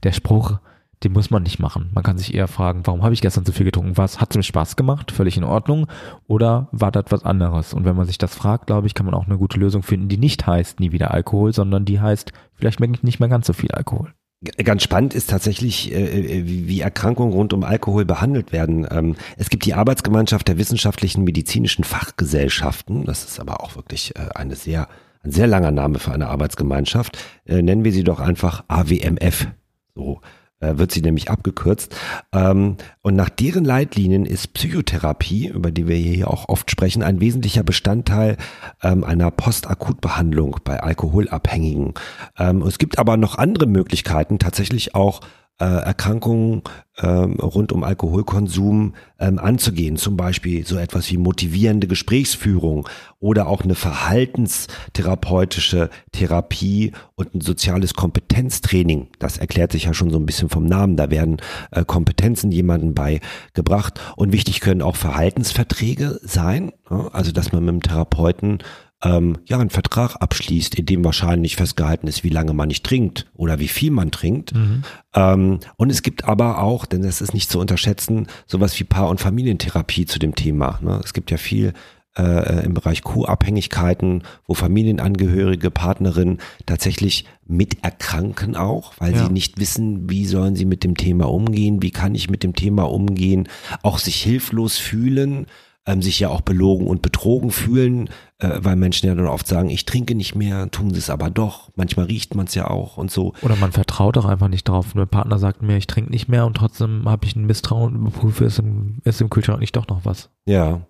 Der 0.03 0.11
Spruch, 0.13 0.59
den 1.05 1.13
muss 1.13 1.31
man 1.31 1.45
nicht 1.45 1.61
machen. 1.61 1.91
Man 1.95 2.03
kann 2.03 2.19
sich 2.19 2.35
eher 2.35 2.49
fragen, 2.49 2.83
warum 2.85 3.03
habe 3.03 3.15
ich 3.15 3.21
gestern 3.21 3.45
so 3.45 3.53
viel 3.53 3.65
getrunken? 3.65 3.97
Was 3.97 4.21
hat 4.21 4.33
es 4.33 4.37
mir 4.37 4.43
Spaß 4.43 4.75
gemacht? 4.75 5.13
Völlig 5.13 5.37
in 5.37 5.45
Ordnung. 5.45 5.87
Oder 6.27 6.69
war 6.73 6.91
das 6.91 7.05
was 7.11 7.25
anderes? 7.25 7.73
Und 7.73 7.85
wenn 7.85 7.97
man 7.97 8.07
sich 8.07 8.19
das 8.19 8.35
fragt, 8.35 8.67
glaube 8.67 8.89
ich, 8.89 8.95
kann 8.95 9.07
man 9.07 9.15
auch 9.15 9.27
eine 9.27 9.39
gute 9.39 9.61
Lösung 9.61 9.85
finden, 9.85 10.09
die 10.09 10.19
nicht 10.19 10.47
heißt 10.47 10.81
nie 10.81 10.91
wieder 10.91 11.13
Alkohol, 11.13 11.53
sondern 11.53 11.85
die 11.85 12.01
heißt, 12.01 12.33
vielleicht 12.55 12.81
merke 12.81 12.97
ich 12.97 13.03
nicht 13.05 13.21
mehr 13.21 13.29
ganz 13.29 13.47
so 13.47 13.53
viel 13.53 13.71
Alkohol. 13.71 14.13
Ganz 14.43 14.83
spannend 14.83 15.15
ist 15.15 15.31
tatsächlich, 15.31 15.93
äh, 15.93 16.39
äh, 16.39 16.43
wie 16.45 16.81
Erkrankungen 16.81 17.33
rund 17.33 17.53
um 17.53 17.63
Alkohol 17.63 18.05
behandelt 18.05 18.51
werden. 18.51 18.87
Ähm, 18.91 19.15
es 19.37 19.51
gibt 19.51 19.65
die 19.65 19.75
Arbeitsgemeinschaft 19.75 20.49
der 20.49 20.59
wissenschaftlichen 20.59 21.23
medizinischen 21.23 21.85
Fachgesellschaften. 21.85 23.05
Das 23.05 23.25
ist 23.25 23.39
aber 23.39 23.63
auch 23.63 23.77
wirklich 23.77 24.17
äh, 24.17 24.31
eine 24.35 24.57
sehr, 24.57 24.89
ein 25.23 25.31
sehr 25.31 25.47
langer 25.47 25.71
Name 25.71 26.01
für 26.01 26.11
eine 26.11 26.27
Arbeitsgemeinschaft. 26.27 27.17
Nennen 27.45 27.85
wir 27.85 27.93
sie 27.93 28.03
doch 28.03 28.19
einfach 28.19 28.65
AWMF. 28.67 29.47
So 29.95 30.21
wird 30.63 30.93
sie 30.93 31.03
nämlich 31.03 31.31
abgekürzt. 31.31 31.95
Ähm, 32.33 32.77
und 33.03 33.17
nach 33.17 33.29
deren 33.29 33.65
Leitlinien 33.65 34.25
ist 34.25 34.55
Psychotherapie, 34.55 35.49
über 35.49 35.71
die 35.71 35.87
wir 35.87 35.97
hier 35.97 36.31
auch 36.31 36.49
oft 36.49 36.71
sprechen, 36.71 37.03
ein 37.03 37.21
wesentlicher 37.21 37.63
Bestandteil 37.63 38.37
ähm, 38.83 39.05
einer 39.05 39.31
Postakutbehandlung 39.31 40.57
bei 40.65 40.81
Alkoholabhängigen. 40.81 41.95
Ähm, 42.39 42.63
es 42.63 42.79
gibt 42.79 42.99
aber 42.99 43.17
noch 43.17 43.39
andere 43.39 43.67
Möglichkeiten, 43.67 44.39
tatsächlich 44.39 44.95
auch 44.95 45.21
äh, 45.61 45.65
Erkrankungen 45.65 46.63
ähm, 46.99 47.35
rund 47.35 47.73
um 47.73 47.85
Alkoholkonsum 47.85 48.95
ähm, 49.19 49.39
anzugehen. 49.39 49.97
Zum 49.97 50.17
Beispiel 50.17 50.67
so 50.67 50.77
etwas 50.77 51.11
wie 51.11 51.17
motivierende 51.17 51.87
Gesprächsführung 51.87 52.89
oder 53.19 53.47
auch 53.47 53.63
eine 53.63 53.75
verhaltenstherapeutische 53.75 55.91
Therapie 56.13 56.93
und 57.15 57.35
ein 57.35 57.41
soziales 57.41 57.95
Kompetenztraining. 57.95 59.09
Das 59.19 59.39
erklärt 59.39 59.73
sich 59.73 59.85
ja 59.85 59.95
schon 59.95 60.11
so 60.11 60.19
ein 60.19 60.27
bisschen 60.27 60.49
vom 60.49 60.65
Namen. 60.65 60.97
Da 60.97 61.11
werden 61.11 61.39
äh, 61.71 61.85
Kompetenzen 61.85 62.51
jemandem 62.51 62.95
beigebracht. 62.95 64.01
Und 64.17 64.33
wichtig 64.33 64.61
können 64.61 64.83
auch 64.83 64.97
Verhaltensverträge 64.97 66.21
sein. 66.23 66.73
Ja? 66.91 67.09
Also, 67.13 67.33
dass 67.33 67.53
man 67.53 67.65
mit 67.65 67.75
dem 67.75 67.83
Therapeuten 67.83 68.59
ähm, 69.03 69.39
ja 69.47 69.59
einen 69.59 69.71
Vertrag 69.71 70.17
abschließt, 70.17 70.75
in 70.77 70.87
dem 70.87 71.05
wahrscheinlich 71.05 71.57
festgehalten 71.57 72.07
ist, 72.07 72.25
wie 72.25 72.29
lange 72.29 72.55
man 72.55 72.69
nicht 72.69 72.85
trinkt 72.85 73.27
oder 73.35 73.59
wie 73.59 73.69
viel 73.69 73.91
man 73.91 74.11
trinkt. 74.11 74.55
Mhm. 74.55 74.85
Ähm, 75.15 75.61
und 75.77 75.91
es 75.91 76.03
gibt 76.03 76.25
aber 76.25 76.63
auch, 76.63 76.87
denn 76.87 77.03
das 77.03 77.21
ist 77.21 77.35
nicht 77.35 77.51
zu 77.51 77.59
unterschätzen, 77.59 78.29
sowas 78.47 78.79
wie 78.79 78.85
Paar- 78.85 79.09
und 79.09 79.21
Familientherapie 79.21 80.07
zu 80.07 80.19
dem 80.19 80.35
Thema. 80.35 80.79
Ne? 80.83 81.01
Es 81.05 81.13
gibt 81.13 81.31
ja 81.31 81.37
viel 81.37 81.73
äh, 82.17 82.65
im 82.65 82.75
Bereich 82.75 83.03
Co-Abhängigkeiten, 83.03 84.23
wo 84.47 84.55
Familienangehörige, 84.55 85.71
Partnerinnen 85.71 86.39
tatsächlich 86.67 87.27
miterkranken 87.47 88.55
auch, 88.57 88.93
weil 88.99 89.15
ja. 89.15 89.25
sie 89.27 89.33
nicht 89.33 89.59
wissen, 89.59 90.11
wie 90.11 90.27
sollen 90.27 90.55
sie 90.55 90.67
mit 90.67 90.85
dem 90.85 90.97
Thema 90.97 91.29
umgehen, 91.29 91.83
wie 91.83 91.91
kann 91.91 92.15
ich 92.15 92.31
mit 92.31 92.43
dem 92.43 92.55
Thema 92.55 92.85
umgehen, 92.85 93.49
auch 93.83 93.99
sich 93.99 94.17
hilflos 94.17 94.77
fühlen 94.77 95.47
ähm, 95.87 96.03
sich 96.03 96.21
ja 96.21 96.29
auch 96.29 96.43
belogen 96.43 96.87
und 96.87 97.03
betrogen 97.03 97.51
fühlen, 97.51 98.09
äh, 98.39 98.51
weil 98.59 98.77
Menschen 98.77 99.07
ja 99.07 99.15
dann 99.15 99.27
oft 99.27 99.47
sagen, 99.47 99.71
ich 99.71 99.85
trinke 99.85 100.15
nicht 100.15 100.35
mehr, 100.35 100.71
tun 100.71 100.93
sie 100.93 100.99
es 100.99 101.11
aber 101.11 101.31
doch. 101.31 101.71
Manchmal 101.75 102.07
riecht 102.07 102.35
man 102.35 102.47
es 102.47 102.55
ja 102.55 102.69
auch 102.69 102.97
und 102.97 103.11
so. 103.11 103.33
Oder 103.43 103.57
man 103.57 103.73
vertraut 103.73 104.17
auch 104.17 104.25
einfach 104.25 104.49
nicht 104.49 104.69
drauf. 104.69 104.95
Mein 104.95 105.09
Partner 105.09 105.39
sagt 105.39 105.63
mir, 105.63 105.77
ich 105.77 105.87
trinke 105.89 106.11
nicht 106.11 106.29
mehr 106.29 106.47
und 106.47 106.57
trotzdem 106.57 107.09
habe 107.09 107.27
ich 107.27 107.35
ein 107.35 107.47
Misstrauen 107.47 107.95
und 107.95 108.01
überprüfe, 108.07 108.45
ist 108.45 108.61
im, 108.61 108.99
ist 109.05 109.21
im 109.21 109.31
Kühlschrank 109.31 109.61
nicht 109.61 109.77
doch 109.77 109.89
noch 109.89 110.05
was. 110.05 110.31
Ja. 110.47 110.83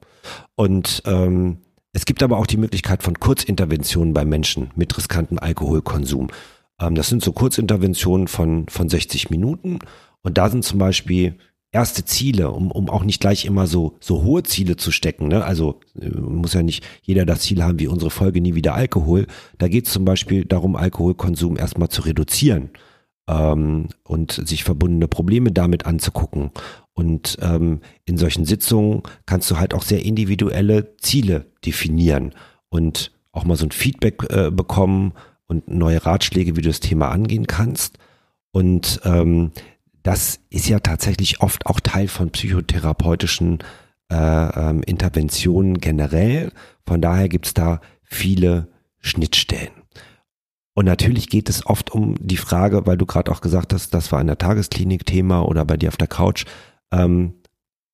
Und 0.57 1.03
ähm, 1.07 1.59
es 1.93 2.05
gibt 2.05 2.23
aber 2.23 2.39
auch 2.39 2.47
die 2.47 2.57
Möglichkeit 2.57 3.03
von 3.03 3.19
Kurzinterventionen 3.19 4.15
bei 4.15 4.25
Menschen 4.25 4.71
mit 4.77 4.97
riskantem 4.97 5.39
Alkoholkonsum. 5.39 6.29
Ähm, 6.81 6.95
das 6.95 7.09
sind 7.09 7.23
so 7.23 7.33
Kurzinterventionen 7.33 8.29
von, 8.29 8.67
von 8.69 8.89
60 8.89 9.31
Minuten. 9.31 9.79
Und 10.23 10.39
da 10.39 10.49
sind 10.49 10.65
zum 10.65 10.79
Beispiel 10.79 11.39
erste 11.73 12.05
Ziele, 12.05 12.51
um, 12.51 12.71
um 12.71 12.91
auch 12.91 13.03
nicht 13.03 13.21
gleich 13.21 13.47
immer 13.47 13.67
so, 13.67 13.97
so 13.99 14.23
hohe 14.23 14.43
Ziele 14.43 14.77
zu 14.77 14.93
stecken. 14.93 15.29
Ne? 15.29 15.43
Also 15.45 15.81
äh, 15.99 16.09
muss 16.09 16.53
ja 16.53 16.63
nicht 16.63 16.85
jeder 17.03 17.25
das 17.25 17.41
Ziel 17.41 17.63
haben 17.63 17.81
wie 17.81 17.89
unsere 17.89 18.11
Folge 18.11 18.41
nie 18.41 18.55
wieder 18.55 18.75
Alkohol. 18.75 19.27
Da 19.59 19.69
geht 19.69 19.87
es 19.87 19.93
zum 19.93 20.05
Beispiel 20.05 20.45
darum, 20.45 20.77
Alkoholkonsum 20.77 21.57
erstmal 21.57 21.89
zu 21.89 22.03
reduzieren 22.03 22.71
ähm, 23.29 23.89
und 24.05 24.33
sich 24.33 24.65
verbundene 24.65 25.09
Probleme 25.09 25.51
damit 25.51 25.87
anzugucken. 25.87 26.51
Und 26.93 27.39
ähm, 27.41 27.81
in 28.05 28.19
solchen 28.19 28.45
Sitzungen 28.45 29.03
kannst 29.25 29.51
du 29.51 29.57
halt 29.59 29.73
auch 29.73 29.83
sehr 29.83 30.05
individuelle 30.05 30.95
Ziele 30.99 31.47
definieren 31.65 32.35
und 32.69 33.13
auch 33.33 33.45
mal 33.45 33.57
so 33.57 33.65
ein 33.65 33.73
Feedback 33.73 34.31
äh, 34.31 34.51
bekommen 34.51 35.15
und 35.47 35.69
neue 35.69 36.05
Ratschläge, 36.05 36.55
wie 36.55 36.61
du 36.61 36.69
das 36.69 36.81
Thema 36.81 37.09
angehen 37.09 37.47
kannst. 37.47 37.99
Und 38.51 39.01
ähm, 39.05 39.53
das 40.03 40.41
ist 40.51 40.69
ja 40.69 40.81
tatsächlich 40.81 41.41
oft 41.41 41.67
auch 41.67 41.81
Teil 41.81 42.09
von 42.09 42.31
psychotherapeutischen 42.31 43.59
äh, 44.11 44.15
ähm, 44.15 44.83
Interventionen 44.83 45.79
generell. 45.79 46.53
Von 46.87 47.01
daher 47.01 47.29
gibt's 47.29 47.55
da 47.55 47.81
viele 48.03 48.69
Schnittstellen. 48.99 49.71
Und 50.75 50.87
natürlich 50.87 51.29
geht 51.29 51.49
es 51.49 51.67
oft 51.67 51.91
um 51.91 52.15
die 52.19 52.37
Frage, 52.37 52.87
weil 52.87 52.97
du 52.97 53.07
gerade 53.07 53.31
auch 53.31 53.41
gesagt 53.41 53.73
hast, 53.73 53.93
das 53.93 54.11
war 54.11 54.21
in 54.21 54.27
der 54.27 54.39
Tagesklinik 54.39 55.05
Thema 55.05 55.43
oder 55.43 55.65
bei 55.65 55.77
dir 55.77 55.89
auf 55.89 55.97
der 55.97 56.09
Couch, 56.09 56.47
ähm, 56.91 57.35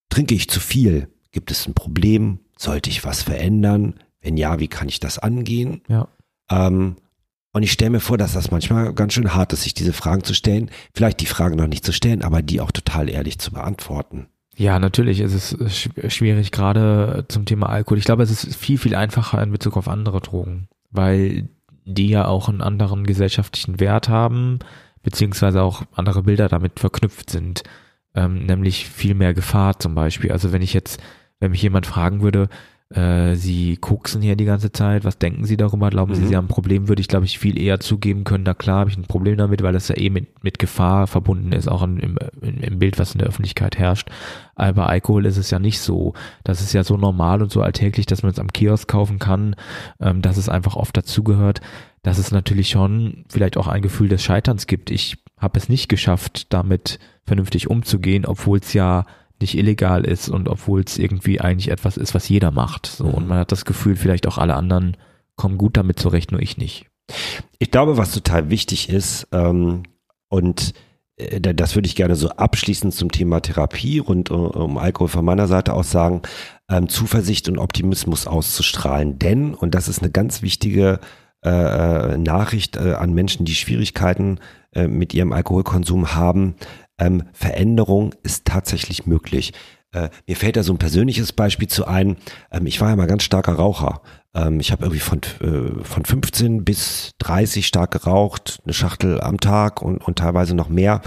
trinke 0.09 0.35
ich 0.35 0.49
zu 0.49 0.61
viel? 0.61 1.09
Gibt 1.33 1.51
es 1.51 1.67
ein 1.67 1.75
Problem? 1.75 2.41
Sollte 2.57 2.89
ich 2.91 3.05
was 3.05 3.23
verändern? 3.23 3.95
Wenn 4.21 4.37
ja, 4.37 4.61
wie 4.61 4.69
kann 4.69 4.89
ich 4.89 5.01
das 5.01 5.19
angehen? 5.19 5.83
Ja. 5.89 6.09
Ähm, 6.51 6.97
und 7.59 7.65
ich 7.65 7.73
stelle 7.73 7.91
mir 7.91 8.01
vor, 8.01 8.17
dass 8.19 8.35
das 8.35 8.53
manchmal 8.53 8.95
ganz 8.95 9.15
schön 9.15 9.35
hart 9.35 9.53
ist, 9.53 9.63
sich 9.63 9.75
diese 9.75 9.93
Fragen 9.93 10.23
zu 10.23 10.33
stellen. 10.33 10.71
Vielleicht 10.95 11.21
die 11.21 11.27
Fragen 11.27 11.57
noch 11.57 11.67
nicht 11.67 11.85
zu 11.85 11.93
stellen, 11.93 12.23
aber 12.23 12.41
die 12.41 12.61
auch 12.61 12.71
total 12.71 13.09
ehrlich 13.11 13.41
zu 13.41 13.51
beantworten. 13.51 14.29
Ja, 14.57 14.79
natürlich 14.79 15.19
ist 15.19 15.35
es 15.35 15.59
sch- 15.59 16.09
schwierig, 16.09 16.53
gerade 16.53 17.25
zum 17.29 17.47
Thema 17.47 17.69
Alkohol. 17.69 17.99
Ich 17.99 18.05
glaube, 18.05 18.23
es 18.23 18.31
ist 18.31 18.55
viel, 18.57 18.79
viel 18.79 18.95
einfacher 18.95 19.43
in 19.43 19.51
Bezug 19.51 19.77
auf 19.77 19.89
andere 19.89 20.21
Drogen, 20.21 20.69
weil 20.93 21.49
die 21.85 22.09
ja 22.09 22.27
auch 22.27 22.49
einen 22.49 22.61
anderen 22.63 23.05
gesellschaftlichen 23.05 23.81
Wert 23.81 24.09
haben, 24.09 24.61
beziehungsweise 25.03 25.63
auch 25.63 25.83
andere 25.95 26.23
Bilder 26.23 26.49
damit 26.49 26.79
verknüpft 26.79 27.31
sind, 27.31 27.65
ähm, 28.15 28.47
nämlich 28.47 28.89
viel 28.89 29.15
mehr 29.15 29.35
Gefahr 29.35 29.81
zum 29.81 29.97
Beispiel. 29.97 30.31
Also 30.31 30.53
wenn 30.53 30.63
ich 30.63 30.75
jetzt, 30.75 31.01
wenn 31.41 31.51
mich 31.51 31.63
jemand 31.63 31.87
fragen 31.87 32.23
würde, 32.23 32.49
äh, 32.95 33.35
Sie 33.35 33.77
koksen 33.77 34.23
hier 34.23 34.35
die 34.37 34.45
ganze 34.47 34.73
Zeit, 34.73 35.05
was 35.05 35.19
denken 35.19 35.45
Sie 35.45 35.57
darüber? 35.57 35.91
Glauben 35.91 36.15
Sie, 36.15 36.23
Mhm. 36.23 36.29
Sie 36.29 36.37
haben 36.37 36.45
ein 36.47 36.49
Problem? 36.49 36.89
Würde 36.89 37.01
ich, 37.01 37.09
glaube 37.09 37.27
ich, 37.27 37.39
viel 37.39 37.59
eher 37.59 37.81
zugeben 37.81 38.25
können, 38.25 38.45
na 38.45 38.55
klar 38.55 38.81
habe 38.81 38.91
ich 38.91 38.97
ein 38.97 39.03
Problem 39.05 39.37
damit, 39.37 39.63
weil 39.63 39.73
das 39.75 39.89
ja 39.89 39.97
eh 39.99 40.09
mit, 40.11 40.43
mit 40.43 40.59
Gefahr 40.59 41.07
verbunden 41.07 41.53
ist, 41.53 41.69
auch 41.69 41.83
im, 41.83 41.99
im 41.99 42.17
im 42.41 42.79
Bild, 42.79 42.99
was 42.99 43.13
in 43.13 43.19
der 43.19 43.29
Öffentlichkeit 43.29 43.79
herrscht. 43.79 44.09
Aber 44.55 44.73
bei 44.73 44.87
Alkohol 44.87 45.27
ist 45.27 45.37
es 45.37 45.51
ja 45.51 45.59
nicht 45.59 45.81
so. 45.81 46.15
Das 46.45 46.61
ist 46.61 46.73
ja 46.73 46.83
so 46.85 46.97
normal 46.97 47.43
und 47.43 47.51
so 47.51 47.63
alltäglich, 47.63 48.07
dass 48.07 48.23
man 48.23 48.33
es 48.33 48.39
am 48.39 48.49
Kiosk 48.49 48.89
kaufen 48.89 49.19
kann, 49.19 49.55
ähm, 50.01 50.23
dass 50.23 50.37
es 50.37 50.49
einfach 50.49 50.77
oft 50.77 50.97
dazugehört, 50.97 51.61
dass 52.03 52.19
es 52.19 52.31
natürlich 52.31 52.69
schon 52.71 53.25
vielleicht 53.29 53.57
auch 53.57 53.67
ein 53.69 53.83
Gefühl 53.83 54.09
des 54.09 54.23
Scheiterns 54.23 54.67
gibt. 54.67 54.91
Ich 54.91 55.19
habe 55.37 55.59
es 55.59 55.69
nicht 55.69 55.89
geschafft, 55.89 56.53
damit 56.53 56.99
vernünftig 57.25 57.69
umzugehen, 57.69 58.25
obwohl 58.25 58.59
es 58.59 58.73
ja 58.73 59.05
nicht 59.41 59.57
illegal 59.57 60.05
ist 60.05 60.29
und 60.29 60.49
obwohl 60.49 60.83
es 60.83 60.99
irgendwie 60.99 61.41
eigentlich 61.41 61.71
etwas 61.71 61.97
ist, 61.97 62.15
was 62.15 62.29
jeder 62.29 62.51
macht. 62.51 62.87
So 62.87 63.05
Mhm. 63.05 63.15
und 63.15 63.29
man 63.29 63.39
hat 63.39 63.53
das 63.53 63.65
Gefühl, 63.65 63.97
vielleicht 63.97 64.27
auch 64.27 64.39
alle 64.39 64.55
anderen 64.55 64.97
kommen 65.37 65.59
gut 65.59 65.77
damit 65.77 65.99
zurecht, 65.99 66.33
nur 66.33 66.43
ich 66.43 66.57
nicht. 66.59 66.87
Ich 67.59 67.71
glaube, 67.71 67.97
was 67.97 68.13
total 68.13 68.51
wichtig 68.51 68.89
ist, 68.91 69.29
ähm, 69.33 69.85
und 70.29 70.75
äh, 71.17 71.41
da- 71.41 71.53
das 71.53 71.75
würde 71.75 71.87
ich 71.87 71.97
gerne 71.97 72.17
so 72.17 72.29
abschließend 72.31 72.93
zum 72.95 73.11
Thema 73.11 73.41
Therapie 73.41 73.99
rund 73.99 74.31
um, 74.31 74.47
um 74.49 74.79
Alkohol 74.79 75.09
von 75.09 75.25
meiner 75.25 75.47
Seite 75.47 75.73
aus 75.73 75.91
sagen, 75.91 76.23
ähm, 76.71 76.89
Zuversicht 76.89 77.49
und 77.49 77.59
Optimismus 77.59 78.27
auszustrahlen. 78.27 79.19
Denn, 79.19 79.55
und 79.55 79.75
das 79.75 79.89
ist 79.89 80.03
eine 80.03 80.11
ganz 80.11 80.43
wichtige 80.43 81.01
äh, 81.45 81.51
äh, 82.15 82.19
Nachricht 82.19 82.77
äh, 82.77 82.95
an 82.95 83.15
Menschen, 83.15 83.45
die 83.47 83.55
Schwierigkeiten 83.55 84.41
äh, 84.75 84.89
mit 84.89 85.15
ihrem 85.15 85.33
Alkoholkonsum 85.33 86.15
haben, 86.17 86.57
ähm, 86.99 87.25
Veränderung 87.33 88.15
ist 88.23 88.45
tatsächlich 88.45 89.07
möglich. 89.07 89.53
Äh, 89.93 90.11
mir 90.27 90.37
fällt 90.37 90.57
da 90.57 90.63
so 90.63 90.73
ein 90.73 90.79
persönliches 90.79 91.33
Beispiel 91.33 91.69
zu 91.69 91.87
ein. 91.87 92.17
Ähm, 92.51 92.67
ich 92.67 92.81
war 92.81 92.91
ja 92.91 92.97
mal 92.97 93.07
ganz 93.07 93.23
starker 93.23 93.55
Raucher. 93.55 94.03
Ähm, 94.35 94.61
ich 94.61 94.71
habe 94.73 94.85
irgendwie 94.85 95.01
von, 95.01 95.21
äh, 95.41 95.83
von 95.83 96.05
15 96.05 96.65
bis 96.65 97.13
30 97.19 97.67
stark 97.67 97.93
geraucht, 97.93 98.61
eine 98.65 98.75
Schachtel 98.75 99.21
am 99.21 99.41
Tag 99.41 99.81
und, 99.81 99.99
und 99.99 100.19
teilweise 100.19 100.55
noch 100.55 100.69
mehr. 100.69 101.01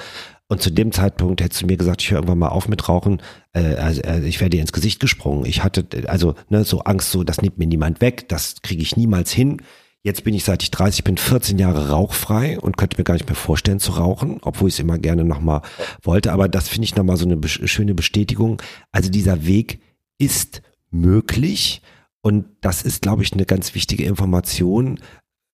Und 0.47 0.61
zu 0.61 0.69
dem 0.69 0.91
Zeitpunkt 0.91 1.41
hättest 1.41 1.61
du 1.61 1.65
mir 1.67 1.77
gesagt, 1.77 2.01
ich 2.01 2.11
höre 2.11 2.17
irgendwann 2.17 2.39
mal 2.39 2.49
auf 2.49 2.67
mit 2.67 2.89
Rauchen, 2.89 3.21
äh, 3.53 3.75
also, 3.75 4.01
äh, 4.01 4.19
ich 4.27 4.41
wäre 4.41 4.49
dir 4.49 4.59
ins 4.59 4.73
Gesicht 4.73 4.99
gesprungen. 4.99 5.45
Ich 5.45 5.63
hatte 5.63 5.85
also 6.07 6.35
ne, 6.49 6.65
so 6.65 6.81
Angst, 6.81 7.11
so 7.11 7.23
das 7.23 7.41
nimmt 7.41 7.57
mir 7.57 7.67
niemand 7.67 8.01
weg, 8.01 8.27
das 8.27 8.55
kriege 8.61 8.81
ich 8.81 8.97
niemals 8.97 9.31
hin. 9.31 9.61
Jetzt 10.03 10.23
bin 10.23 10.33
ich 10.33 10.43
seit 10.43 10.63
ich 10.63 10.71
30 10.71 11.03
bin 11.03 11.17
14 11.17 11.59
Jahre 11.59 11.89
rauchfrei 11.89 12.59
und 12.59 12.75
könnte 12.75 12.97
mir 12.97 13.03
gar 13.03 13.13
nicht 13.13 13.27
mehr 13.27 13.35
vorstellen 13.35 13.79
zu 13.79 13.91
rauchen, 13.91 14.39
obwohl 14.41 14.67
ich 14.67 14.75
es 14.75 14.79
immer 14.79 14.97
gerne 14.97 15.23
nochmal 15.23 15.61
wollte. 16.01 16.33
Aber 16.33 16.49
das 16.49 16.67
finde 16.69 16.85
ich 16.85 16.95
nochmal 16.95 17.17
so 17.17 17.25
eine 17.25 17.39
schöne 17.47 17.93
Bestätigung. 17.93 18.61
Also 18.91 19.11
dieser 19.11 19.45
Weg 19.45 19.79
ist 20.17 20.63
möglich 20.89 21.83
und 22.21 22.45
das 22.61 22.81
ist, 22.81 23.03
glaube 23.03 23.21
ich, 23.21 23.33
eine 23.33 23.45
ganz 23.45 23.75
wichtige 23.75 24.03
Information 24.05 24.99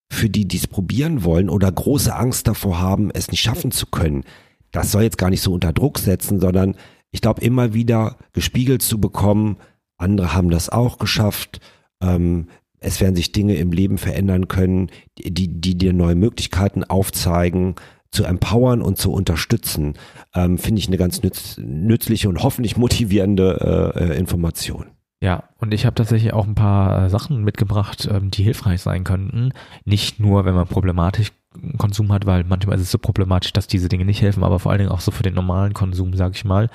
für 0.09 0.29
die, 0.29 0.47
die 0.47 0.57
es 0.57 0.67
probieren 0.67 1.25
wollen 1.25 1.49
oder 1.49 1.69
große 1.69 2.15
Angst 2.15 2.47
davor 2.47 2.79
haben, 2.79 3.11
es 3.11 3.29
nicht 3.29 3.41
schaffen 3.41 3.71
zu 3.71 3.87
können. 3.87 4.23
Das 4.71 4.91
soll 4.91 5.03
jetzt 5.03 5.17
gar 5.17 5.29
nicht 5.29 5.41
so 5.41 5.53
unter 5.53 5.73
Druck 5.73 5.99
setzen, 5.99 6.39
sondern 6.39 6.75
ich 7.11 7.19
glaube 7.19 7.41
immer 7.41 7.73
wieder 7.73 8.17
gespiegelt 8.31 8.81
zu 8.81 8.99
bekommen, 9.01 9.57
andere 9.97 10.33
haben 10.33 10.49
das 10.49 10.69
auch 10.69 10.99
geschafft. 10.99 11.59
Ähm, 12.01 12.47
es 12.87 13.01
werden 13.01 13.15
sich 13.15 13.31
Dinge 13.31 13.55
im 13.55 13.71
Leben 13.71 13.97
verändern 13.97 14.47
können, 14.47 14.89
die, 15.17 15.47
die 15.47 15.77
dir 15.77 15.93
neue 15.93 16.15
Möglichkeiten 16.15 16.83
aufzeigen, 16.83 17.75
zu 18.11 18.23
empowern 18.23 18.81
und 18.81 18.97
zu 18.97 19.11
unterstützen, 19.11 19.95
ähm, 20.33 20.57
finde 20.57 20.79
ich 20.79 20.87
eine 20.87 20.97
ganz 20.97 21.21
nütz, 21.21 21.57
nützliche 21.57 22.29
und 22.29 22.41
hoffentlich 22.41 22.77
motivierende 22.77 23.93
äh, 23.95 24.13
äh, 24.13 24.17
Information. 24.17 24.85
Ja, 25.19 25.43
und 25.57 25.73
ich 25.73 25.85
habe 25.85 25.95
tatsächlich 25.95 26.31
auch 26.33 26.47
ein 26.47 26.55
paar 26.55 27.05
äh, 27.05 27.09
Sachen 27.09 27.43
mitgebracht, 27.43 28.07
ähm, 28.11 28.31
die 28.31 28.43
hilfreich 28.43 28.81
sein 28.81 29.03
könnten. 29.03 29.51
Nicht 29.83 30.19
nur, 30.19 30.45
wenn 30.45 30.55
man 30.55 30.67
problematisch 30.67 31.31
Konsum 31.77 32.11
hat, 32.11 32.25
weil 32.25 32.43
manchmal 32.43 32.75
ist 32.77 32.83
es 32.83 32.91
so 32.91 32.97
problematisch, 32.97 33.53
dass 33.53 33.67
diese 33.67 33.89
Dinge 33.89 34.05
nicht 34.05 34.21
helfen, 34.21 34.43
aber 34.43 34.59
vor 34.59 34.71
allen 34.71 34.79
Dingen 34.79 34.91
auch 34.91 35.01
so 35.01 35.11
für 35.11 35.23
den 35.23 35.33
normalen 35.33 35.73
Konsum, 35.73 36.13
sage 36.13 36.33
ich 36.35 36.45
mal, 36.45 36.69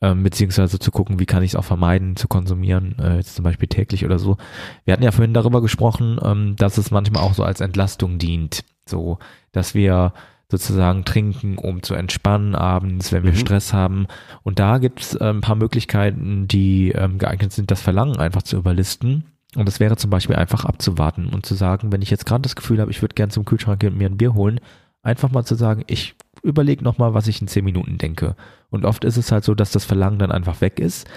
ähm, 0.00 0.22
beziehungsweise 0.22 0.78
zu 0.78 0.90
gucken, 0.90 1.18
wie 1.18 1.26
kann 1.26 1.42
ich 1.42 1.52
es 1.52 1.56
auch 1.56 1.64
vermeiden 1.64 2.16
zu 2.16 2.28
konsumieren, 2.28 2.96
äh, 2.98 3.16
jetzt 3.16 3.34
zum 3.34 3.44
Beispiel 3.44 3.68
täglich 3.68 4.04
oder 4.04 4.18
so. 4.18 4.36
Wir 4.84 4.92
hatten 4.92 5.02
ja 5.02 5.10
vorhin 5.12 5.34
darüber 5.34 5.60
gesprochen, 5.62 6.18
ähm, 6.22 6.56
dass 6.56 6.78
es 6.78 6.90
manchmal 6.90 7.22
auch 7.22 7.34
so 7.34 7.42
als 7.42 7.60
Entlastung 7.60 8.18
dient, 8.18 8.64
so, 8.86 9.18
dass 9.52 9.74
wir 9.74 10.12
sozusagen 10.50 11.04
trinken, 11.04 11.58
um 11.58 11.82
zu 11.82 11.94
entspannen 11.94 12.54
abends, 12.54 13.12
wenn 13.12 13.22
wir 13.22 13.32
Mhm. 13.32 13.36
Stress 13.36 13.72
haben. 13.74 14.06
Und 14.42 14.58
da 14.58 14.78
gibt 14.78 15.00
es 15.00 15.14
äh, 15.14 15.24
ein 15.24 15.42
paar 15.42 15.56
Möglichkeiten, 15.56 16.48
die 16.48 16.90
ähm, 16.92 17.18
geeignet 17.18 17.52
sind, 17.52 17.70
das 17.70 17.82
Verlangen 17.82 18.16
einfach 18.16 18.42
zu 18.42 18.56
überlisten. 18.56 19.24
Und 19.58 19.66
das 19.66 19.80
wäre 19.80 19.96
zum 19.96 20.10
Beispiel 20.10 20.36
einfach 20.36 20.64
abzuwarten 20.64 21.26
und 21.26 21.44
zu 21.44 21.54
sagen, 21.54 21.90
wenn 21.90 22.00
ich 22.00 22.10
jetzt 22.10 22.26
gerade 22.26 22.42
das 22.42 22.54
Gefühl 22.54 22.80
habe, 22.80 22.92
ich 22.92 23.02
würde 23.02 23.14
gern 23.14 23.30
zum 23.30 23.44
Kühlschrank 23.44 23.80
gehen 23.80 23.92
und 23.92 23.98
mir 23.98 24.08
ein 24.08 24.16
Bier 24.16 24.34
holen, 24.34 24.60
einfach 25.02 25.32
mal 25.32 25.44
zu 25.44 25.56
sagen, 25.56 25.82
ich 25.88 26.14
überlege 26.44 26.84
nochmal, 26.84 27.12
was 27.12 27.26
ich 27.26 27.40
in 27.40 27.48
zehn 27.48 27.64
Minuten 27.64 27.98
denke. 27.98 28.36
Und 28.70 28.84
oft 28.84 29.04
ist 29.04 29.16
es 29.16 29.32
halt 29.32 29.42
so, 29.42 29.56
dass 29.56 29.72
das 29.72 29.84
Verlangen 29.84 30.20
dann 30.20 30.30
einfach 30.30 30.60
weg 30.60 30.78
ist. 30.78 31.08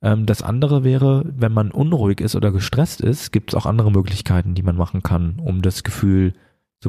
Ähm, 0.00 0.26
das 0.26 0.42
andere 0.42 0.84
wäre, 0.84 1.24
wenn 1.26 1.52
man 1.52 1.72
unruhig 1.72 2.20
ist 2.20 2.36
oder 2.36 2.52
gestresst 2.52 3.00
ist, 3.00 3.32
gibt 3.32 3.50
es 3.50 3.56
auch 3.56 3.66
andere 3.66 3.90
Möglichkeiten, 3.90 4.54
die 4.54 4.62
man 4.62 4.76
machen 4.76 5.02
kann, 5.02 5.40
um 5.42 5.60
das 5.60 5.82
Gefühl 5.82 6.32
zu 6.32 6.38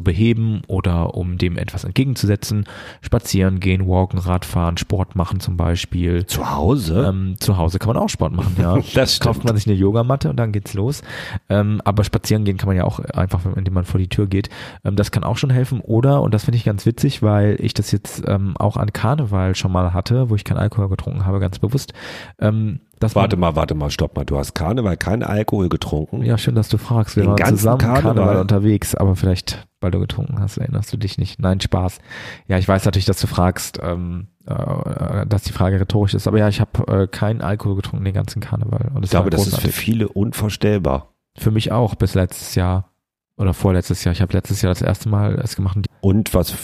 beheben 0.02 0.62
oder 0.68 1.14
um 1.16 1.36
dem 1.36 1.58
etwas 1.58 1.82
entgegenzusetzen. 1.82 2.64
Spazieren 3.00 3.58
gehen, 3.58 3.88
walken, 3.88 4.20
Radfahren, 4.20 4.76
Sport 4.76 5.16
machen 5.16 5.40
zum 5.40 5.56
Beispiel. 5.56 6.26
Zu 6.26 6.48
Hause? 6.48 7.06
Ähm, 7.08 7.34
zu 7.40 7.56
Hause 7.56 7.80
kann 7.80 7.88
man 7.88 7.96
auch 7.96 8.08
Sport 8.08 8.32
machen, 8.32 8.54
ja. 8.58 8.78
Das 8.94 9.16
stimmt. 9.16 9.24
Kauft 9.24 9.44
man 9.44 9.56
sich 9.56 9.66
eine 9.66 9.74
Yogamatte 9.74 10.30
und 10.30 10.36
dann 10.36 10.52
geht's 10.52 10.74
los. 10.74 11.02
Ähm, 11.48 11.80
aber 11.84 12.04
spazieren 12.04 12.44
gehen 12.44 12.56
kann 12.56 12.68
man 12.68 12.76
ja 12.76 12.84
auch 12.84 13.00
einfach, 13.00 13.44
indem 13.56 13.74
man 13.74 13.84
vor 13.84 13.98
die 13.98 14.08
Tür 14.08 14.28
geht. 14.28 14.48
Ähm, 14.84 14.94
das 14.94 15.10
kann 15.10 15.24
auch 15.24 15.36
schon 15.36 15.50
helfen. 15.50 15.80
Oder, 15.80 16.22
und 16.22 16.32
das 16.32 16.44
finde 16.44 16.58
ich 16.58 16.64
ganz 16.64 16.86
witzig, 16.86 17.22
weil 17.22 17.56
ich 17.58 17.74
das 17.74 17.90
jetzt 17.90 18.22
ähm, 18.28 18.56
auch 18.58 18.76
an 18.76 18.92
Karneval 18.92 19.56
schon 19.56 19.72
mal 19.72 19.92
hatte, 19.92 20.30
wo 20.30 20.36
ich 20.36 20.44
keinen 20.44 20.58
Alkohol 20.58 20.88
getrunken 20.88 21.26
habe, 21.26 21.40
ganz 21.40 21.58
bewusst. 21.58 21.94
Ähm, 22.38 22.80
dass 23.00 23.14
Warte 23.16 23.36
mal, 23.36 23.56
warte 23.56 23.74
mal, 23.74 23.90
stopp 23.90 24.14
mal. 24.14 24.24
Du 24.24 24.38
hast 24.38 24.54
Karneval 24.54 24.96
keinen 24.96 25.22
Alkohol 25.22 25.68
getrunken. 25.68 26.22
Ja, 26.22 26.38
schön, 26.38 26.54
dass 26.54 26.68
du 26.68 26.78
fragst. 26.78 27.16
Wir 27.16 27.24
Den 27.24 27.30
waren 27.38 27.56
zusammen 27.56 27.78
Karneval. 27.78 28.02
Karneval? 28.14 28.36
unterwegs, 28.42 28.94
aber 28.94 29.16
vielleicht, 29.16 29.66
weil 29.80 29.90
du 29.90 29.98
getrunken 30.00 30.38
hast, 30.38 30.58
erinnerst 30.58 30.92
du 30.92 30.98
dich 30.98 31.16
nicht. 31.18 31.40
Nein, 31.40 31.60
Spaß. 31.60 31.98
Ja, 32.46 32.58
ich 32.58 32.68
weiß 32.68 32.84
natürlich, 32.84 33.06
dass 33.06 33.18
du 33.20 33.26
fragst, 33.26 33.80
ähm, 33.82 34.28
äh, 34.46 35.26
dass 35.26 35.42
die 35.44 35.52
Frage 35.52 35.80
rhetorisch 35.80 36.12
ist, 36.14 36.28
aber 36.28 36.38
ja, 36.38 36.48
ich 36.48 36.60
habe 36.60 36.86
äh, 36.92 37.06
keinen 37.06 37.40
Alkohol 37.40 37.76
getrunken 37.76 38.04
den 38.04 38.14
ganzen 38.14 38.40
Karneval. 38.40 38.90
Und 38.94 39.04
Ich 39.04 39.10
glaube, 39.10 39.30
das 39.30 39.46
ist 39.46 39.58
für 39.60 39.72
viele 39.72 40.06
unvorstellbar. 40.08 41.08
Für 41.38 41.50
mich 41.50 41.72
auch 41.72 41.94
bis 41.94 42.14
letztes 42.14 42.54
Jahr 42.54 42.90
oder 43.38 43.54
vorletztes 43.54 44.04
Jahr. 44.04 44.12
Ich 44.12 44.20
habe 44.20 44.34
letztes 44.34 44.60
Jahr 44.60 44.72
das 44.72 44.82
erste 44.82 45.08
Mal 45.08 45.40
es 45.42 45.56
gemacht. 45.56 45.78
und 46.02 46.34
was, 46.34 46.54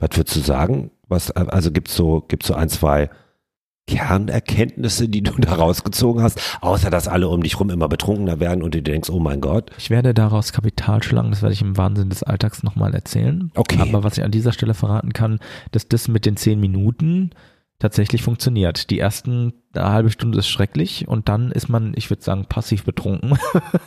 was 0.00 0.10
würdest 0.16 0.34
du 0.36 0.40
sagen? 0.40 0.90
Was, 1.06 1.30
also 1.30 1.70
gibt's 1.70 1.94
so, 1.94 2.24
gibt's 2.26 2.48
so 2.48 2.54
ein, 2.54 2.68
zwei 2.68 3.10
Kernerkenntnisse, 3.86 5.08
die 5.08 5.22
du 5.22 5.32
da 5.38 5.54
rausgezogen 5.54 6.22
hast, 6.22 6.40
außer 6.60 6.90
dass 6.90 7.08
alle 7.08 7.28
um 7.28 7.42
dich 7.42 7.58
rum 7.58 7.70
immer 7.70 7.88
betrunkener 7.88 8.40
werden 8.40 8.62
und 8.62 8.74
du 8.74 8.82
denkst, 8.82 9.10
oh 9.10 9.20
mein 9.20 9.40
Gott. 9.40 9.70
Ich 9.78 9.90
werde 9.90 10.14
daraus 10.14 10.52
Kapital 10.52 11.02
schlagen, 11.02 11.30
das 11.30 11.42
werde 11.42 11.52
ich 11.54 11.62
im 11.62 11.76
Wahnsinn 11.76 12.08
des 12.08 12.22
Alltags 12.22 12.62
nochmal 12.62 12.94
erzählen. 12.94 13.50
Okay. 13.54 13.78
Aber 13.80 14.04
was 14.04 14.18
ich 14.18 14.24
an 14.24 14.30
dieser 14.30 14.52
Stelle 14.52 14.74
verraten 14.74 15.12
kann, 15.12 15.38
dass 15.72 15.88
das 15.88 16.08
mit 16.08 16.26
den 16.26 16.36
zehn 16.36 16.60
Minuten 16.60 17.30
tatsächlich 17.78 18.22
funktioniert. 18.22 18.88
Die 18.90 18.98
ersten 18.98 19.52
eine 19.74 19.90
halbe 19.90 20.10
Stunde 20.10 20.38
ist 20.38 20.48
schrecklich 20.48 21.08
und 21.08 21.28
dann 21.28 21.50
ist 21.50 21.68
man, 21.68 21.92
ich 21.96 22.08
würde 22.08 22.22
sagen, 22.22 22.46
passiv 22.46 22.84
betrunken 22.84 23.36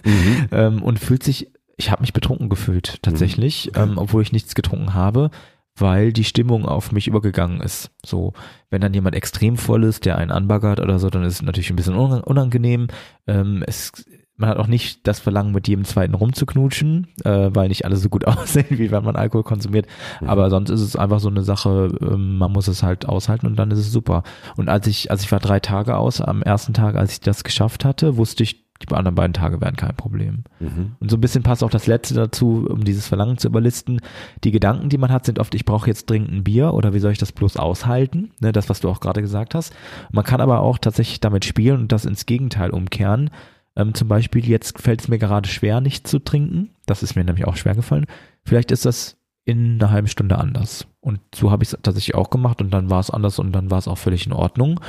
Mhm. 0.04 0.48
ähm, 0.52 0.84
und 0.84 1.00
fühlt 1.00 1.24
sich, 1.24 1.48
ich 1.78 1.90
habe 1.90 2.02
mich 2.02 2.14
betrunken 2.14 2.50
gefühlt 2.50 3.02
tatsächlich, 3.02 3.72
Mhm. 3.76 3.82
ähm, 3.82 3.98
obwohl 3.98 4.22
ich 4.22 4.32
nichts 4.34 4.56
getrunken 4.56 4.94
habe, 4.94 5.32
weil 5.78 6.12
die 6.14 6.24
Stimmung 6.24 6.66
auf 6.66 6.92
mich 6.92 7.08
übergegangen 7.08 7.62
ist. 7.62 7.92
So, 8.06 8.34
wenn 8.70 8.82
dann 8.82 8.94
jemand 8.94 9.16
extrem 9.16 9.58
voll 9.58 9.84
ist, 9.84 10.06
der 10.06 10.18
einen 10.18 10.32
anbaggert 10.32 10.80
oder 10.80 11.00
so, 11.00 11.10
dann 11.10 11.24
ist 11.24 11.34
es 11.36 11.42
natürlich 11.42 11.70
ein 11.70 11.76
bisschen 11.76 11.96
unang- 11.96 12.24
unangenehm. 12.24 12.88
Ähm, 13.28 13.64
es, 13.66 13.92
man 14.36 14.50
hat 14.50 14.58
auch 14.58 14.68
nicht 14.68 15.08
das 15.08 15.20
Verlangen, 15.20 15.52
mit 15.54 15.68
jedem 15.68 15.86
zweiten 15.86 16.14
rumzuknutschen, 16.14 17.08
äh, 17.24 17.50
weil 17.54 17.70
nicht 17.70 17.86
alle 17.86 17.96
so 17.96 18.10
gut 18.10 18.26
aussehen, 18.28 18.66
wie 18.70 18.92
wenn 18.92 19.04
man 19.04 19.16
Alkohol 19.16 19.44
konsumiert. 19.44 19.88
Mhm. 20.22 20.30
Aber 20.30 20.50
sonst 20.50 20.70
ist 20.70 20.82
es 20.82 20.96
einfach 20.96 21.20
so 21.20 21.30
eine 21.30 21.44
Sache, 21.44 21.90
ähm, 22.02 22.38
man 22.38 22.52
muss 22.52 22.68
es 22.68 22.84
halt 22.84 23.08
aushalten 23.08 23.48
und 23.48 23.56
dann 23.58 23.72
ist 23.72 23.80
es 23.80 23.92
super. 23.92 24.24
Und 24.56 24.70
als 24.70 24.88
ich, 24.88 25.12
also 25.12 25.24
ich 25.24 25.32
war 25.32 25.40
drei 25.40 25.60
Tage 25.60 25.98
aus, 25.98 26.22
am 26.22 26.42
ersten 26.42 26.74
Tag, 26.74 26.96
als 26.96 27.14
ich 27.14 27.22
das 27.22 27.44
geschafft 27.44 27.86
hatte, 27.86 28.18
wusste 28.18 28.44
ich, 28.44 28.67
die 28.80 28.94
anderen 28.94 29.16
beiden 29.16 29.34
Tage 29.34 29.62
wären 29.62 29.76
kein 29.76 29.96
Problem. 29.96 30.44
Mhm. 30.60 30.96
Und 31.00 31.12
so 31.12 31.18
ein 31.18 31.22
bisschen 31.22 31.44
passt 31.44 31.64
auch 31.64 31.70
das 31.70 31.88
letzte 31.88 32.14
dazu, 32.14 32.68
um 32.70 32.84
dieses 32.84 33.08
Verlangen 33.08 33.38
zu 33.38 33.48
überlisten. 33.48 34.02
Die 34.44 34.52
Gedanken, 34.52 34.90
die 34.90 34.98
man 34.98 35.12
hat, 35.12 35.26
sind 35.26 35.40
oft, 35.40 35.56
ich 35.56 35.66
brauche 35.66 35.88
jetzt 35.88 36.10
dringend 36.10 36.32
ein 36.32 36.44
Bier 36.44 36.74
oder 36.74 36.94
wie 36.94 37.00
soll 37.00 37.12
ich 37.12 37.18
das 37.18 37.32
bloß 37.32 37.58
aushalten? 37.58 38.32
Ne, 38.40 38.52
das, 38.52 38.70
was 38.70 38.80
du 38.80 38.90
auch 38.90 39.00
gerade 39.00 39.22
gesagt 39.22 39.56
hast. 39.56 39.74
Man 40.12 40.24
kann 40.24 40.42
aber 40.42 40.60
auch 40.60 40.78
tatsächlich 40.78 41.20
damit 41.20 41.46
spielen 41.46 41.82
und 41.82 41.92
das 41.92 42.06
ins 42.06 42.26
Gegenteil 42.26 42.72
umkehren. 42.72 43.30
Ähm, 43.76 43.94
zum 43.94 44.08
Beispiel, 44.08 44.48
jetzt 44.48 44.80
fällt 44.80 45.02
es 45.02 45.08
mir 45.08 45.20
gerade 45.20 45.48
schwer, 45.48 45.82
nicht 45.82 46.08
zu 46.08 46.20
trinken. 46.20 46.72
Das 46.86 47.04
ist 47.04 47.16
mir 47.16 47.24
nämlich 47.24 47.46
auch 47.46 47.56
schwer 47.56 47.76
gefallen. 47.76 48.06
Vielleicht 48.44 48.72
ist 48.72 48.86
das 48.86 49.18
in 49.46 49.82
einer 49.82 49.92
halben 49.92 50.08
Stunde 50.08 50.38
anders. 50.38 50.88
Und 51.00 51.22
so 51.34 51.52
habe 51.52 51.64
ich 51.64 51.72
es 51.72 51.80
tatsächlich 51.82 52.16
auch 52.16 52.30
gemacht 52.30 52.62
und 52.62 52.70
dann 52.72 52.90
war 52.90 53.00
es 53.00 53.10
anders 53.10 53.40
und 53.40 53.54
dann 53.54 53.72
war 53.72 53.78
es 53.78 53.88
auch 53.88 53.98
völlig 53.98 54.26
in 54.26 54.34
Ordnung. 54.34 54.82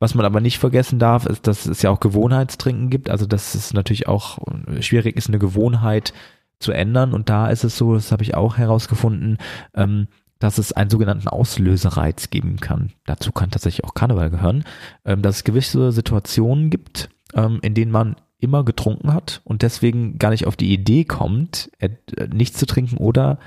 Was 0.00 0.14
man 0.14 0.26
aber 0.26 0.40
nicht 0.40 0.58
vergessen 0.58 0.98
darf, 0.98 1.26
ist, 1.26 1.46
dass 1.46 1.66
es 1.66 1.82
ja 1.82 1.90
auch 1.90 2.00
Gewohnheitstrinken 2.00 2.90
gibt. 2.90 3.10
Also 3.10 3.26
dass 3.26 3.54
es 3.54 3.72
natürlich 3.72 4.08
auch 4.08 4.38
schwierig 4.80 5.16
ist, 5.16 5.28
eine 5.28 5.38
Gewohnheit 5.38 6.12
zu 6.58 6.72
ändern. 6.72 7.12
Und 7.12 7.28
da 7.28 7.48
ist 7.48 7.64
es 7.64 7.76
so, 7.76 7.94
das 7.94 8.12
habe 8.12 8.22
ich 8.22 8.34
auch 8.34 8.56
herausgefunden, 8.56 9.38
ähm, 9.74 10.08
dass 10.38 10.58
es 10.58 10.72
einen 10.72 10.90
sogenannten 10.90 11.28
Auslösereiz 11.28 12.30
geben 12.30 12.56
kann. 12.56 12.92
Dazu 13.06 13.32
kann 13.32 13.50
tatsächlich 13.50 13.84
auch 13.84 13.94
Karneval 13.94 14.30
gehören, 14.30 14.64
ähm, 15.04 15.22
dass 15.22 15.36
es 15.36 15.44
gewisse 15.44 15.92
Situationen 15.92 16.70
gibt, 16.70 17.08
ähm, 17.34 17.60
in 17.62 17.74
denen 17.74 17.92
man 17.92 18.16
immer 18.40 18.64
getrunken 18.64 19.14
hat 19.14 19.40
und 19.44 19.62
deswegen 19.62 20.18
gar 20.18 20.30
nicht 20.30 20.46
auf 20.46 20.56
die 20.56 20.72
Idee 20.72 21.04
kommt, 21.04 21.70
äh, 21.78 21.90
nichts 22.32 22.58
zu 22.58 22.66
trinken 22.66 22.98
oder 22.98 23.38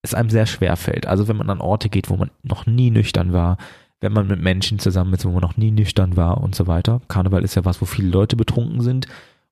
es 0.00 0.14
einem 0.14 0.30
sehr 0.30 0.46
schwer 0.46 0.76
fällt. 0.76 1.06
Also 1.06 1.28
wenn 1.28 1.36
man 1.36 1.50
an 1.50 1.60
Orte 1.60 1.88
geht, 1.88 2.08
wo 2.08 2.16
man 2.16 2.30
noch 2.42 2.64
nie 2.64 2.90
nüchtern 2.90 3.32
war, 3.32 3.58
wenn 4.00 4.12
man 4.12 4.28
mit 4.28 4.40
Menschen 4.40 4.78
zusammen 4.78 5.14
ist, 5.14 5.24
wo 5.24 5.30
man 5.30 5.40
noch 5.40 5.56
nie 5.56 5.70
nüchtern 5.70 6.16
war 6.16 6.40
und 6.40 6.54
so 6.54 6.66
weiter. 6.66 7.00
Karneval 7.08 7.44
ist 7.44 7.54
ja 7.54 7.64
was, 7.64 7.80
wo 7.80 7.84
viele 7.84 8.08
Leute 8.08 8.36
betrunken 8.36 8.80
sind. 8.80 9.06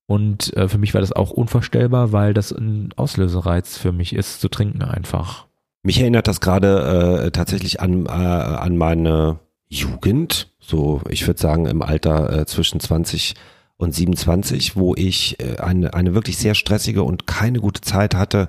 Und 0.06 0.56
äh, 0.56 0.68
für 0.68 0.78
mich 0.78 0.94
war 0.94 1.00
das 1.00 1.12
auch 1.12 1.30
unvorstellbar, 1.30 2.12
weil 2.12 2.32
das 2.32 2.52
ein 2.52 2.90
Auslösereiz 2.96 3.76
für 3.76 3.92
mich 3.92 4.14
ist, 4.14 4.40
zu 4.40 4.48
trinken 4.48 4.82
einfach. 4.82 5.46
Mich 5.82 6.00
erinnert 6.00 6.28
das 6.28 6.40
gerade 6.40 7.24
äh, 7.26 7.30
tatsächlich 7.30 7.80
an, 7.80 8.06
äh, 8.06 8.10
an 8.10 8.76
meine 8.76 9.38
Jugend, 9.68 10.52
so 10.60 11.00
ich 11.08 11.26
würde 11.26 11.40
sagen 11.40 11.66
im 11.66 11.82
Alter 11.82 12.40
äh, 12.40 12.46
zwischen 12.46 12.78
20 12.78 13.34
und 13.76 13.94
27, 13.94 14.76
wo 14.76 14.94
ich 14.94 15.38
äh, 15.40 15.58
eine, 15.58 15.92
eine 15.94 16.14
wirklich 16.14 16.38
sehr 16.38 16.54
stressige 16.54 17.02
und 17.02 17.26
keine 17.26 17.60
gute 17.60 17.80
Zeit 17.80 18.14
hatte. 18.14 18.48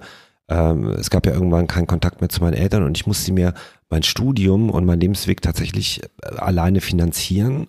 Ähm, 0.50 0.88
es 0.92 1.10
gab 1.10 1.26
ja 1.26 1.34
irgendwann 1.34 1.68
keinen 1.68 1.88
Kontakt 1.88 2.22
mehr 2.22 2.30
zu 2.30 2.42
meinen 2.42 2.54
Eltern 2.54 2.84
und 2.84 2.98
ich 2.98 3.06
musste 3.06 3.34
mir 3.34 3.54
mein 3.90 4.04
Studium 4.04 4.70
und 4.70 4.86
mein 4.86 5.00
Lebensweg 5.00 5.42
tatsächlich 5.42 6.02
äh, 6.04 6.36
alleine 6.38 6.82
finanzieren. 6.82 7.68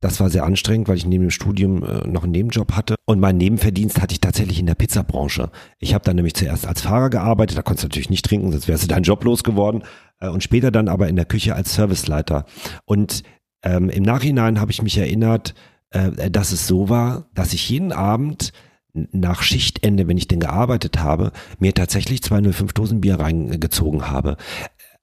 Das 0.00 0.18
war 0.18 0.30
sehr 0.30 0.44
anstrengend, 0.44 0.88
weil 0.88 0.96
ich 0.96 1.06
neben 1.06 1.24
dem 1.24 1.30
Studium 1.30 1.84
äh, 1.84 2.06
noch 2.08 2.22
einen 2.22 2.32
Nebenjob 2.32 2.72
hatte. 2.72 2.94
Und 3.04 3.20
meinen 3.20 3.36
Nebenverdienst 3.38 4.00
hatte 4.00 4.12
ich 4.12 4.20
tatsächlich 4.20 4.58
in 4.58 4.66
der 4.66 4.74
Pizzabranche. 4.74 5.50
Ich 5.78 5.92
habe 5.92 6.04
dann 6.04 6.16
nämlich 6.16 6.34
zuerst 6.34 6.66
als 6.66 6.82
Fahrer 6.82 7.10
gearbeitet, 7.10 7.58
da 7.58 7.62
konntest 7.62 7.84
du 7.84 7.88
natürlich 7.88 8.10
nicht 8.10 8.24
trinken, 8.24 8.50
sonst 8.50 8.68
wärst 8.68 8.84
du 8.84 8.88
deinen 8.88 9.02
Job 9.02 9.22
losgeworden. 9.24 9.82
Äh, 10.20 10.28
und 10.28 10.42
später 10.42 10.70
dann 10.70 10.88
aber 10.88 11.08
in 11.08 11.16
der 11.16 11.26
Küche 11.26 11.54
als 11.54 11.74
Serviceleiter. 11.74 12.46
Und 12.84 13.22
ähm, 13.62 13.90
im 13.90 14.02
Nachhinein 14.02 14.60
habe 14.60 14.70
ich 14.70 14.82
mich 14.82 14.96
erinnert, 14.96 15.54
äh, 15.90 16.30
dass 16.30 16.52
es 16.52 16.66
so 16.66 16.88
war, 16.88 17.28
dass 17.34 17.52
ich 17.52 17.68
jeden 17.68 17.92
Abend 17.92 18.52
nach 18.94 19.42
Schichtende, 19.42 20.08
wenn 20.08 20.18
ich 20.18 20.28
denn 20.28 20.40
gearbeitet 20.40 21.00
habe, 21.00 21.32
mir 21.58 21.74
tatsächlich 21.74 22.22
205 22.22 22.72
Dosen 22.72 23.00
Bier 23.00 23.20
reingezogen 23.20 24.10
habe. 24.10 24.36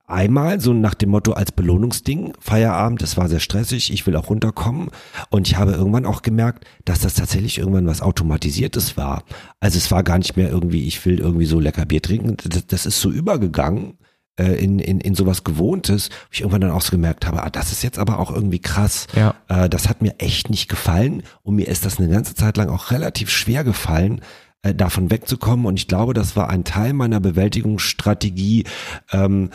Einmal 0.10 0.62
so 0.62 0.74
nach 0.74 0.94
dem 0.94 1.10
Motto 1.10 1.34
als 1.34 1.52
Belohnungsding, 1.52 2.32
Feierabend, 2.40 3.02
das 3.02 3.18
war 3.18 3.28
sehr 3.28 3.42
stressig, 3.42 3.92
ich 3.92 4.08
will 4.08 4.16
auch 4.16 4.30
runterkommen. 4.30 4.90
Und 5.30 5.50
ich 5.50 5.58
habe 5.58 5.74
irgendwann 5.74 6.06
auch 6.06 6.22
gemerkt, 6.22 6.66
dass 6.86 7.00
das 7.00 7.16
tatsächlich 7.16 7.58
irgendwann 7.58 7.88
was 7.88 8.02
Automatisiertes 8.02 8.96
war. 8.96 9.24
Also 9.60 9.78
es 9.78 9.92
war 9.92 10.04
gar 10.04 10.18
nicht 10.18 10.38
mehr 10.38 10.50
irgendwie, 10.50 10.88
ich 10.88 11.06
will 11.06 11.20
irgendwie 11.20 11.46
so 11.46 11.60
lecker 11.60 11.86
Bier 11.86 12.02
trinken. 12.02 12.38
Das, 12.48 12.66
das 12.68 12.86
ist 12.86 13.02
so 13.02 13.12
übergegangen 13.12 13.98
äh, 14.38 14.54
in, 14.64 14.80
in, 14.80 15.00
in 15.00 15.16
sowas 15.16 15.44
Gewohntes, 15.44 16.10
wo 16.10 16.28
ich 16.32 16.42
irgendwann 16.42 16.62
dann 16.62 16.72
auch 16.72 16.82
so 16.82 16.92
gemerkt 16.92 17.26
habe, 17.26 17.44
ah, 17.44 17.50
das 17.50 17.72
ist 17.72 17.84
jetzt 17.84 18.00
aber 18.00 18.20
auch 18.20 18.32
irgendwie 18.32 18.60
krass. 18.60 19.08
Ja. 19.16 19.36
Äh, 19.48 19.70
das 19.70 19.90
hat 19.90 20.02
mir 20.02 20.16
echt 20.20 20.50
nicht 20.50 20.70
gefallen 20.70 21.24
und 21.44 21.56
mir 21.56 21.68
ist 21.68 21.86
das 21.86 22.00
eine 22.00 22.10
ganze 22.10 22.36
Zeit 22.36 22.58
lang 22.58 22.70
auch 22.70 22.92
relativ 22.92 23.30
schwer 23.30 23.64
gefallen, 23.64 24.22
äh, 24.62 24.74
davon 24.74 25.12
wegzukommen. 25.12 25.66
Und 25.66 25.78
ich 25.78 25.88
glaube, 25.88 26.14
das 26.14 26.36
war 26.36 26.50
ein 26.50 26.64
Teil 26.64 26.94
meiner 26.94 27.20
Bewältigungsstrategie, 27.20 28.66
ähm, 29.12 29.50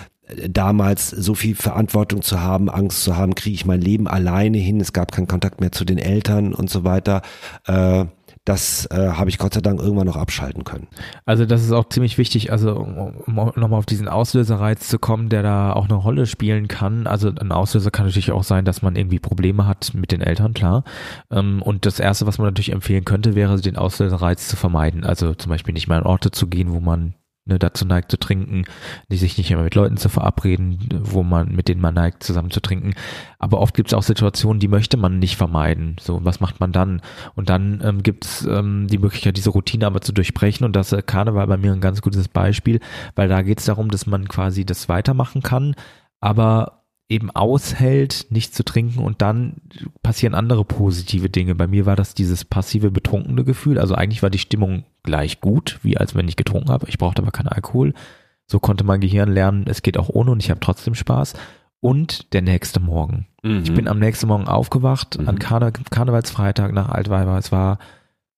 damals 0.48 1.10
so 1.10 1.34
viel 1.34 1.54
Verantwortung 1.54 2.22
zu 2.22 2.40
haben, 2.40 2.70
Angst 2.70 3.02
zu 3.02 3.16
haben, 3.16 3.34
kriege 3.34 3.54
ich 3.54 3.66
mein 3.66 3.80
Leben 3.80 4.08
alleine 4.08 4.58
hin, 4.58 4.80
es 4.80 4.92
gab 4.92 5.12
keinen 5.12 5.26
Kontakt 5.26 5.60
mehr 5.60 5.72
zu 5.72 5.84
den 5.84 5.98
Eltern 5.98 6.54
und 6.54 6.70
so 6.70 6.84
weiter. 6.84 7.22
Äh, 7.66 8.06
das 8.44 8.86
äh, 8.86 9.12
habe 9.12 9.30
ich 9.30 9.38
Gott 9.38 9.54
sei 9.54 9.60
Dank 9.60 9.80
irgendwann 9.80 10.06
noch 10.06 10.16
abschalten 10.16 10.64
können. 10.64 10.88
Also 11.24 11.46
das 11.46 11.62
ist 11.62 11.70
auch 11.70 11.88
ziemlich 11.88 12.18
wichtig, 12.18 12.50
also 12.50 12.74
um, 12.74 13.18
um 13.26 13.34
nochmal 13.34 13.78
auf 13.78 13.86
diesen 13.86 14.08
Auslösereiz 14.08 14.88
zu 14.88 14.98
kommen, 14.98 15.28
der 15.28 15.42
da 15.42 15.72
auch 15.72 15.84
eine 15.84 15.94
Rolle 15.94 16.26
spielen 16.26 16.66
kann. 16.66 17.06
Also 17.06 17.28
ein 17.28 17.52
Auslöser 17.52 17.92
kann 17.92 18.06
natürlich 18.06 18.32
auch 18.32 18.42
sein, 18.42 18.64
dass 18.64 18.82
man 18.82 18.96
irgendwie 18.96 19.20
Probleme 19.20 19.66
hat 19.66 19.94
mit 19.94 20.10
den 20.10 20.22
Eltern, 20.22 20.54
klar. 20.54 20.82
Ähm, 21.30 21.62
Und 21.62 21.86
das 21.86 22.00
Erste, 22.00 22.26
was 22.26 22.38
man 22.38 22.48
natürlich 22.48 22.72
empfehlen 22.72 23.04
könnte, 23.04 23.34
wäre, 23.36 23.60
den 23.60 23.76
Auslösereiz 23.76 24.48
zu 24.48 24.56
vermeiden. 24.56 25.04
Also 25.04 25.34
zum 25.34 25.50
Beispiel 25.50 25.74
nicht 25.74 25.86
mal 25.86 25.98
an 25.98 26.06
Orte 26.06 26.32
zu 26.32 26.48
gehen, 26.48 26.72
wo 26.72 26.80
man 26.80 27.14
ne, 27.44 27.58
dazu 27.58 27.84
neigt 27.84 28.10
zu 28.10 28.18
trinken, 28.18 28.64
die 29.10 29.16
sich 29.16 29.38
nicht 29.38 29.50
immer 29.50 29.62
mit 29.62 29.74
Leuten 29.74 29.96
zu 29.96 30.08
verabreden, 30.08 30.78
wo 31.02 31.22
man, 31.22 31.54
mit 31.54 31.68
denen 31.68 31.80
man 31.80 31.94
neigt, 31.94 32.22
zusammen 32.22 32.50
zu 32.50 32.60
trinken. 32.60 32.94
Aber 33.38 33.60
oft 33.60 33.74
gibt 33.74 33.88
es 33.90 33.94
auch 33.94 34.02
Situationen, 34.02 34.60
die 34.60 34.68
möchte 34.68 34.96
man 34.96 35.18
nicht 35.18 35.36
vermeiden. 35.36 35.96
So, 36.00 36.24
was 36.24 36.40
macht 36.40 36.60
man 36.60 36.72
dann? 36.72 37.02
Und 37.34 37.48
dann 37.48 37.80
ähm, 37.84 38.02
gibt 38.02 38.24
es 38.24 38.44
ähm, 38.44 38.86
die 38.88 38.98
Möglichkeit, 38.98 39.36
diese 39.36 39.50
Routine 39.50 39.86
aber 39.86 40.00
zu 40.00 40.12
durchbrechen. 40.12 40.64
Und 40.64 40.76
das 40.76 40.92
äh, 40.92 41.02
Karneval 41.02 41.46
bei 41.46 41.56
mir 41.56 41.72
ein 41.72 41.80
ganz 41.80 42.02
gutes 42.02 42.28
Beispiel, 42.28 42.80
weil 43.14 43.28
da 43.28 43.42
geht 43.42 43.58
es 43.58 43.64
darum, 43.64 43.90
dass 43.90 44.06
man 44.06 44.28
quasi 44.28 44.64
das 44.64 44.88
weitermachen 44.88 45.42
kann, 45.42 45.74
aber 46.20 46.82
eben 47.08 47.30
aushält, 47.30 48.26
nicht 48.30 48.54
zu 48.54 48.64
trinken 48.64 49.00
und 49.00 49.20
dann 49.20 49.56
passieren 50.02 50.34
andere 50.34 50.64
positive 50.64 51.28
Dinge. 51.28 51.54
Bei 51.54 51.66
mir 51.66 51.84
war 51.84 51.94
das 51.94 52.14
dieses 52.14 52.44
passive 52.44 52.90
betrunkene 52.90 53.44
Gefühl. 53.44 53.78
Also 53.78 53.94
eigentlich 53.94 54.22
war 54.22 54.30
die 54.30 54.38
Stimmung 54.38 54.84
gleich 55.02 55.40
gut, 55.40 55.78
wie 55.82 55.96
als 55.96 56.14
wenn 56.14 56.28
ich 56.28 56.36
getrunken 56.36 56.70
habe. 56.70 56.86
Ich 56.88 56.98
brauchte 56.98 57.22
aber 57.22 57.30
keinen 57.32 57.48
Alkohol. 57.48 57.94
So 58.46 58.58
konnte 58.60 58.84
mein 58.84 59.00
Gehirn 59.00 59.32
lernen, 59.32 59.64
es 59.66 59.82
geht 59.82 59.96
auch 59.98 60.08
ohne 60.08 60.30
und 60.32 60.42
ich 60.42 60.50
habe 60.50 60.60
trotzdem 60.60 60.94
Spaß. 60.94 61.34
Und 61.80 62.32
der 62.32 62.42
nächste 62.42 62.78
Morgen. 62.80 63.26
Ich 63.42 63.74
bin 63.74 63.88
am 63.88 63.98
nächsten 63.98 64.28
Morgen 64.28 64.46
aufgewacht, 64.46 65.18
Mhm. 65.18 65.28
an 65.28 65.38
Karne 65.40 65.72
Karnevalsfreitag 65.72 66.72
nach 66.72 66.88
Altweiber. 66.90 67.36
Es 67.38 67.50
war 67.50 67.78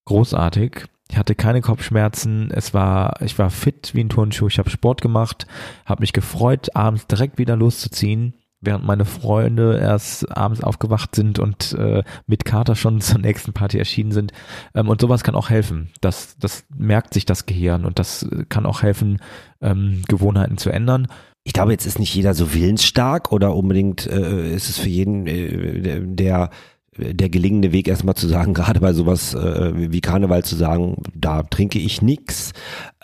großartig. 0.07 0.87
Ich 1.11 1.19
hatte 1.19 1.35
keine 1.35 1.61
Kopfschmerzen. 1.61 2.51
Es 2.51 2.73
war, 2.75 3.21
ich 3.21 3.39
war 3.39 3.51
fit 3.51 3.91
wie 3.95 4.01
ein 4.03 4.09
Turnschuh. 4.09 4.47
Ich 4.49 4.59
habe 4.59 4.71
Sport 4.71 5.03
gemacht, 5.03 5.47
habe 5.85 6.01
mich 6.01 6.13
gefreut, 6.13 6.75
abends 6.75 7.07
direkt 7.07 7.39
wieder 7.39 7.57
loszuziehen, 7.57 8.35
während 8.65 8.85
meine 8.85 9.05
Freunde 9.05 9.79
erst 9.79 10.37
abends 10.37 10.63
aufgewacht 10.63 11.15
sind 11.15 11.39
und 11.39 11.73
äh, 11.79 12.03
mit 12.27 12.45
Kater 12.45 12.75
schon 12.77 13.01
zur 13.03 13.21
nächsten 13.21 13.53
Party 13.53 13.79
erschienen 13.79 14.13
sind. 14.13 14.33
Ähm, 14.75 14.89
und 14.89 15.01
sowas 15.01 15.23
kann 15.23 15.35
auch 15.35 15.51
helfen. 15.51 15.91
Das, 16.01 16.37
das 16.39 16.65
merkt 16.77 17.15
sich 17.15 17.27
das 17.27 17.47
Gehirn 17.47 17.85
und 17.85 17.99
das 17.99 18.29
kann 18.49 18.67
auch 18.67 18.83
helfen, 18.83 19.21
ähm, 19.61 20.03
Gewohnheiten 20.09 20.59
zu 20.59 20.71
ändern. 20.71 21.09
Ich 21.45 21.53
glaube, 21.53 21.73
jetzt 21.73 21.85
ist 21.85 21.99
nicht 21.99 22.15
jeder 22.15 22.35
so 22.35 22.55
willensstark 22.55 23.31
oder 23.31 23.55
unbedingt 23.55 24.07
äh, 24.07 24.55
ist 24.55 24.71
es 24.71 24.79
für 24.79 24.89
jeden 24.89 25.27
äh, 25.27 26.01
der 26.01 26.51
der 26.97 27.29
gelingende 27.29 27.73
Weg 27.73 27.89
erstmal 27.89 28.15
zu 28.15 28.29
sagen, 28.29 28.55
gerade 28.55 28.81
bei 28.81 28.93
sowas 28.93 29.35
äh, 29.35 29.93
wie 29.93 30.01
Karneval 30.01 30.45
zu 30.45 30.57
sagen, 30.57 31.03
da 31.15 31.43
trinke 31.43 31.79
ich 31.79 32.03
nix. 32.03 32.53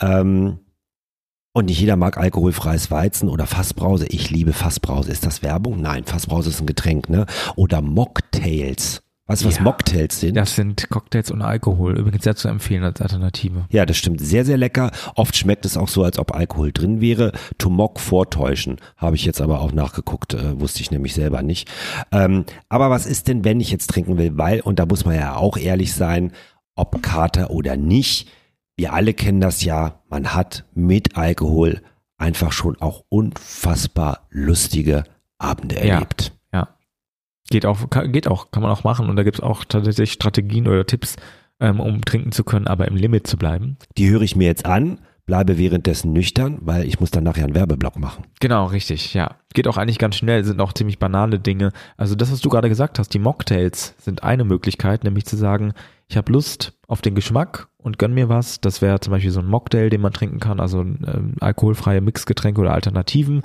Ähm, 0.01 0.59
und 1.53 1.67
nicht 1.67 1.81
jeder 1.81 1.97
mag 1.97 2.17
alkoholfreies 2.17 2.91
Weizen 2.91 3.29
oder 3.29 3.47
Fassbrause. 3.47 4.07
Ich 4.07 4.31
liebe 4.31 4.53
Fassbrause. 4.53 5.11
Ist 5.11 5.27
das 5.27 5.43
Werbung? 5.43 5.81
Nein, 5.81 6.05
Fassbrause 6.05 6.51
ist 6.51 6.61
ein 6.61 6.67
Getränk, 6.67 7.09
ne? 7.09 7.27
Oder 7.57 7.81
Mocktails. 7.83 9.03
Weißt 9.27 9.45
du, 9.45 9.47
was 9.47 9.57
Ja. 9.59 9.63
Mocktails 9.63 10.19
sind? 10.19 10.35
Das 10.35 10.57
sind 10.57 10.91
Cocktails 10.91 11.31
ohne 11.31 11.45
Alkohol. 11.45 11.97
Übrigens 11.97 12.25
sehr 12.25 12.35
zu 12.35 12.49
empfehlen 12.49 12.83
als 12.83 13.01
Alternative. 13.01 13.65
Ja, 13.71 13.87
das 13.87 13.97
stimmt. 13.97 14.21
Sehr, 14.21 14.45
sehr 14.45 14.57
lecker. 14.57 14.91
Oft 15.15 15.37
schmeckt 15.37 15.65
es 15.65 15.77
auch 15.77 15.87
so, 15.87 16.03
als 16.03 16.19
ob 16.19 16.35
Alkohol 16.35 16.73
drin 16.73 17.01
wäre. 17.01 17.31
To 17.59 17.71
mock 17.71 18.01
vortäuschen. 18.01 18.79
Habe 18.97 19.15
ich 19.15 19.25
jetzt 19.25 19.41
aber 19.41 19.61
auch 19.61 19.71
nachgeguckt, 19.71 20.35
äh, 20.35 20.61
wusste 20.61 20.81
ich 20.81 20.91
nämlich 20.91 21.15
selber 21.15 21.43
nicht. 21.43 21.71
Ähm, 22.11 22.45
aber 22.69 22.91
was 22.91 23.07
ist 23.07 23.29
denn, 23.29 23.45
wenn 23.45 23.61
ich 23.61 23.71
jetzt 23.71 23.91
trinken 23.91 24.19
will? 24.19 24.37
Weil, 24.37 24.63
und 24.63 24.81
da 24.81 24.87
muss 24.87 25.05
man 25.05 25.15
ja 25.15 25.37
auch 25.37 25.57
ehrlich 25.57 25.95
sein, 25.95 26.33
ob 26.75 27.01
Kater 27.01 27.51
oder 27.51 27.77
nicht, 27.77 28.29
wir 28.77 28.95
alle 28.95 29.15
kennen 29.15 29.41
das 29.41 29.63
ja, 29.63 30.00
man 30.11 30.35
hat 30.35 30.65
mit 30.75 31.17
Alkohol 31.17 31.81
einfach 32.19 32.53
schon 32.53 32.77
auch 32.81 33.05
unfassbar 33.09 34.27
lustige 34.31 35.05
Abende 35.39 35.77
Ja. 35.77 35.95
erlebt. 35.95 36.33
Ja. 36.53 36.69
Geht 37.49 37.65
auch, 37.65 37.89
kann, 37.89 38.13
geht 38.13 38.29
auch, 38.29 38.51
kann 38.51 38.63
man 38.63 38.71
auch 38.71 38.85
machen. 38.85 39.09
Und 39.09 39.17
da 39.17 39.23
gibt 39.23 39.39
es 39.39 39.43
auch 39.43 39.65
tatsächlich 39.65 40.13
Strategien 40.13 40.69
oder 40.69 40.85
Tipps, 40.85 41.17
ähm, 41.61 41.81
um 41.81 42.05
trinken 42.05 42.33
zu 42.33 42.45
können, 42.45 42.67
aber 42.67 42.87
im 42.89 42.97
Limit 42.97 43.27
zu 43.27 43.37
bleiben. 43.39 43.77
Die 43.97 44.11
höre 44.11 44.23
ich 44.23 44.37
mir 44.37 44.45
jetzt 44.47 44.67
an, 44.67 44.99
bleibe 45.27 45.59
währenddessen 45.59 46.13
nüchtern, 46.13 46.59
weil 46.61 46.85
ich 46.85 47.01
muss 47.01 47.11
dann 47.11 47.25
nachher 47.25 47.45
einen 47.45 47.55
Werbeblock 47.55 47.99
machen. 47.99 48.25
Genau, 48.41 48.67
richtig, 48.67 49.15
ja. 49.15 49.37
Geht 49.55 49.69
auch 49.69 49.77
eigentlich 49.77 49.99
ganz 49.99 50.17
schnell, 50.17 50.45
sind 50.45 50.61
auch 50.61 50.73
ziemlich 50.73 50.99
banale 50.99 51.39
Dinge. 51.39 51.73
Also 51.97 52.15
das, 52.15 52.31
was 52.33 52.41
du 52.41 52.49
gerade 52.51 52.69
gesagt 52.69 52.99
hast, 52.99 53.15
die 53.15 53.19
Mocktails 53.19 53.95
sind 53.99 54.23
eine 54.23 54.45
Möglichkeit, 54.45 55.05
nämlich 55.05 55.25
zu 55.27 55.37
sagen, 55.37 55.73
ich 56.09 56.17
habe 56.17 56.33
Lust 56.33 56.73
auf 56.91 57.03
den 57.03 57.15
Geschmack 57.15 57.69
und 57.79 57.99
gönn 58.01 58.15
mir 58.15 58.29
was. 58.29 58.61
Das 58.61 58.83
wäre 58.83 58.99
zum 58.99 59.13
Beispiel 59.13 59.31
so 59.31 59.39
ein 59.39 59.47
Mocktail, 59.47 59.91
den 59.91 60.01
man 60.01 60.13
trinken 60.13 60.41
kann, 60.41 60.59
also 60.59 60.81
ähm, 60.81 61.35
alkoholfreie 61.39 62.01
Mixgetränke 62.01 62.61
oder 62.61 62.73
Alternativen. 62.73 63.43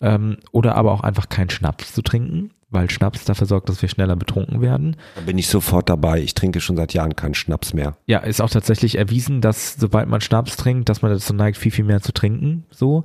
Ähm, 0.00 0.36
oder 0.52 0.76
aber 0.76 0.92
auch 0.92 1.02
einfach 1.02 1.28
keinen 1.28 1.50
Schnaps 1.50 1.92
zu 1.92 2.02
trinken, 2.02 2.52
weil 2.70 2.88
Schnaps 2.90 3.24
dafür 3.24 3.48
sorgt, 3.48 3.68
dass 3.68 3.82
wir 3.82 3.88
schneller 3.88 4.14
betrunken 4.14 4.60
werden. 4.60 4.96
Da 5.16 5.22
bin 5.22 5.36
ich 5.38 5.48
sofort 5.48 5.88
dabei. 5.88 6.20
Ich 6.20 6.34
trinke 6.34 6.60
schon 6.60 6.76
seit 6.76 6.94
Jahren 6.94 7.16
keinen 7.16 7.34
Schnaps 7.34 7.74
mehr. 7.74 7.96
Ja, 8.06 8.20
ist 8.20 8.40
auch 8.40 8.50
tatsächlich 8.50 8.96
erwiesen, 8.96 9.40
dass 9.40 9.74
sobald 9.74 10.08
man 10.08 10.20
Schnaps 10.20 10.56
trinkt, 10.56 10.88
dass 10.88 11.02
man 11.02 11.10
dazu 11.10 11.34
neigt, 11.34 11.58
viel, 11.58 11.72
viel 11.72 11.84
mehr 11.84 12.00
zu 12.00 12.12
trinken. 12.12 12.64
So 12.70 13.04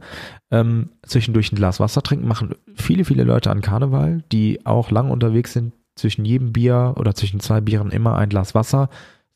ähm, 0.51 0.89
zwischendurch 1.01 1.51
ein 1.51 1.55
Glas 1.55 1.79
Wasser 1.79 2.03
trinken 2.03 2.27
machen 2.27 2.53
viele, 2.75 3.05
viele 3.05 3.23
Leute 3.23 3.49
an 3.49 3.61
Karneval, 3.61 4.23
die 4.31 4.67
auch 4.67 4.91
lang 4.91 5.09
unterwegs 5.09 5.53
sind. 5.53 5.73
Zwischen 5.95 6.25
jedem 6.25 6.53
Bier 6.53 6.93
oder 6.97 7.15
zwischen 7.15 7.39
zwei 7.39 7.59
Bieren 7.59 7.89
immer 7.89 8.15
ein 8.15 8.29
Glas 8.29 8.53
Wasser 8.53 8.89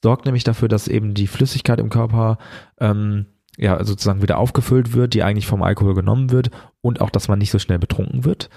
sorgt 0.04 0.26
nämlich 0.26 0.43
dafür, 0.43 0.68
dass 0.68 0.88
eben 0.88 1.16
die 1.16 1.28
Flüssigkeit 1.28 1.80
im 1.80 1.89
Körper 1.89 2.38
ähm, 2.80 3.26
ja 3.58 3.84
sozusagen 3.84 4.22
wieder 4.22 4.38
aufgefüllt 4.38 4.93
wird, 4.93 5.14
die 5.14 5.24
eigentlich 5.24 5.47
vom 5.47 5.64
Alkohol 5.64 5.95
genommen 5.95 6.30
wird 6.30 6.51
und 6.82 7.01
auch, 7.01 7.10
dass 7.10 7.28
man 7.28 7.39
nicht 7.39 7.51
so 7.51 7.58
schnell 7.58 7.80
betrunken 7.80 8.26
wird 8.26 8.49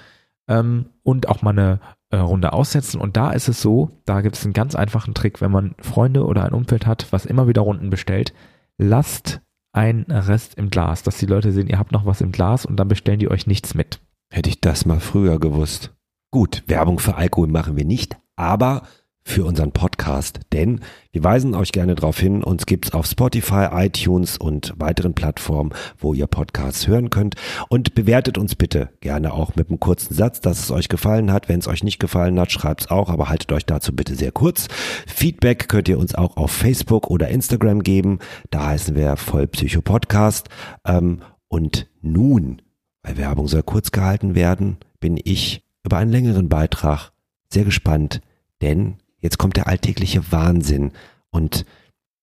ähm, 0.49 0.87
und 1.03 1.29
auch 1.29 1.43
mal 1.43 1.51
eine 1.51 1.81
äh, 2.11 2.17
Runde 2.17 2.53
aussetzen. 2.53 3.01
Und 3.01 3.17
da 3.17 3.31
ist 3.31 3.49
es 3.49 3.63
so, 3.63 4.03
da 4.05 4.21
gibt 4.21 4.37
es 4.37 4.45
einen 4.45 4.53
ganz 4.53 4.75
einfachen 4.75 5.15
Trick, 5.15 5.41
wenn 5.41 5.53
man 5.53 5.75
Freunde 5.81 6.27
oder 6.27 6.45
ein 6.45 6.53
Umfeld 6.53 6.87
hat, 6.87 7.07
was 7.11 7.27
immer 7.27 7.49
wieder 7.49 7.63
Runden 7.63 7.91
bestellt, 7.91 8.35
lasst 8.77 9.41
einen 9.73 10.05
Rest 10.05 10.55
im 10.55 10.71
Glas, 10.71 11.03
dass 11.03 11.19
die 11.19 11.27
Leute 11.27 11.53
sehen, 11.53 11.69
ihr 11.69 11.79
habt 11.79 11.93
noch 11.93 12.07
was 12.07 12.21
im 12.23 12.33
Glas 12.33 12.67
und 12.67 12.77
dann 12.77 12.89
bestellen 12.89 13.19
die 13.19 13.31
euch 13.31 13.47
nichts 13.47 13.75
mit. 13.75 14.01
Hätte 14.33 14.49
ich 14.49 14.61
das 14.61 14.87
mal 14.87 15.01
früher 15.01 15.39
gewusst. 15.39 15.95
Gut, 16.33 16.65
Werbung 16.67 16.99
für 16.99 17.15
Alkohol 17.17 17.49
machen 17.49 17.77
wir 17.77 17.85
nicht, 17.85 18.17
aber 18.35 18.83
für 19.27 19.45
unseren 19.45 19.73
Podcast, 19.73 20.39
denn 20.53 20.81
wir 21.11 21.25
weisen 21.25 21.55
euch 21.55 21.73
gerne 21.73 21.97
darauf 21.97 22.19
hin, 22.19 22.45
uns 22.45 22.65
gibt's 22.65 22.93
auf 22.93 23.07
Spotify, 23.07 23.67
iTunes 23.73 24.39
und 24.39 24.73
weiteren 24.77 25.15
Plattformen, 25.15 25.73
wo 25.99 26.15
ihr 26.15 26.29
Podcasts 26.29 26.87
hören 26.87 27.11
könnt. 27.11 27.35
Und 27.69 27.97
bewertet 27.97 28.39
uns 28.39 28.55
bitte 28.55 28.91
gerne 29.01 29.35
auch 29.35 29.57
mit 29.57 29.69
einem 29.69 29.81
kurzen 29.81 30.15
Satz, 30.15 30.41
dass 30.41 30.61
es 30.61 30.71
euch 30.71 30.89
gefallen 30.89 31.33
hat. 31.33 31.49
Wenn 31.49 31.59
es 31.59 31.67
euch 31.67 31.83
nicht 31.83 31.99
gefallen 31.99 32.39
hat, 32.39 32.53
schreibt's 32.53 32.89
auch, 32.89 33.11
aber 33.11 33.29
haltet 33.29 33.51
euch 33.51 33.67
dazu 33.67 33.95
bitte 33.95 34.15
sehr 34.15 34.31
kurz. 34.31 34.69
Feedback 35.09 35.69
könnt 35.69 35.89
ihr 35.89 35.99
uns 35.99 36.15
auch 36.15 36.37
auf 36.37 36.53
Facebook 36.53 37.11
oder 37.11 37.29
Instagram 37.29 37.83
geben, 37.83 38.21
da 38.51 38.69
heißen 38.69 38.95
wir 38.95 39.17
Vollpsycho 39.17 39.83
Podcast 39.83 40.49
ähm, 40.87 41.21
und 41.49 41.89
nun, 42.01 42.63
weil 43.03 43.17
Werbung 43.17 43.49
soll 43.49 43.65
kurz 43.65 43.91
gehalten 43.91 44.37
werden, 44.37 44.77
bin 45.01 45.19
ich 45.23 45.65
über 45.83 45.97
einen 45.97 46.13
längeren 46.13 46.49
Beitrag 46.49 47.11
sehr 47.53 47.65
gespannt, 47.65 48.21
denn 48.63 48.97
jetzt 49.27 49.39
kommt 49.39 49.57
der 49.57 49.67
alltägliche 49.67 50.33
Wahnsinn 50.33 50.93
und 51.31 51.67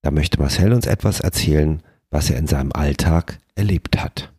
da 0.01 0.11
möchte 0.11 0.39
Marcel 0.39 0.73
uns 0.73 0.87
etwas 0.87 1.19
erzählen, 1.19 1.83
was 2.09 2.29
er 2.29 2.37
in 2.37 2.47
seinem 2.47 2.71
Alltag 2.71 3.39
erlebt 3.55 4.01
hat. 4.01 4.31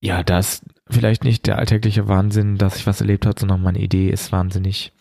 Ja, 0.00 0.22
das 0.22 0.62
vielleicht 0.90 1.24
nicht 1.24 1.46
der 1.46 1.58
alltägliche 1.58 2.08
Wahnsinn, 2.08 2.58
dass 2.58 2.76
ich 2.76 2.86
was 2.86 3.00
erlebt 3.00 3.24
habe, 3.24 3.38
sondern 3.38 3.62
meine 3.62 3.78
Idee 3.78 4.10
ist 4.10 4.32
wahnsinnig. 4.32 4.92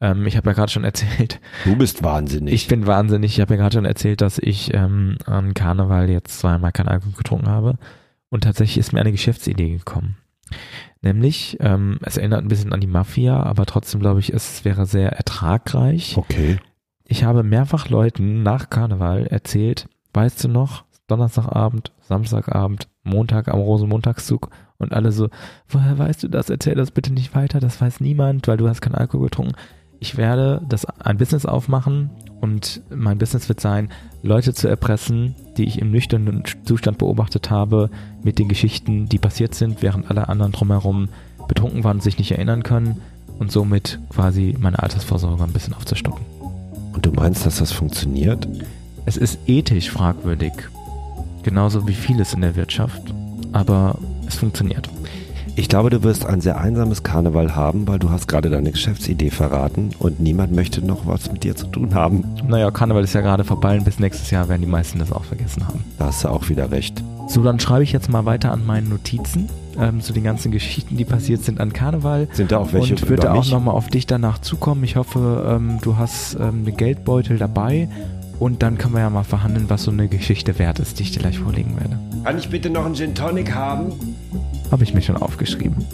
Ähm, 0.00 0.26
ich 0.26 0.36
habe 0.36 0.50
ja 0.50 0.54
gerade 0.54 0.72
schon 0.72 0.84
erzählt, 0.84 1.40
Du 1.64 1.76
bist 1.76 2.02
wahnsinnig. 2.02 2.54
Ich 2.54 2.68
bin 2.68 2.86
wahnsinnig. 2.86 3.32
Ich 3.32 3.40
habe 3.40 3.54
ja 3.54 3.60
gerade 3.60 3.74
schon 3.74 3.84
erzählt, 3.84 4.20
dass 4.20 4.38
ich 4.38 4.72
ähm, 4.72 5.18
an 5.26 5.54
Karneval 5.54 6.08
jetzt 6.08 6.38
zweimal 6.38 6.72
kein 6.72 6.88
Alkohol 6.88 7.14
getrunken 7.16 7.48
habe. 7.48 7.78
Und 8.30 8.44
tatsächlich 8.44 8.78
ist 8.78 8.92
mir 8.92 9.00
eine 9.00 9.12
Geschäftsidee 9.12 9.76
gekommen. 9.76 10.16
Nämlich, 11.02 11.58
ähm, 11.60 11.98
es 12.02 12.16
erinnert 12.16 12.42
ein 12.42 12.48
bisschen 12.48 12.72
an 12.72 12.80
die 12.80 12.86
Mafia, 12.86 13.42
aber 13.42 13.66
trotzdem 13.66 14.00
glaube 14.00 14.20
ich, 14.20 14.32
es 14.32 14.64
wäre 14.64 14.86
sehr 14.86 15.12
ertragreich. 15.12 16.16
okay. 16.16 16.58
Ich 17.06 17.24
habe 17.24 17.42
mehrfach 17.42 17.90
Leuten 17.90 18.42
nach 18.42 18.70
Karneval 18.70 19.26
erzählt, 19.26 19.88
weißt 20.14 20.44
du 20.44 20.48
noch, 20.48 20.84
Donnerstagabend, 21.06 21.92
Samstagabend, 22.00 22.88
Montag 23.02 23.48
am 23.48 23.60
Rosenmontagszug 23.60 24.48
und 24.78 24.94
alle 24.94 25.12
so, 25.12 25.28
woher 25.68 25.98
weißt 25.98 26.22
du 26.22 26.28
das? 26.28 26.48
Erzähl 26.48 26.74
das 26.74 26.90
bitte 26.90 27.12
nicht 27.12 27.34
weiter, 27.34 27.60
das 27.60 27.80
weiß 27.80 28.00
niemand, 28.00 28.48
weil 28.48 28.56
du 28.56 28.68
hast 28.68 28.80
keinen 28.80 28.94
Alkohol 28.94 29.26
getrunken. 29.26 29.54
Ich 30.04 30.18
werde 30.18 30.60
das 30.68 30.84
ein 30.84 31.16
Business 31.16 31.46
aufmachen 31.46 32.10
und 32.42 32.82
mein 32.94 33.16
Business 33.16 33.48
wird 33.48 33.58
sein, 33.58 33.88
Leute 34.22 34.52
zu 34.52 34.68
erpressen, 34.68 35.34
die 35.56 35.64
ich 35.64 35.78
im 35.78 35.90
nüchternen 35.90 36.42
Zustand 36.66 36.98
beobachtet 36.98 37.50
habe, 37.50 37.88
mit 38.22 38.38
den 38.38 38.50
Geschichten, 38.50 39.08
die 39.08 39.16
passiert 39.16 39.54
sind, 39.54 39.80
während 39.80 40.10
alle 40.10 40.28
anderen 40.28 40.52
drumherum 40.52 41.08
betrunken 41.48 41.84
waren 41.84 41.96
und 41.96 42.02
sich 42.02 42.18
nicht 42.18 42.32
erinnern 42.32 42.62
können 42.62 43.00
und 43.38 43.50
somit 43.50 43.98
quasi 44.10 44.54
meine 44.60 44.78
Altersvorsorge 44.78 45.42
ein 45.42 45.54
bisschen 45.54 45.72
aufzustocken. 45.72 46.26
Und 46.92 47.06
du 47.06 47.10
meinst, 47.10 47.46
dass 47.46 47.56
das 47.56 47.72
funktioniert? 47.72 48.46
Es 49.06 49.16
ist 49.16 49.38
ethisch 49.46 49.90
fragwürdig, 49.90 50.52
genauso 51.44 51.88
wie 51.88 51.94
vieles 51.94 52.34
in 52.34 52.42
der 52.42 52.56
Wirtschaft, 52.56 53.14
aber 53.52 53.96
es 54.28 54.34
funktioniert. 54.34 54.86
Ich 55.56 55.68
glaube, 55.68 55.88
du 55.88 56.02
wirst 56.02 56.26
ein 56.26 56.40
sehr 56.40 56.58
einsames 56.58 57.04
Karneval 57.04 57.54
haben, 57.54 57.86
weil 57.86 58.00
du 58.00 58.10
hast 58.10 58.26
gerade 58.26 58.50
deine 58.50 58.72
Geschäftsidee 58.72 59.30
verraten 59.30 59.90
und 60.00 60.18
niemand 60.18 60.52
möchte 60.52 60.84
noch 60.84 61.06
was 61.06 61.30
mit 61.30 61.44
dir 61.44 61.54
zu 61.54 61.66
tun 61.68 61.94
haben. 61.94 62.24
Naja, 62.48 62.72
Karneval 62.72 63.04
ist 63.04 63.14
ja 63.14 63.20
gerade 63.20 63.44
vorbei 63.44 63.78
und 63.78 63.84
bis 63.84 64.00
nächstes 64.00 64.32
Jahr 64.32 64.48
werden 64.48 64.62
die 64.62 64.68
meisten 64.68 64.98
das 64.98 65.12
auch 65.12 65.22
vergessen 65.22 65.66
haben. 65.68 65.84
Da 65.96 66.06
hast 66.06 66.24
du 66.24 66.28
auch 66.28 66.48
wieder 66.48 66.72
recht. 66.72 67.04
So, 67.28 67.42
dann 67.42 67.60
schreibe 67.60 67.84
ich 67.84 67.92
jetzt 67.92 68.10
mal 68.10 68.24
weiter 68.24 68.50
an 68.50 68.66
meinen 68.66 68.88
Notizen 68.88 69.48
ähm, 69.78 70.00
zu 70.00 70.12
den 70.12 70.24
ganzen 70.24 70.50
Geschichten, 70.50 70.96
die 70.96 71.04
passiert 71.04 71.44
sind 71.44 71.60
an 71.60 71.72
Karneval. 71.72 72.26
Sind 72.32 72.50
da 72.50 72.58
auch 72.58 72.72
welche 72.72 72.94
und 72.94 73.08
würde 73.08 73.32
auch 73.32 73.48
nochmal 73.48 73.76
auf 73.76 73.86
dich 73.88 74.06
danach 74.06 74.38
zukommen. 74.38 74.82
Ich 74.82 74.96
hoffe, 74.96 75.46
ähm, 75.48 75.78
du 75.82 75.96
hast 75.96 76.34
ähm, 76.34 76.64
einen 76.66 76.76
Geldbeutel 76.76 77.38
dabei 77.38 77.88
und 78.38 78.62
dann 78.62 78.78
können 78.78 78.94
wir 78.94 79.00
ja 79.00 79.10
mal 79.10 79.24
verhandeln, 79.24 79.70
was 79.70 79.84
so 79.84 79.90
eine 79.90 80.08
Geschichte 80.08 80.58
wert 80.58 80.78
ist, 80.78 80.98
die 80.98 81.04
ich 81.04 81.12
dir 81.12 81.20
gleich 81.20 81.38
vorlegen 81.38 81.76
werde. 81.78 81.98
Kann 82.24 82.38
ich 82.38 82.48
bitte 82.48 82.70
noch 82.70 82.84
einen 82.84 82.94
Gin 82.94 83.14
Tonic 83.14 83.52
haben? 83.54 83.92
Habe 84.70 84.84
ich 84.84 84.94
mir 84.94 85.02
schon 85.02 85.16
aufgeschrieben. 85.16 85.84